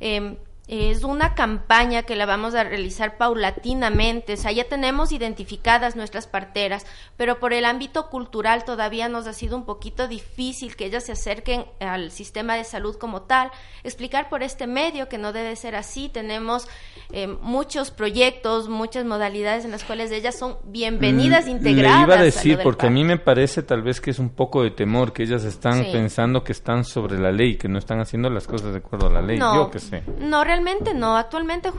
Eh, 0.00 0.36
es 0.68 1.04
una 1.04 1.34
campaña 1.34 2.02
que 2.02 2.16
la 2.16 2.26
vamos 2.26 2.56
a 2.56 2.64
realizar 2.64 3.16
paulatinamente. 3.16 4.32
O 4.32 4.36
sea, 4.36 4.50
ya 4.50 4.64
tenemos 4.64 5.12
identificadas 5.12 5.94
nuestras 5.94 6.26
parteras, 6.26 6.86
pero 7.16 7.38
por 7.38 7.52
el 7.52 7.64
ámbito 7.64 8.08
cultural 8.08 8.64
todavía 8.64 9.08
nos 9.08 9.28
ha 9.28 9.32
sido 9.32 9.56
un 9.56 9.64
poquito 9.64 10.08
difícil 10.08 10.74
que 10.74 10.86
ellas 10.86 11.04
se 11.04 11.12
acerquen 11.12 11.66
al 11.78 12.10
sistema 12.10 12.56
de 12.56 12.64
salud 12.64 12.96
como 12.96 13.22
tal. 13.22 13.52
Explicar 13.84 14.28
por 14.28 14.42
este 14.42 14.66
medio 14.66 15.08
que 15.08 15.18
no 15.18 15.32
debe 15.32 15.54
ser 15.54 15.76
así. 15.76 16.08
Tenemos 16.08 16.66
eh, 17.12 17.28
muchos 17.28 17.92
proyectos, 17.92 18.68
muchas 18.68 19.04
modalidades 19.04 19.64
en 19.64 19.70
las 19.70 19.84
cuales 19.84 20.10
ellas 20.10 20.36
son 20.36 20.56
bienvenidas, 20.64 21.46
integradas. 21.46 21.98
Le 21.98 22.04
iba 22.06 22.14
a 22.16 22.24
decir, 22.24 22.58
porque 22.64 22.88
a 22.88 22.90
mí 22.90 23.04
me 23.04 23.18
parece 23.18 23.62
tal 23.62 23.82
vez 23.82 24.00
que 24.00 24.10
es 24.10 24.18
un 24.18 24.30
poco 24.30 24.64
de 24.64 24.72
temor, 24.72 25.12
que 25.12 25.22
ellas 25.22 25.44
están 25.44 25.84
pensando 25.92 26.42
que 26.42 26.50
están 26.50 26.82
sobre 26.84 27.20
la 27.20 27.30
ley, 27.30 27.56
que 27.56 27.68
no 27.68 27.78
están 27.78 28.00
haciendo 28.00 28.28
las 28.30 28.48
cosas 28.48 28.72
de 28.72 28.78
acuerdo 28.78 29.06
a 29.06 29.12
la 29.12 29.22
ley. 29.22 29.38
Yo 29.38 29.70
qué 29.70 29.78
sé. 29.78 30.02
No, 30.18 30.42
Realmente 30.42 30.55
no. 30.94 31.16
Actualmente 31.16 31.70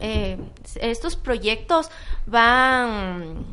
eh, 0.00 0.38
estos 0.80 1.16
proyectos 1.16 1.90
van 2.26 3.44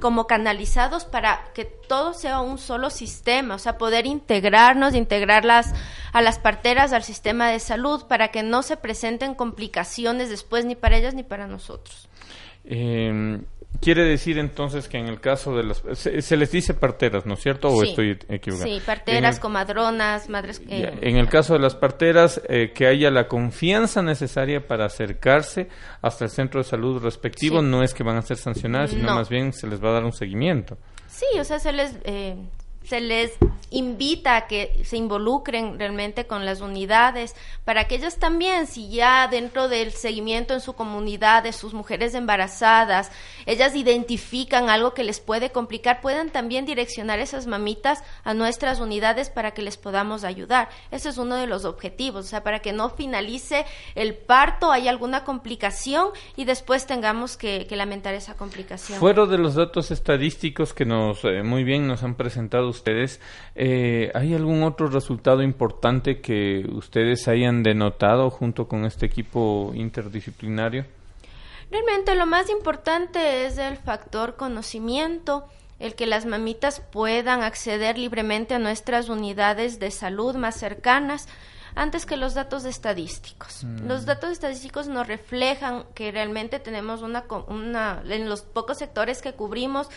como 0.00 0.26
canalizados 0.26 1.04
para 1.04 1.44
que 1.54 1.64
todo 1.64 2.14
sea 2.14 2.40
un 2.40 2.58
solo 2.58 2.90
sistema, 2.90 3.56
o 3.56 3.58
sea, 3.58 3.78
poder 3.78 4.06
integrarnos, 4.06 4.94
integrarlas 4.94 5.72
a 6.12 6.22
las 6.22 6.38
parteras 6.38 6.92
al 6.92 7.02
sistema 7.02 7.50
de 7.50 7.58
salud 7.58 8.04
para 8.06 8.28
que 8.28 8.42
no 8.42 8.62
se 8.62 8.76
presenten 8.76 9.34
complicaciones 9.34 10.28
después 10.28 10.64
ni 10.64 10.76
para 10.76 10.96
ellas 10.96 11.14
ni 11.14 11.22
para 11.22 11.46
nosotros. 11.46 12.08
Eh, 12.64 13.40
Quiere 13.80 14.04
decir 14.04 14.38
entonces 14.38 14.88
que 14.88 14.98
en 14.98 15.08
el 15.08 15.20
caso 15.20 15.56
de 15.56 15.64
las... 15.64 15.82
Se, 15.94 16.36
les 16.36 16.52
dice 16.52 16.72
parteras, 16.72 17.26
¿no 17.26 17.34
es 17.34 17.40
cierto? 17.40 17.68
¿O 17.68 17.82
estoy 17.82 18.16
equivocado? 18.28 18.70
Sí, 18.70 18.80
parteras, 18.84 19.40
comadronas, 19.40 20.28
madres... 20.28 20.62
Eh, 20.68 20.98
en 21.00 21.16
el 21.16 21.28
caso 21.28 21.54
de 21.54 21.58
las 21.58 21.74
parteras, 21.74 22.40
eh, 22.48 22.72
que 22.72 22.86
haya 22.86 23.10
la 23.10 23.26
confianza 23.26 24.00
necesaria 24.00 24.64
para 24.68 24.84
acercarse 24.84 25.68
hasta 26.00 26.26
el 26.26 26.30
centro 26.30 26.62
de 26.62 26.64
salud 26.64 27.02
respectivo, 27.02 27.60
no 27.60 27.82
es 27.82 27.92
que 27.92 28.04
van 28.04 28.18
a 28.18 28.22
ser 28.22 28.36
sancionadas, 28.36 28.90
sino 28.90 29.12
más 29.14 29.28
bien 29.28 29.52
se 29.52 29.66
les 29.66 29.82
va 29.82 29.88
a 29.88 29.92
dar 29.94 30.04
un 30.04 30.12
seguimiento. 30.12 30.78
Sí, 31.08 31.26
o 31.40 31.44
sea, 31.44 31.58
se 31.58 31.72
les, 31.72 31.98
eh, 32.04 32.36
se 32.84 33.00
les 33.00 33.32
invita 33.70 34.36
a 34.36 34.46
que 34.46 34.82
se 34.84 34.96
involucren 34.96 35.78
realmente 35.78 36.26
con 36.26 36.44
las 36.44 36.60
unidades 36.60 37.34
para 37.64 37.88
que 37.88 37.94
ellas 37.94 38.18
también, 38.18 38.66
si 38.66 38.90
ya 38.90 39.28
dentro 39.28 39.68
del 39.68 39.92
seguimiento 39.92 40.54
en 40.54 40.60
su 40.60 40.74
comunidad 40.74 41.42
de 41.42 41.52
sus 41.52 41.74
mujeres 41.74 42.14
embarazadas, 42.14 43.10
ellas 43.46 43.74
identifican 43.74 44.68
algo 44.68 44.94
que 44.94 45.04
les 45.04 45.20
puede 45.20 45.50
complicar, 45.50 46.00
puedan 46.00 46.30
también 46.30 46.66
direccionar 46.66 47.18
esas 47.18 47.46
mamitas 47.46 48.02
a 48.24 48.34
nuestras 48.34 48.80
unidades 48.80 49.30
para 49.30 49.52
que 49.52 49.62
les 49.62 49.76
podamos 49.76 50.24
ayudar. 50.24 50.68
Ese 50.90 51.08
es 51.08 51.18
uno 51.18 51.36
de 51.36 51.46
los 51.46 51.64
objetivos, 51.64 52.26
o 52.26 52.28
sea, 52.28 52.42
para 52.42 52.60
que 52.60 52.72
no 52.72 52.90
finalice 52.90 53.64
el 53.94 54.14
parto, 54.14 54.70
hay 54.70 54.88
alguna 54.88 55.24
complicación 55.24 56.08
y 56.36 56.44
después 56.44 56.86
tengamos 56.86 57.36
que, 57.36 57.66
lamentar 57.72 58.12
esa 58.12 58.34
complicación. 58.34 58.98
Fuera 58.98 59.24
de 59.24 59.38
los 59.38 59.54
datos 59.54 59.90
estadísticos 59.90 60.74
que 60.74 60.84
nos 60.84 61.24
eh, 61.24 61.42
muy 61.42 61.64
bien 61.64 61.86
nos 61.86 62.02
han 62.02 62.16
presentado 62.16 62.68
ustedes, 62.72 63.20
eh, 63.54 64.10
¿hay 64.14 64.34
algún 64.34 64.62
otro 64.64 64.88
resultado 64.88 65.42
importante 65.42 66.20
que 66.20 66.66
ustedes 66.72 67.28
hayan 67.28 67.62
denotado 67.62 68.30
junto 68.30 68.66
con 68.66 68.84
este 68.84 69.06
equipo 69.06 69.72
interdisciplinario? 69.74 70.84
Realmente 71.70 72.14
lo 72.14 72.26
más 72.26 72.50
importante 72.50 73.46
es 73.46 73.56
el 73.56 73.78
factor 73.78 74.36
conocimiento, 74.36 75.44
el 75.78 75.94
que 75.94 76.06
las 76.06 76.26
mamitas 76.26 76.80
puedan 76.80 77.42
acceder 77.42 77.96
libremente 77.96 78.54
a 78.54 78.58
nuestras 78.58 79.08
unidades 79.08 79.78
de 79.78 79.90
salud 79.90 80.36
más 80.36 80.56
cercanas, 80.56 81.28
antes 81.74 82.06
que 82.06 82.16
los 82.16 82.34
datos 82.34 82.64
estadísticos. 82.64 83.64
Mm. 83.64 83.86
Los 83.86 84.04
datos 84.04 84.30
estadísticos 84.30 84.88
nos 84.88 85.06
reflejan 85.06 85.84
que 85.94 86.12
realmente 86.12 86.58
tenemos 86.58 87.02
una, 87.02 87.24
una, 87.48 88.02
en 88.08 88.28
los 88.28 88.42
pocos 88.42 88.78
sectores 88.78 89.22
que 89.22 89.32
cubrimos, 89.32 89.88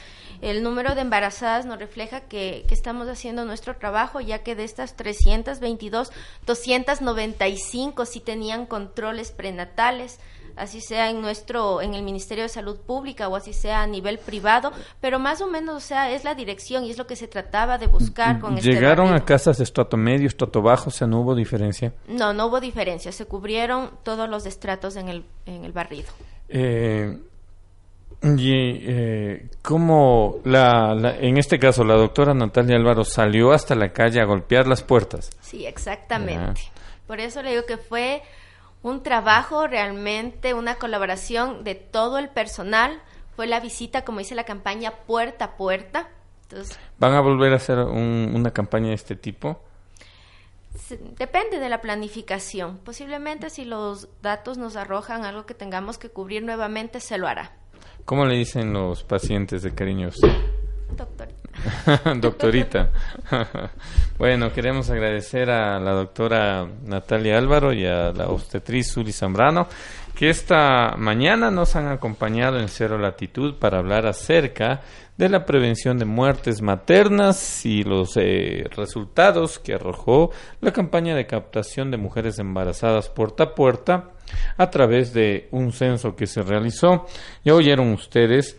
el 0.41 0.63
número 0.63 0.95
de 0.95 1.01
embarazadas 1.01 1.65
nos 1.65 1.79
refleja 1.79 2.21
que, 2.21 2.65
que 2.67 2.73
estamos 2.73 3.07
haciendo 3.07 3.45
nuestro 3.45 3.77
trabajo, 3.77 4.21
ya 4.21 4.43
que 4.43 4.55
de 4.55 4.63
estas 4.63 4.95
322, 4.95 6.11
295 6.45 8.05
sí 8.05 8.19
tenían 8.19 8.65
controles 8.65 9.31
prenatales 9.31 10.19
así 10.55 10.81
sea 10.81 11.09
en 11.09 11.21
nuestro, 11.21 11.81
en 11.81 11.93
el 11.93 12.03
Ministerio 12.03 12.43
de 12.43 12.49
Salud 12.49 12.77
Pública 12.77 13.27
o 13.27 13.35
así 13.35 13.53
sea 13.53 13.81
a 13.81 13.87
nivel 13.87 14.17
privado, 14.17 14.71
pero 15.01 15.19
más 15.19 15.41
o 15.41 15.47
menos, 15.47 15.75
o 15.75 15.79
sea, 15.79 16.11
es 16.11 16.23
la 16.23 16.35
dirección 16.35 16.83
y 16.83 16.91
es 16.91 16.97
lo 16.97 17.07
que 17.07 17.15
se 17.15 17.27
trataba 17.27 17.77
de 17.77 17.87
buscar 17.87 18.39
con 18.39 18.57
este 18.57 18.71
¿Llegaron 18.71 19.13
a 19.13 19.23
casas 19.25 19.57
de 19.57 19.63
estrato 19.63 19.97
medio, 19.97 20.27
estrato 20.27 20.61
bajo, 20.61 20.89
o 20.89 20.91
sea, 20.91 21.07
no 21.07 21.21
hubo 21.21 21.35
diferencia? 21.35 21.93
No, 22.07 22.33
no 22.33 22.47
hubo 22.47 22.59
diferencia, 22.59 23.11
se 23.11 23.25
cubrieron 23.25 23.91
todos 24.03 24.29
los 24.29 24.45
estratos 24.45 24.95
en 24.95 25.09
el, 25.09 25.25
en 25.45 25.65
el 25.65 25.71
barrido. 25.71 26.09
Eh, 26.49 27.17
y 28.23 28.51
eh, 28.53 29.49
cómo 29.61 30.37
la, 30.45 31.15
en 31.19 31.37
este 31.37 31.59
caso 31.59 31.83
la 31.83 31.95
doctora 31.95 32.33
Natalia 32.33 32.75
Álvaro 32.75 33.03
salió 33.03 33.51
hasta 33.51 33.75
la 33.75 33.93
calle 33.93 34.19
a 34.19 34.25
golpear 34.25 34.67
las 34.67 34.81
puertas. 34.81 35.29
Sí, 35.41 35.65
exactamente. 35.65 36.61
Por 37.05 37.19
eso 37.19 37.43
le 37.43 37.51
digo 37.51 37.65
que 37.67 37.77
fue 37.77 38.23
un 38.83 39.03
trabajo 39.03 39.67
realmente, 39.67 40.53
una 40.53 40.75
colaboración 40.75 41.63
de 41.63 41.75
todo 41.75 42.17
el 42.17 42.29
personal. 42.29 43.01
Fue 43.35 43.47
la 43.47 43.59
visita, 43.59 44.03
como 44.03 44.19
dice 44.19 44.35
la 44.35 44.43
campaña, 44.43 44.91
puerta 45.05 45.45
a 45.45 45.57
puerta. 45.57 46.09
¿Van 46.99 47.13
a 47.13 47.21
volver 47.21 47.53
a 47.53 47.57
hacer 47.57 47.79
una 47.79 48.51
campaña 48.51 48.89
de 48.89 48.95
este 48.95 49.15
tipo? 49.15 49.61
Depende 51.17 51.59
de 51.59 51.69
la 51.69 51.81
planificación. 51.81 52.77
Posiblemente 52.77 53.49
si 53.49 53.65
los 53.65 54.07
datos 54.21 54.57
nos 54.57 54.75
arrojan 54.75 55.25
algo 55.25 55.45
que 55.45 55.53
tengamos 55.53 55.97
que 55.97 56.09
cubrir 56.09 56.43
nuevamente, 56.43 56.99
se 56.99 57.17
lo 57.17 57.27
hará. 57.27 57.53
¿Cómo 58.05 58.25
le 58.25 58.35
dicen 58.35 58.71
los 58.71 59.03
pacientes 59.03 59.63
de 59.63 59.73
cariño 59.73 60.09
Doctorita. 60.95 61.34
doctorita. 62.21 62.89
bueno, 64.17 64.51
queremos 64.53 64.89
agradecer 64.89 65.49
a 65.49 65.79
la 65.79 65.91
doctora 65.91 66.67
Natalia 66.85 67.37
Álvaro 67.37 67.73
y 67.73 67.85
a 67.85 68.11
la 68.11 68.27
obstetriz 68.27 68.93
Zuli 68.93 69.11
Zambrano 69.11 69.67
que 70.15 70.29
esta 70.29 70.95
mañana 70.97 71.51
nos 71.51 71.75
han 71.75 71.87
acompañado 71.87 72.57
en 72.57 72.69
Cero 72.69 72.97
Latitud 72.97 73.55
para 73.55 73.79
hablar 73.79 74.07
acerca 74.07 74.81
de 75.17 75.27
la 75.27 75.45
prevención 75.45 75.97
de 75.97 76.05
muertes 76.05 76.61
maternas 76.61 77.65
y 77.65 77.83
los 77.83 78.15
eh, 78.15 78.63
resultados 78.75 79.59
que 79.59 79.73
arrojó 79.73 80.31
la 80.61 80.71
campaña 80.71 81.15
de 81.15 81.27
captación 81.27 81.91
de 81.91 81.97
mujeres 81.97 82.39
embarazadas 82.39 83.09
puerta 83.09 83.43
a 83.43 83.55
puerta 83.55 84.11
a 84.57 84.69
través 84.69 85.13
de 85.13 85.49
un 85.51 85.73
censo 85.73 86.15
que 86.15 86.27
se 86.27 86.41
realizó. 86.41 87.05
Ya 87.43 87.53
oyeron 87.53 87.91
ustedes, 87.91 88.57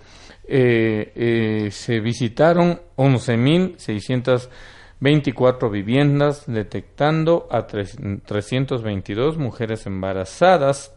eh, 0.49 1.13
eh, 1.15 1.71
se 1.73 2.01
visitaron 2.01 2.81
11.624 2.97 5.71
viviendas, 5.71 6.45
detectando 6.47 7.47
a 7.51 7.67
322 7.67 9.37
mujeres 9.39 9.87
embarazadas 9.87 10.93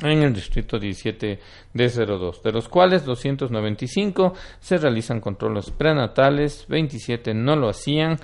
en 0.00 0.22
el 0.22 0.32
distrito 0.34 0.78
17 0.78 1.38
de 1.72 1.88
02, 1.88 2.42
de 2.42 2.52
los 2.52 2.68
cuales 2.68 3.04
295 3.04 4.34
se 4.58 4.78
realizan 4.78 5.20
controles 5.20 5.70
prenatales, 5.70 6.64
27 6.68 7.34
no 7.34 7.54
lo 7.56 7.68
hacían 7.68 8.18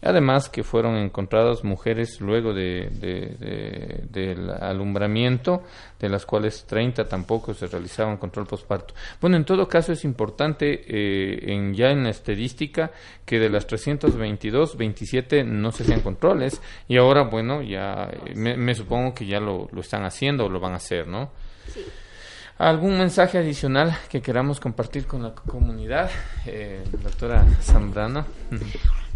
Además 0.00 0.48
que 0.48 0.62
fueron 0.62 0.96
encontradas 0.96 1.64
mujeres 1.64 2.20
luego 2.20 2.54
de, 2.54 2.88
del 4.10 4.50
alumbramiento, 4.50 5.64
de 5.98 6.08
las 6.08 6.24
cuales 6.24 6.64
30 6.66 7.08
tampoco 7.08 7.52
se 7.52 7.66
realizaban 7.66 8.16
control 8.16 8.46
postparto. 8.46 8.94
Bueno, 9.20 9.36
en 9.36 9.44
todo 9.44 9.66
caso 9.66 9.92
es 9.92 10.04
importante 10.04 10.84
eh, 10.86 11.52
en, 11.52 11.74
ya 11.74 11.90
en 11.90 12.04
la 12.04 12.10
estadística 12.10 12.92
que 13.24 13.40
de 13.40 13.50
las 13.50 13.66
322, 13.66 14.76
27 14.76 15.42
no 15.42 15.72
se 15.72 15.82
hacían 15.82 16.00
controles 16.00 16.62
y 16.86 16.96
ahora, 16.96 17.24
bueno, 17.24 17.60
ya 17.62 18.08
eh, 18.26 18.34
me, 18.36 18.74
supongo 18.74 19.14
que 19.14 19.26
ya 19.26 19.40
lo, 19.40 19.68
lo, 19.72 19.80
están 19.80 20.04
haciendo 20.04 20.46
o 20.46 20.48
lo 20.48 20.60
van 20.60 20.74
a 20.74 20.76
hacer, 20.76 21.08
¿no? 21.08 21.30
Sí. 21.66 21.80
¿Algún 22.58 22.98
mensaje 22.98 23.38
adicional 23.38 23.96
que 24.08 24.20
queramos 24.20 24.58
compartir 24.58 25.06
con 25.06 25.22
la 25.22 25.32
comunidad, 25.32 26.10
eh, 26.44 26.82
doctora 27.02 27.44
Zambrano? 27.60 28.26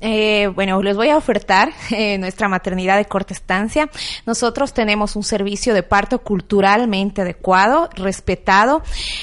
Eh, 0.00 0.46
bueno, 0.54 0.82
les 0.82 0.96
voy 0.96 1.08
a 1.08 1.16
ofertar 1.16 1.72
eh, 1.90 2.18
nuestra 2.18 2.48
maternidad 2.48 2.96
de 2.96 3.04
corta 3.06 3.34
estancia. 3.34 3.90
Nosotros 4.26 4.72
tenemos 4.72 5.16
un 5.16 5.22
servicio 5.22 5.74
de 5.74 5.82
parto 5.82 6.20
culturalmente 6.20 7.22
adecuado, 7.22 7.90
respetado. 7.94 8.82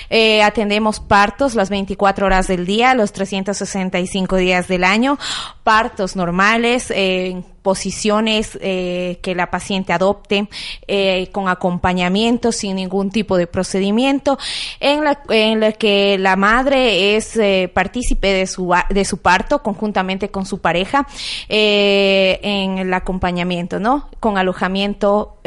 Eh, 0.09 0.43
atendemos 0.43 0.99
partos 0.99 1.55
las 1.55 1.69
24 1.69 2.25
horas 2.25 2.47
del 2.47 2.65
día, 2.65 2.93
los 2.93 3.11
365 3.11 4.36
días 4.36 4.67
del 4.67 4.84
año, 4.84 5.17
partos 5.63 6.15
normales, 6.15 6.91
eh, 6.91 7.43
posiciones 7.61 8.57
eh, 8.61 9.19
que 9.21 9.35
la 9.35 9.51
paciente 9.51 9.91
adopte 9.91 10.47
eh, 10.87 11.27
con 11.33 11.49
acompañamiento 11.49 12.51
sin 12.51 12.77
ningún 12.77 13.09
tipo 13.09 13.35
de 13.35 13.45
procedimiento 13.45 14.37
en 14.79 15.03
la, 15.03 15.71
que 15.73 16.17
la 16.17 16.35
madre 16.35 17.17
es 17.17 17.35
eh, 17.35 17.69
partícipe 17.73 18.31
de 18.31 18.47
su, 18.47 18.73
de 18.89 19.03
su 19.03 19.17
parto 19.17 19.61
conjuntamente 19.63 20.29
con 20.29 20.45
su 20.45 20.59
pareja 20.59 21.07
en 21.49 22.77
el 22.77 22.93
acompañamiento, 22.93 23.79
¿no? 23.79 24.09
Con 24.19 24.37
alojamiento 24.37 25.37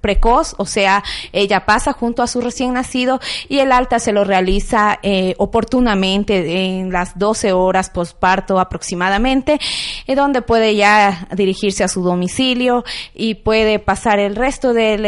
precoz, 0.00 0.54
o 0.58 0.64
sea, 0.64 1.04
ella 1.32 1.66
pasa 1.66 1.92
junto 1.92 2.22
a 2.22 2.26
su 2.26 2.40
recién 2.40 2.72
nacido 2.72 3.20
y 3.48 3.58
el 3.58 3.72
alta 3.72 3.98
se 3.98 4.12
lo 4.12 4.24
realiza 4.24 4.98
oportunamente 5.36 6.78
en 6.78 6.90
las 6.90 7.18
12 7.18 7.52
horas 7.52 7.90
postparto 7.90 8.58
aproximadamente, 8.58 9.58
donde 10.06 10.42
puede 10.42 10.74
ya 10.74 11.28
dirigirse 11.46 11.84
a 11.84 11.88
su 11.88 12.02
domicilio 12.02 12.84
y 13.14 13.36
puede 13.36 13.78
pasar 13.78 14.18
el 14.18 14.34
resto 14.34 14.72
de, 14.72 14.98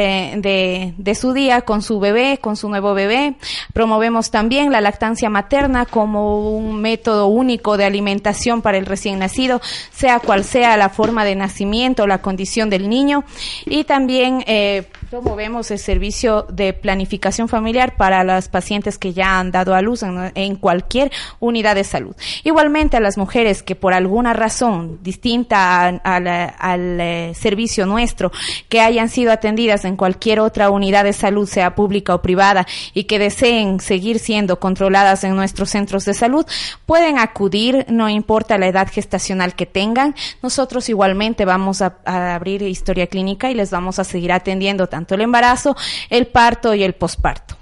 de, 0.97 1.15
su 1.15 1.33
día 1.33 1.63
con 1.63 1.83
su 1.83 1.99
bebé, 1.99 2.39
con 2.41 2.57
su 2.57 2.69
nuevo 2.69 2.95
bebé. 2.95 3.35
Promovemos 3.73 4.31
también 4.31 4.71
la 4.71 4.81
lactancia 4.81 5.29
materna 5.31 5.85
como 5.85 6.51
un 6.57 6.81
método 6.81 7.27
único 7.27 7.77
de 7.77 7.85
alimentación 7.85 8.63
para 8.63 8.79
el 8.79 8.87
recién 8.87 9.19
nacido, 9.19 9.61
sea 9.91 10.21
cual 10.21 10.45
sea 10.45 10.77
la 10.77 10.91
forma 10.91 11.25
de 11.25 11.35
nacimiento 11.35 12.05
o 12.05 12.07
la 12.07 12.23
condición 12.23 12.71
del 12.71 12.89
niño. 12.89 13.25
Y 13.67 13.83
también 13.85 14.45
eh, 14.47 14.87
promovemos 15.11 15.71
el 15.71 15.79
servicio 15.79 16.47
de 16.51 16.73
planificación 16.73 17.49
familiar 17.49 17.97
para 17.97 18.25
las 18.25 18.49
pacientes 18.49 18.99
que 18.99 19.13
ya 19.13 19.39
han 19.39 19.51
dado 19.51 19.75
a 19.75 19.81
luz 19.81 20.03
en, 20.03 20.57
cualquier 20.57 21.11
unidad 21.41 21.75
de 21.77 21.85
salud. 21.85 22.15
Igualmente 22.45 22.97
a 22.97 23.01
las 23.01 23.17
mujeres 23.17 23.63
que 23.63 23.75
por 23.75 23.95
alguna 23.95 24.33
razón 24.33 24.99
distinta 25.03 25.87
al 25.87 27.01
eh, 27.01 27.33
servicio 27.35 27.87
nuestro, 27.87 28.33
que 28.69 28.81
hayan 28.81 29.09
sido 29.09 29.33
atendidas 29.33 29.85
en 29.85 29.97
cualquier 29.97 30.41
otra 30.41 30.71
unidad 30.71 31.05
de 31.05 31.13
salud, 31.13 31.49
sea 31.49 31.75
pública 31.75 32.15
o 32.15 32.23
privada, 32.23 32.67
y 32.93 33.05
que 33.05 33.19
deseen 33.19 33.81
seguir 33.81 34.19
siendo 34.19 34.61
controladas 34.61 35.25
en 35.25 35.37
nuestros 35.37 35.71
centros 35.71 36.05
de 36.05 36.15
salud, 36.15 36.45
pueden 36.87 37.19
acudir, 37.19 37.87
no 37.89 38.09
importa 38.09 38.59
la 38.59 38.69
edad 38.69 38.89
gestacional 38.91 39.55
que 39.55 39.67
tengan. 39.67 40.15
Nosotros 40.43 40.89
igualmente 40.89 41.45
vamos 41.45 41.81
a, 41.81 41.99
a 42.05 42.35
abrir 42.35 42.63
historia 42.63 43.07
clínica 43.07 43.51
y 43.51 43.55
les 43.55 43.71
vamos 43.71 43.99
a 43.99 44.05
seguir 44.05 44.33
atendiendo 44.33 44.87
tanto 44.99 45.15
el 45.15 45.21
embarazo, 45.21 45.77
el 46.11 46.27
parto 46.27 46.75
y 46.75 46.83
el 46.83 46.95
posparto. 46.95 47.55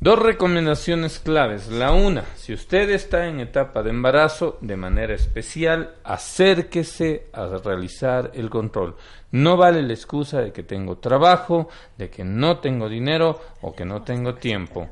Dos 0.00 0.18
recomendaciones 0.18 1.18
claves. 1.18 1.68
La 1.68 1.92
una, 1.92 2.24
si 2.36 2.52
usted 2.52 2.90
está 2.90 3.26
en 3.26 3.40
etapa 3.40 3.82
de 3.82 3.88
embarazo, 3.88 4.58
de 4.60 4.76
manera 4.76 5.14
especial, 5.14 5.94
acérquese 6.04 7.28
a 7.32 7.46
realizar 7.64 8.30
el 8.34 8.50
control. 8.50 8.96
No 9.30 9.56
vale 9.56 9.82
la 9.82 9.94
excusa 9.94 10.42
de 10.42 10.52
que 10.52 10.62
tengo 10.62 10.98
trabajo, 10.98 11.70
de 11.96 12.10
que 12.10 12.22
no 12.22 12.58
tengo 12.58 12.90
dinero 12.90 13.40
o 13.62 13.74
que 13.74 13.86
no 13.86 14.02
tengo 14.02 14.34
tiempo. 14.34 14.90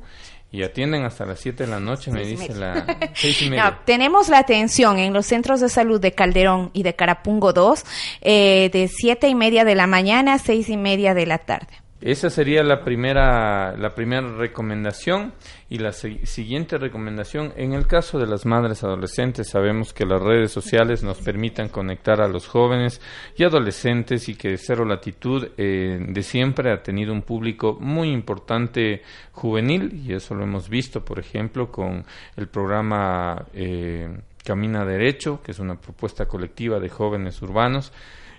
Y 0.50 0.62
atienden 0.62 1.04
hasta 1.04 1.26
las 1.26 1.40
7 1.40 1.64
de 1.64 1.70
la 1.70 1.80
noche, 1.80 2.10
me 2.10 2.24
dice 2.24 2.54
la... 2.54 2.84
No, 3.50 3.78
tenemos 3.84 4.30
la 4.30 4.38
atención 4.38 4.98
en 4.98 5.12
los 5.12 5.26
centros 5.26 5.60
de 5.60 5.68
salud 5.68 6.00
de 6.00 6.12
Calderón 6.12 6.70
y 6.72 6.84
de 6.84 6.94
Carapungo 6.94 7.52
2 7.52 7.84
eh, 8.22 8.70
de 8.72 8.88
7 8.88 9.28
y 9.28 9.34
media 9.34 9.64
de 9.64 9.74
la 9.74 9.86
mañana 9.86 10.34
a 10.34 10.38
6 10.38 10.70
y 10.70 10.76
media 10.78 11.12
de 11.12 11.26
la 11.26 11.38
tarde. 11.38 11.81
Esa 12.02 12.30
sería 12.30 12.64
la 12.64 12.82
primera, 12.82 13.76
la 13.76 13.94
primera 13.94 14.26
recomendación. 14.36 15.32
Y 15.70 15.78
la 15.78 15.92
siguiente 15.92 16.76
recomendación, 16.76 17.54
en 17.56 17.72
el 17.72 17.86
caso 17.86 18.18
de 18.18 18.26
las 18.26 18.44
madres 18.44 18.84
adolescentes, 18.84 19.48
sabemos 19.48 19.94
que 19.94 20.04
las 20.04 20.20
redes 20.20 20.52
sociales 20.52 21.02
nos 21.02 21.18
permitan 21.18 21.68
conectar 21.68 22.20
a 22.20 22.28
los 22.28 22.46
jóvenes 22.46 23.00
y 23.38 23.44
adolescentes 23.44 24.28
y 24.28 24.34
que 24.34 24.58
Cero 24.58 24.84
Latitud 24.84 25.48
eh, 25.56 25.98
de 26.06 26.22
siempre 26.22 26.72
ha 26.72 26.82
tenido 26.82 27.12
un 27.12 27.22
público 27.22 27.78
muy 27.80 28.10
importante 28.10 29.02
juvenil 29.30 30.02
y 30.04 30.12
eso 30.12 30.34
lo 30.34 30.42
hemos 30.42 30.68
visto, 30.68 31.02
por 31.02 31.18
ejemplo, 31.18 31.70
con 31.70 32.04
el 32.36 32.48
programa 32.48 33.46
eh, 33.54 34.10
Camina 34.44 34.84
Derecho, 34.84 35.40
que 35.42 35.52
es 35.52 35.58
una 35.58 35.76
propuesta 35.76 36.26
colectiva 36.26 36.80
de 36.80 36.90
jóvenes 36.90 37.40
urbanos 37.40 37.92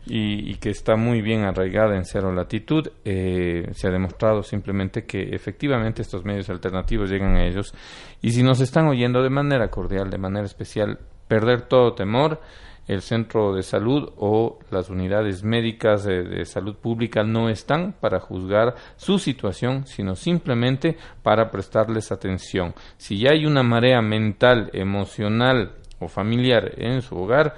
y, 0.05 0.55
que 0.55 0.69
está 0.69 0.95
muy 0.95 1.21
bien 1.21 1.43
arraigada 1.43 1.95
en 1.95 2.05
cero 2.05 2.33
latitud. 2.33 2.89
Eh, 3.05 3.69
se 3.73 3.87
ha 3.87 3.91
demostrado 3.91 4.43
simplemente 4.43 5.05
que 5.05 5.35
efectivamente 5.35 6.01
estos 6.01 6.25
medios 6.25 6.49
alternativos 6.49 7.09
llegan 7.09 7.35
a 7.35 7.45
ellos 7.45 7.73
y 8.21 8.31
si 8.31 8.43
nos 8.43 8.59
están 8.59 8.87
oyendo 8.87 9.21
de 9.21 9.29
manera 9.29 9.69
cordial, 9.69 10.09
de 10.09 10.17
manera 10.17 10.45
especial, 10.45 10.99
perder 11.27 11.63
todo 11.63 11.93
temor. 11.93 12.41
El 12.85 13.01
centro 13.01 13.55
de 13.55 13.63
salud 13.63 14.11
o 14.17 14.59
las 14.69 14.89
unidades 14.89 15.41
médicas 15.41 16.03
de, 16.03 16.23
de 16.23 16.43
salud 16.43 16.75
pública 16.75 17.23
no 17.23 17.47
están 17.47 17.93
para 17.93 18.19
juzgar 18.19 18.75
su 18.97 19.19
situación, 19.19 19.87
sino 19.87 20.15
simplemente 20.15 20.97
para 21.21 21.49
prestarles 21.49 22.11
atención. 22.11 22.73
Si 22.97 23.19
ya 23.19 23.29
hay 23.31 23.45
una 23.45 23.63
marea 23.63 24.01
mental, 24.01 24.69
emocional 24.73 25.75
o 25.99 26.09
familiar 26.09 26.73
en 26.75 27.01
su 27.01 27.15
hogar, 27.15 27.55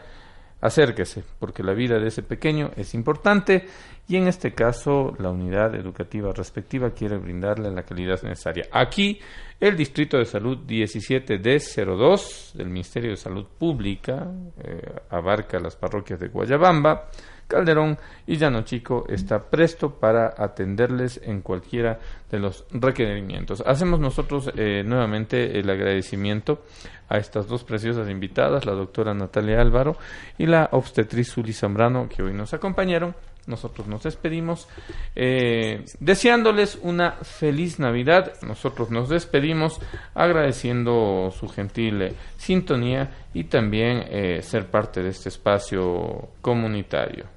acérquese, 0.62 1.24
porque 1.40 1.64
la 1.64 1.74
vida 1.74 2.00
de 2.00 2.08
ese 2.08 2.24
pequeño 2.24 2.72
es 2.76 2.94
importante 2.94 3.66
y 4.08 4.18
en 4.18 4.28
este 4.28 4.54
caso 4.54 5.16
la 5.20 5.30
unidad 5.30 5.76
educativa 5.76 6.32
respectiva 6.32 6.92
quiere 6.92 7.18
brindarle 7.18 7.72
la 7.72 7.84
calidad 7.84 8.22
necesaria. 8.24 8.68
Aquí 8.72 9.20
el 9.60 9.76
Distrito 9.76 10.18
de 10.18 10.26
Salud 10.26 10.60
17D02 10.66 12.54
del 12.54 12.70
Ministerio 12.70 13.12
de 13.12 13.18
Salud 13.18 13.46
Pública 13.58 14.32
eh, 14.64 14.96
abarca 15.10 15.60
las 15.60 15.76
parroquias 15.76 16.20
de 16.20 16.28
Guayabamba, 16.28 17.10
Calderón 17.48 17.98
y 18.26 18.38
Llano 18.38 18.64
Chico 18.64 19.06
está 19.08 19.50
presto 19.50 19.92
para 20.00 20.34
atenderles 20.38 21.22
en 21.24 21.42
cualquiera 21.42 22.00
de 22.32 22.40
los 22.40 22.66
requerimientos. 22.72 23.64
Hacemos 23.66 24.00
nosotros 24.00 24.52
eh, 24.56 24.84
nuevamente 24.86 25.60
el 25.60 25.70
agradecimiento 25.70 26.64
a 27.08 27.18
estas 27.18 27.48
dos 27.48 27.64
preciosas 27.64 28.10
invitadas, 28.10 28.66
la 28.66 28.74
doctora 28.74 29.14
Natalia 29.14 29.62
Álvaro 29.62 29.96
y 30.38 30.48
la 30.48 30.70
obstetriz 30.72 31.34
Zuli 31.34 31.54
Zambrano, 31.54 32.10
que 32.10 32.24
hoy 32.24 32.34
nos 32.34 32.54
acompañaron. 32.54 33.16
Nosotros 33.48 33.86
nos 33.86 34.02
despedimos 34.02 34.68
eh, 35.16 35.86
deseándoles 36.00 36.80
una 36.82 37.12
feliz 37.12 37.80
Navidad. 37.80 38.34
Nosotros 38.42 38.90
nos 38.90 39.08
despedimos 39.08 39.80
agradeciendo 40.16 41.32
su 41.32 41.48
gentil 41.48 42.16
sintonía 42.38 43.28
y 43.36 43.44
también 43.44 44.04
eh, 44.10 44.42
ser 44.42 44.66
parte 44.72 45.04
de 45.04 45.10
este 45.10 45.30
espacio 45.30 46.30
comunitario. 46.42 47.35